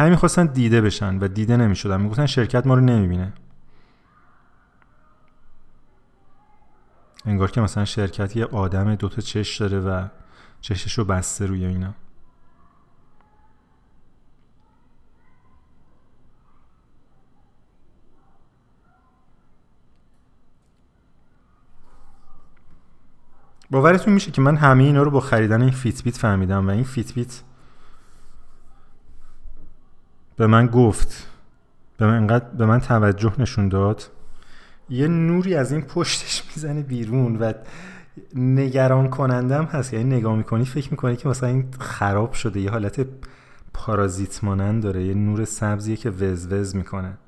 همین 0.00 0.16
خواستن 0.16 0.46
دیده 0.46 0.80
بشن 0.80 1.18
و 1.18 1.28
دیده 1.28 1.56
نمی‌شدن. 1.56 2.00
می‌گفتن 2.00 2.26
شرکت 2.26 2.66
ما 2.66 2.74
رو 2.74 2.80
نمی‌بینه. 2.80 3.32
انگار 7.24 7.50
که 7.50 7.60
مثلا 7.60 7.84
شرکت 7.84 8.36
یه 8.36 8.44
آدم 8.44 8.94
دوتا 8.94 9.22
چش 9.22 9.56
داره 9.56 9.80
و 9.80 10.08
چشش 10.60 10.98
رو 10.98 11.04
بسته 11.04 11.46
روی 11.46 11.64
اینا. 11.64 11.94
باورتون 23.70 24.14
میشه 24.14 24.30
که 24.30 24.42
من 24.42 24.56
همه 24.56 24.82
اینا 24.84 25.02
رو 25.02 25.10
با 25.10 25.20
خریدن 25.20 25.62
این 25.62 25.70
فیت 25.70 26.02
بیت 26.02 26.16
فهمیدم 26.16 26.66
و 26.68 26.70
این 26.70 26.84
فیت 26.84 27.14
بیت 27.14 27.42
به 30.40 30.46
من 30.46 30.66
گفت. 30.66 31.26
به 31.98 32.06
من 32.06 32.26
به 32.58 32.66
من 32.66 32.80
توجه 32.80 33.32
نشون 33.38 33.68
داد. 33.68 34.10
یه 34.88 35.08
نوری 35.08 35.54
از 35.54 35.72
این 35.72 35.82
پشتش 35.82 36.42
می‌زنه 36.56 36.82
بیرون 36.82 37.36
و 37.36 37.52
نگران 38.34 39.08
کنندم 39.08 39.64
هست. 39.64 39.94
یعنی 39.94 40.16
نگاه 40.16 40.36
می‌کنی 40.36 40.64
فکر 40.64 40.90
می‌کنی 40.90 41.16
که 41.16 41.28
مثلا 41.28 41.48
این 41.48 41.68
خراب 41.80 42.32
شده. 42.32 42.60
یه 42.60 42.70
حالت 42.70 43.06
پارازیت 43.74 44.44
مانند 44.44 44.82
داره. 44.82 45.04
یه 45.04 45.14
نور 45.14 45.44
سبزیه 45.44 45.96
که 45.96 46.10
وز 46.10 46.52
وز 46.52 46.76
می‌کنه. 46.76 47.18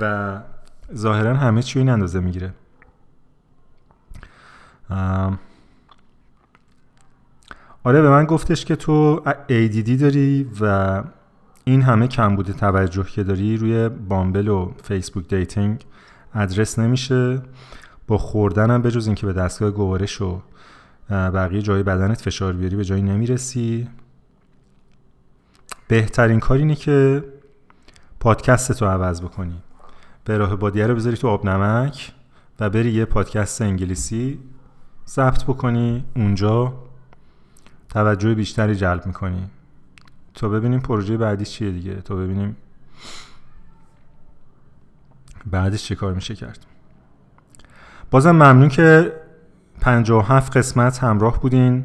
و 0.00 0.40
ظاهرا 0.94 1.36
همه 1.36 1.62
چی 1.62 1.78
این 1.78 1.88
اندازه 1.88 2.20
می‌گیره. 2.20 2.54
آره 7.84 8.02
به 8.02 8.10
من 8.10 8.24
گفتش 8.24 8.64
که 8.64 8.76
تو 8.76 9.22
ADD 9.48 9.90
داری 10.00 10.50
و 10.60 11.02
این 11.68 11.82
همه 11.82 12.06
کم 12.08 12.36
بوده 12.36 12.52
توجه 12.52 13.04
که 13.04 13.22
داری 13.22 13.56
روی 13.56 13.88
Bumble 13.88 14.48
و 14.48 14.72
Facebook 14.82 15.28
Dating 15.28 15.84
address 16.34 16.78
نمیشه. 16.78 17.42
با 18.06 18.18
خوردن 18.18 18.70
هم 18.70 18.88
جز 18.88 19.06
اینکه 19.06 19.26
به 19.26 19.32
دستگاه 19.32 19.70
گوارش 19.70 20.22
و 20.22 20.42
بقیه 21.10 21.62
جای 21.62 21.82
بدنت 21.82 22.20
فشار 22.20 22.52
بیاری 22.52 22.76
به 22.76 22.84
جایی 22.84 23.02
نمی‌رسی. 23.02 23.88
بهترین 25.88 26.40
کار 26.40 26.58
اینه 26.58 26.74
که 26.74 27.24
پادکست 28.20 28.72
تو 28.72 28.86
عوض 28.86 29.22
بکنی. 29.22 29.62
به 30.24 30.38
راه 30.38 30.56
بادیه 30.56 30.86
رو 30.86 30.94
بذاری 30.94 31.16
تو 31.16 31.28
آب 31.28 31.46
نمک 31.46 32.12
و 32.60 32.70
بری 32.70 32.90
یه 32.90 33.04
پادکست 33.04 33.62
انگلیسی 33.62 34.38
ضبط 35.08 35.44
بکنی. 35.44 36.04
اونجا 36.16 36.74
توجه 37.88 38.34
بیشتری 38.34 38.76
جلب 38.76 39.06
می‌کنی. 39.06 39.50
تا 40.38 40.48
ببینیم 40.48 40.80
پروژه 40.80 41.16
بعدی 41.16 41.44
چیه 41.44 41.70
دیگه 41.70 41.94
تا 41.94 42.14
ببینیم 42.14 42.56
بعدش 45.46 45.84
چه 45.84 45.94
کار 45.94 46.14
میشه 46.14 46.34
کرد. 46.34 46.66
بازم 48.10 48.30
ممنون 48.30 48.68
که 48.68 49.12
57 49.80 50.56
قسمت 50.56 50.98
همراه 50.98 51.40
بودین. 51.40 51.84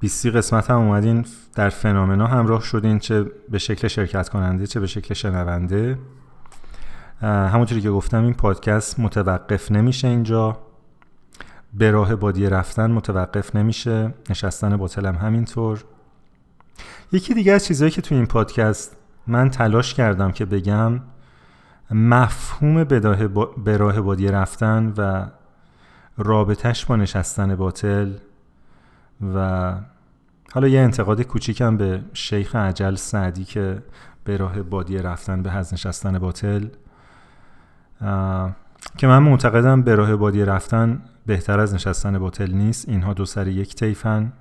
20 0.00 0.26
قسمت 0.26 0.70
هم 0.70 0.76
اومدین 0.76 1.26
در 1.54 1.68
فنامنا 1.68 2.26
همراه 2.26 2.62
شدین 2.62 2.98
چه 2.98 3.24
به 3.50 3.58
شکل 3.58 3.88
شرکت 3.88 4.28
کننده 4.28 4.66
چه 4.66 4.80
به 4.80 4.86
شکل 4.86 5.14
شنونده. 5.14 5.98
همونطوری 7.22 7.80
که 7.80 7.90
گفتم 7.90 8.24
این 8.24 8.34
پادکست 8.34 9.00
متوقف 9.00 9.72
نمیشه 9.72 10.08
اینجا. 10.08 10.58
به 11.74 11.90
راه 11.90 12.16
بادی 12.16 12.46
رفتن 12.46 12.90
متوقف 12.90 13.56
نمیشه. 13.56 14.14
نشستن 14.30 14.76
باطلم 14.76 15.14
همینطور. 15.16 15.84
یکی 17.12 17.34
دیگه 17.34 17.52
از 17.52 17.66
چیزهایی 17.66 17.90
که 17.90 18.02
تو 18.02 18.14
این 18.14 18.26
پادکست 18.26 18.96
من 19.26 19.50
تلاش 19.50 19.94
کردم 19.94 20.32
که 20.32 20.44
بگم 20.44 21.00
مفهوم 21.90 22.84
به 23.64 23.76
راه 23.76 24.00
بادی 24.00 24.28
رفتن 24.28 24.92
و 24.96 25.26
رابطش 26.18 26.86
با 26.86 26.96
نشستن 26.96 27.56
باطل 27.56 28.12
و 29.34 29.74
حالا 30.52 30.68
یه 30.68 30.80
انتقاد 30.80 31.22
کوچیکم 31.22 31.76
به 31.76 32.02
شیخ 32.12 32.56
عجل 32.56 32.94
سعدی 32.94 33.44
که 33.44 33.82
به 34.24 34.36
راه 34.36 34.62
بادی 34.62 34.98
رفتن 34.98 35.42
به 35.42 35.50
هز 35.50 35.74
نشستن 35.74 36.18
باطل 36.18 36.66
که 38.96 39.06
من 39.06 39.18
معتقدم 39.18 39.82
به 39.82 39.94
راه 39.94 40.16
بادی 40.16 40.44
رفتن 40.44 41.02
بهتر 41.26 41.60
از 41.60 41.74
نشستن 41.74 42.18
باطل 42.18 42.52
نیست. 42.52 42.88
اینها 42.88 43.14
دو 43.14 43.24
سر 43.24 43.48
یک 43.48 43.74
طیفن. 43.74 44.32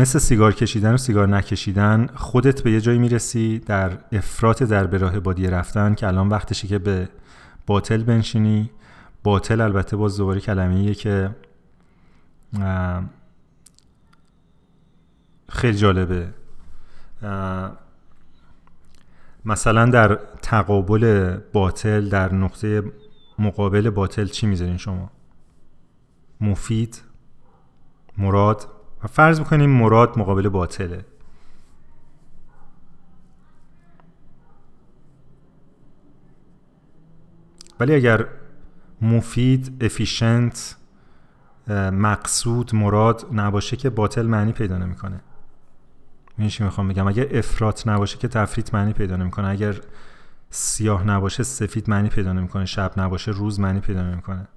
مثل 0.00 0.18
سیگار 0.18 0.52
کشیدن 0.52 0.94
و 0.94 0.96
سیگار 0.96 1.28
نکشیدن 1.28 2.06
خودت 2.14 2.62
به 2.62 2.72
یه 2.72 2.80
جایی 2.80 2.98
می‌رسی 2.98 3.58
در 3.58 3.98
افراط 4.12 4.62
در 4.62 4.86
به 4.86 4.98
راه 4.98 5.20
بادی 5.20 5.46
رفتن 5.46 5.94
که 5.94 6.06
الان 6.06 6.28
وقتشی 6.28 6.68
که 6.68 6.78
به 6.78 7.08
باطل 7.66 8.02
بنشینی. 8.02 8.70
باطل 9.22 9.60
البته 9.60 9.96
باز 9.96 10.16
دوباره 10.16 10.40
کلمه 10.40 10.94
که 10.94 11.30
خیلی 15.48 15.76
جالبه. 15.76 16.28
مثلا 19.44 19.86
در 19.86 20.18
تقابل 20.42 21.36
باطل 21.52 22.08
در 22.08 22.34
نقطه 22.34 22.82
مقابل 23.38 23.90
باطل 23.90 24.26
چی 24.26 24.46
می‌ذارین 24.46 24.76
شما؟ 24.76 25.10
مفید؟ 26.40 27.02
مراد؟ 28.18 28.68
و 29.04 29.06
فرض 29.06 29.38
می‌کنیم 29.38 29.70
مراد 29.70 30.18
مقابل 30.18 30.48
باطله. 30.48 31.04
ولی 37.80 37.94
اگر 37.94 38.26
مفید 39.02 39.84
افیشنت 39.84 40.76
مقصود 41.92 42.74
مراد 42.74 43.26
نباشه 43.32 43.76
که 43.76 43.90
باطل 43.90 44.26
معنی 44.26 44.52
پیدا 44.52 44.78
نمی‌کنه. 44.78 45.20
چی 46.48 46.64
می‌خوام 46.64 46.88
بگم؟ 46.88 47.08
اگر 47.08 47.38
افراط 47.38 47.88
نباشه 47.88 48.18
که 48.18 48.28
تفریط 48.28 48.74
معنی 48.74 48.92
پیدا 48.92 49.16
نمی‌کنه. 49.16 49.48
اگر 49.48 49.80
سیاه 50.50 51.04
نباشه 51.04 51.42
سفید 51.42 51.90
معنی 51.90 52.08
پیدا 52.08 52.32
نمی‌کنه. 52.32 52.64
شب 52.64 52.92
نباشه 52.96 53.30
روز 53.30 53.60
معنی 53.60 53.80
پیدا 53.80 54.02
نمی‌کنه. 54.02 54.48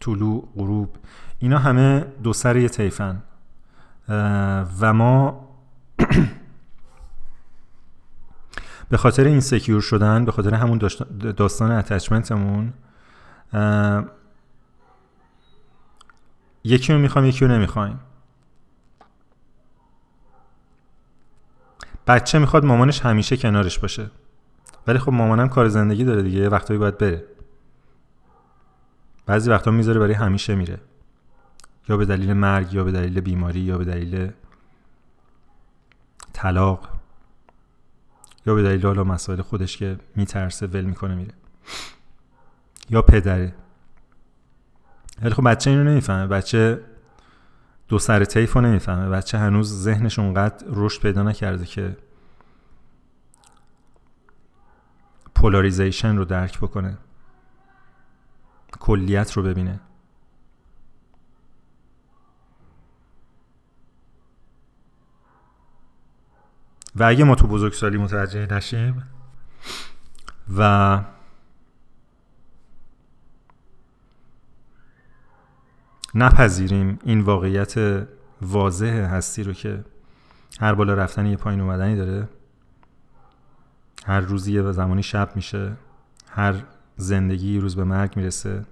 طلوع 0.00 0.48
غروب. 0.56 0.96
اینا 1.44 1.58
همه 1.58 2.00
دو 2.22 2.32
سر 2.32 2.56
یه 2.56 2.68
طیفن. 2.68 3.22
و 4.80 4.92
ما 4.92 5.48
به 8.90 8.96
خاطر 8.96 9.24
این 9.24 9.40
سکیور 9.40 9.80
شدن 9.80 10.24
به 10.24 10.32
خاطر 10.32 10.54
همون 10.54 10.78
داستان 11.36 11.70
اتچمنتمون 11.70 12.72
یکی 16.64 16.92
رو 16.92 16.98
می‌خوایم 16.98 17.28
یکی 17.28 17.44
رو 17.44 17.50
نمی‌خوایم. 17.50 18.00
بچه 22.06 22.38
می‌خواد 22.38 22.64
مامانش 22.64 23.00
همیشه 23.00 23.36
کنارش 23.36 23.78
باشه. 23.78 24.10
ولی 24.86 24.98
خب 24.98 25.12
مامانم 25.12 25.48
کار 25.48 25.68
زندگی 25.68 26.04
داره 26.04 26.22
دیگه 26.22 26.48
وقتایی 26.48 26.78
باید 26.78 26.98
بره. 26.98 27.24
بعضی 29.26 29.50
وقتا 29.50 29.70
می‌ذاره 29.70 30.00
برای 30.00 30.14
همیشه 30.14 30.54
میره. 30.54 30.80
یا 31.88 31.96
به 31.96 32.04
دلیل 32.04 32.32
مرگ 32.32 32.74
یا 32.74 32.84
به 32.84 32.92
دلیل 32.92 33.20
بیماری 33.20 33.60
یا 33.60 33.78
به 33.78 33.84
دلیل 33.84 34.30
طلاق 36.32 36.88
یا 38.46 38.54
به 38.54 38.62
دلیل 38.62 38.86
حالا 38.86 39.04
مسائل 39.04 39.42
خودش 39.42 39.76
که 39.76 39.98
میترسه 40.16 40.66
ول 40.66 40.84
می‌کنه 40.84 41.14
میره. 41.14 41.34
یا 42.90 43.02
پدره. 43.02 43.54
ولی 45.22 45.34
خب 45.34 45.50
بچه 45.50 45.70
اینو 45.70 45.84
نمی‌فهمه. 45.84 46.26
بچه 46.26 46.80
دو 47.88 47.98
سر 47.98 48.24
تیف 48.24 48.52
رو 48.52 48.60
نمی‌فهمه. 48.60 49.08
بچه 49.08 49.38
هنوز 49.38 49.82
ذهنش 49.82 50.18
اونقدر 50.18 50.66
رشد 50.68 51.02
پیدا 51.02 51.22
نکرده 51.22 51.64
که 51.64 51.96
پولاریزیشن 55.34 56.16
رو 56.16 56.24
درک 56.24 56.58
بکنه. 56.58 56.98
کلیت 58.80 59.32
رو 59.32 59.42
ببینه. 59.42 59.80
و 66.96 67.02
اگه 67.02 67.24
ما 67.24 67.34
تو 67.34 67.46
بزرگسالی 67.46 67.98
متوجه 67.98 68.46
نشیم 68.54 69.02
و 70.56 71.00
نپذیریم 76.14 76.98
این 77.04 77.20
واقعیت 77.20 78.06
واضح 78.42 79.08
هستی 79.10 79.42
رو 79.42 79.52
که 79.52 79.84
هر 80.60 80.74
بالا 80.74 80.94
رفتن 80.94 81.26
یه 81.26 81.36
پایین 81.36 81.60
اومدنی 81.60 81.96
داره. 81.96 82.28
هر 84.06 84.20
روزی 84.20 84.52
یه 84.52 84.72
زمانی 84.72 85.02
شب 85.02 85.36
میشه. 85.36 85.76
هر 86.30 86.54
زندگی 86.96 87.58
روز 87.58 87.76
به 87.76 87.84
مرگ 87.84 88.16
می‌رسه. 88.16 88.64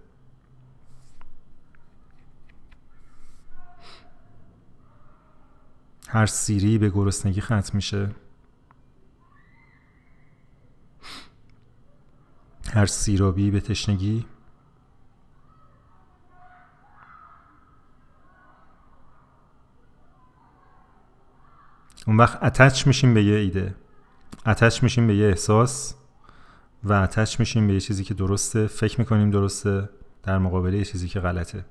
هر 6.12 6.26
سیری 6.26 6.78
به 6.78 6.90
گرسنگی 6.90 7.40
ختم 7.40 7.70
میشه. 7.72 8.10
هر 12.74 12.86
سیرابی 12.86 13.50
به 13.50 13.60
تشنگی. 13.60 14.26
اون 22.06 22.16
وقت 22.16 22.42
اتچ 22.42 22.86
میشیم 22.86 23.14
به 23.14 23.24
یه 23.24 23.36
ایده. 23.36 23.74
اتچ 24.46 24.82
میشیم 24.82 25.06
به 25.06 25.16
یه 25.16 25.26
احساس 25.26 25.94
و 26.84 26.92
اتچ 26.92 27.40
میشیم 27.40 27.66
به 27.66 27.72
یه 27.72 27.80
چیزی 27.80 28.04
که 28.04 28.14
درسته 28.14 28.66
فکر 28.66 29.00
می‌کنیم 29.00 29.30
درسته 29.30 29.88
در 30.22 30.38
مقابله 30.38 30.78
یه 30.78 30.84
چیزی 30.84 31.08
که 31.08 31.20
غلطه. 31.20 31.64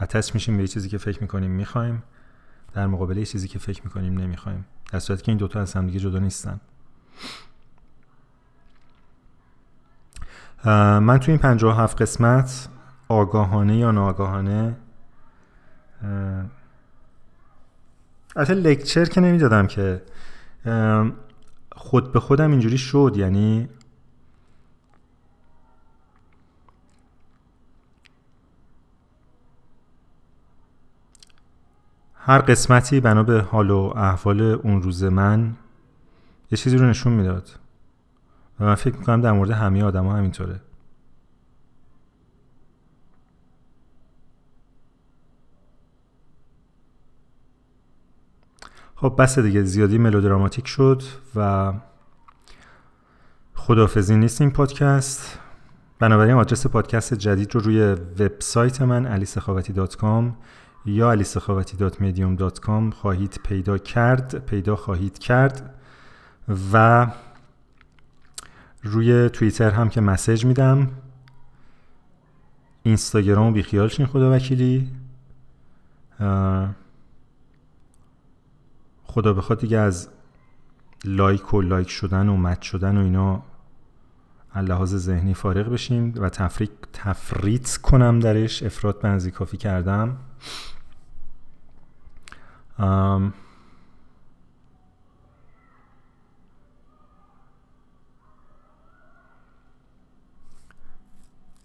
اتچ 0.00 0.34
میشیم 0.34 0.56
به 0.56 0.62
یه 0.62 0.68
چیزی 0.68 0.88
که 0.88 0.98
فکر 0.98 1.20
می‌کنیم 1.20 1.50
می‌خوایم. 1.50 2.02
در 2.72 2.86
مقابله 2.86 3.24
چیزی 3.24 3.48
که 3.48 3.58
فکر 3.58 3.82
می‌کنیم 3.84 4.18
نمی‌خوایم. 4.18 4.64
در 4.92 4.98
صورتی 4.98 5.22
که 5.22 5.32
این 5.32 5.38
دوتا 5.38 5.60
از 5.60 5.74
همدیگه 5.74 5.98
جدا 5.98 6.18
نیستن. 6.18 6.60
من 11.00 11.18
تو 11.18 11.30
این 11.30 11.38
57 11.38 12.02
قسمت 12.02 12.68
آگاهانه 13.08 13.76
یا 13.76 13.90
ناآگاهانه 13.90 14.76
البته 18.36 18.54
لکچر 18.54 19.04
که 19.04 19.20
نمی‌دادم 19.20 19.66
که 19.66 20.02
خود 21.72 22.12
به 22.12 22.20
خودم 22.20 22.50
اینجوری 22.50 22.78
شد 22.78 23.12
یعنی 23.16 23.68
هر 32.28 32.38
قسمتی 32.38 33.00
بنا 33.00 33.22
به 33.22 33.40
حال 33.40 33.70
و 33.70 33.92
احوال 33.96 34.40
اون 34.40 34.82
روز 34.82 35.04
من 35.04 35.56
یه 36.50 36.58
چیزی 36.58 36.76
رو 36.76 36.86
نشون 36.86 37.12
می‌داد. 37.12 37.50
و 38.60 38.64
من 38.64 38.74
فکر 38.74 38.96
می‌کنم 38.96 39.20
در 39.20 39.32
مورد 39.32 39.50
همه 39.50 39.84
آدم 39.84 40.04
ها 40.04 40.16
همینطوره. 40.16 40.60
خب 48.96 49.14
بس 49.18 49.38
دیگه 49.38 49.62
زیادی 49.62 49.98
ملودراماتیک 49.98 50.66
شد 50.66 51.02
و 51.34 51.72
خدافزی 53.54 54.16
نیست 54.16 54.40
این 54.40 54.50
پادکست. 54.50 55.38
بنابراین 55.98 56.34
آدرس 56.34 56.66
پادکست 56.66 57.14
جدید 57.14 57.54
رو 57.54 57.60
روی 57.60 57.80
وبسایت 57.92 58.82
من 58.82 59.06
علیسخاوتی 59.06 59.72
دات 59.72 59.96
کام 59.96 60.36
یا 60.86 61.10
علیسخاوتی.medium.com 61.10 62.94
خواهید 62.94 63.40
پیدا 63.44 63.78
کرد 63.78 64.46
پیدا 64.46 64.76
خواهید 64.76 65.18
کرد 65.18 65.74
و 66.72 67.06
روی 68.82 69.28
توییتر 69.28 69.70
هم 69.70 69.88
که 69.88 70.00
مسج 70.00 70.44
میدم 70.44 70.90
اینستاگرام 72.82 73.52
بیخیال 73.52 73.88
شین 73.88 74.06
خدا 74.06 74.32
وکیلی. 74.32 74.90
خدا 79.04 79.32
بخواد 79.34 79.60
دیگه 79.60 79.78
از 79.78 80.08
لایک 81.04 81.54
و 81.54 81.62
لایک 81.62 81.90
شدن 81.90 82.28
و 82.28 82.36
match 82.36 82.62
شدن 82.62 82.96
و 82.96 83.00
اینا 83.00 83.42
لحاظ 84.56 84.96
ذهنی 84.96 85.34
فارغ 85.34 85.72
بشیم 85.72 86.14
و 86.16 86.28
تفریق 86.28 86.70
تفریط 86.92 87.76
کنم 87.76 88.20
درش. 88.20 88.62
افراد 88.62 89.00
بنزی 89.00 89.30
کافی 89.30 89.56
کردم. 89.56 90.16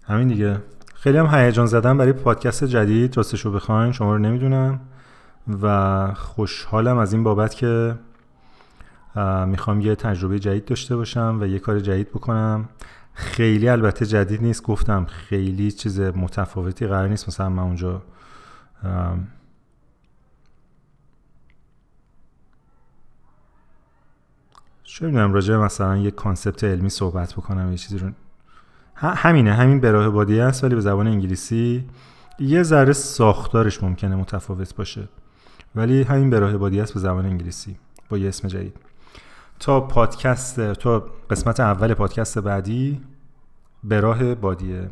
همین 0.03 0.27
دیگه. 0.27 0.61
خیلی 0.95 1.17
هم 1.17 1.25
هیجان‌زده‌م 1.25 1.97
برای 1.97 2.13
پادکست 2.13 2.63
جدید. 2.63 3.17
راستشو 3.17 3.51
بخواین 3.51 3.91
شما 3.91 4.13
رو 4.13 4.19
نمی‌دونم. 4.19 4.79
و 5.61 6.13
خوشحالم 6.13 6.97
از 6.97 7.13
این 7.13 7.23
بابت 7.23 7.55
که 7.55 7.95
می‌خوام 9.47 9.81
یه 9.81 9.95
تجربه 9.95 10.39
جدید 10.39 10.65
داشته 10.65 10.95
باشم 10.95 11.37
و 11.41 11.47
یه 11.47 11.59
کار 11.59 11.79
جدید 11.79 12.09
بکنم. 12.09 12.69
خیلی 13.13 13.69
البته 13.69 14.05
جدید 14.05 14.41
نیست 14.41 14.63
گفتم 14.63 15.05
خیلی 15.05 15.71
چیز 15.71 15.99
متفاوتی 15.99 16.87
قرار 16.87 17.07
نیست. 17.07 17.27
مثلا 17.27 17.49
من 17.49 17.63
اونجا 17.63 18.01
چه 24.83 25.05
می‌دونم 25.05 25.33
راجع 25.33 25.55
مثلا 25.55 25.97
یه 25.97 26.11
کانسپت 26.11 26.63
علمی 26.63 26.89
صحبت 26.89 27.33
بکنم 27.33 27.71
یه 27.71 27.77
چیزی 27.77 27.97
رو. 27.97 28.11
همینه 28.95 29.53
همین 29.53 29.79
به 29.79 29.91
راه 29.91 30.09
بادیه 30.09 30.43
است 30.43 30.63
ولی 30.63 30.75
به 30.75 30.81
زبان 30.81 31.07
انگلیسی 31.07 31.89
یه 32.39 32.63
ذره 32.63 32.93
ساختارش 32.93 33.83
ممکنه 33.83 34.15
متفاوت 34.15 34.75
باشه. 34.75 35.09
ولی 35.75 36.03
همین 36.03 36.29
به 36.29 36.39
راه 36.39 36.57
بادیه 36.57 36.83
است 36.83 36.93
به 36.93 36.99
زبان 36.99 37.25
انگلیسی 37.25 37.77
با 38.09 38.17
یه 38.17 38.27
اسم 38.27 38.47
جدید. 38.47 38.77
تا 39.59 39.81
پادکست 39.81 40.73
تا 40.73 40.99
قسمت 41.29 41.59
اول 41.59 41.93
پادکست 41.93 42.39
بعدی 42.39 43.01
به 43.83 43.99
راه 43.99 44.35
بادیه. 44.35 44.89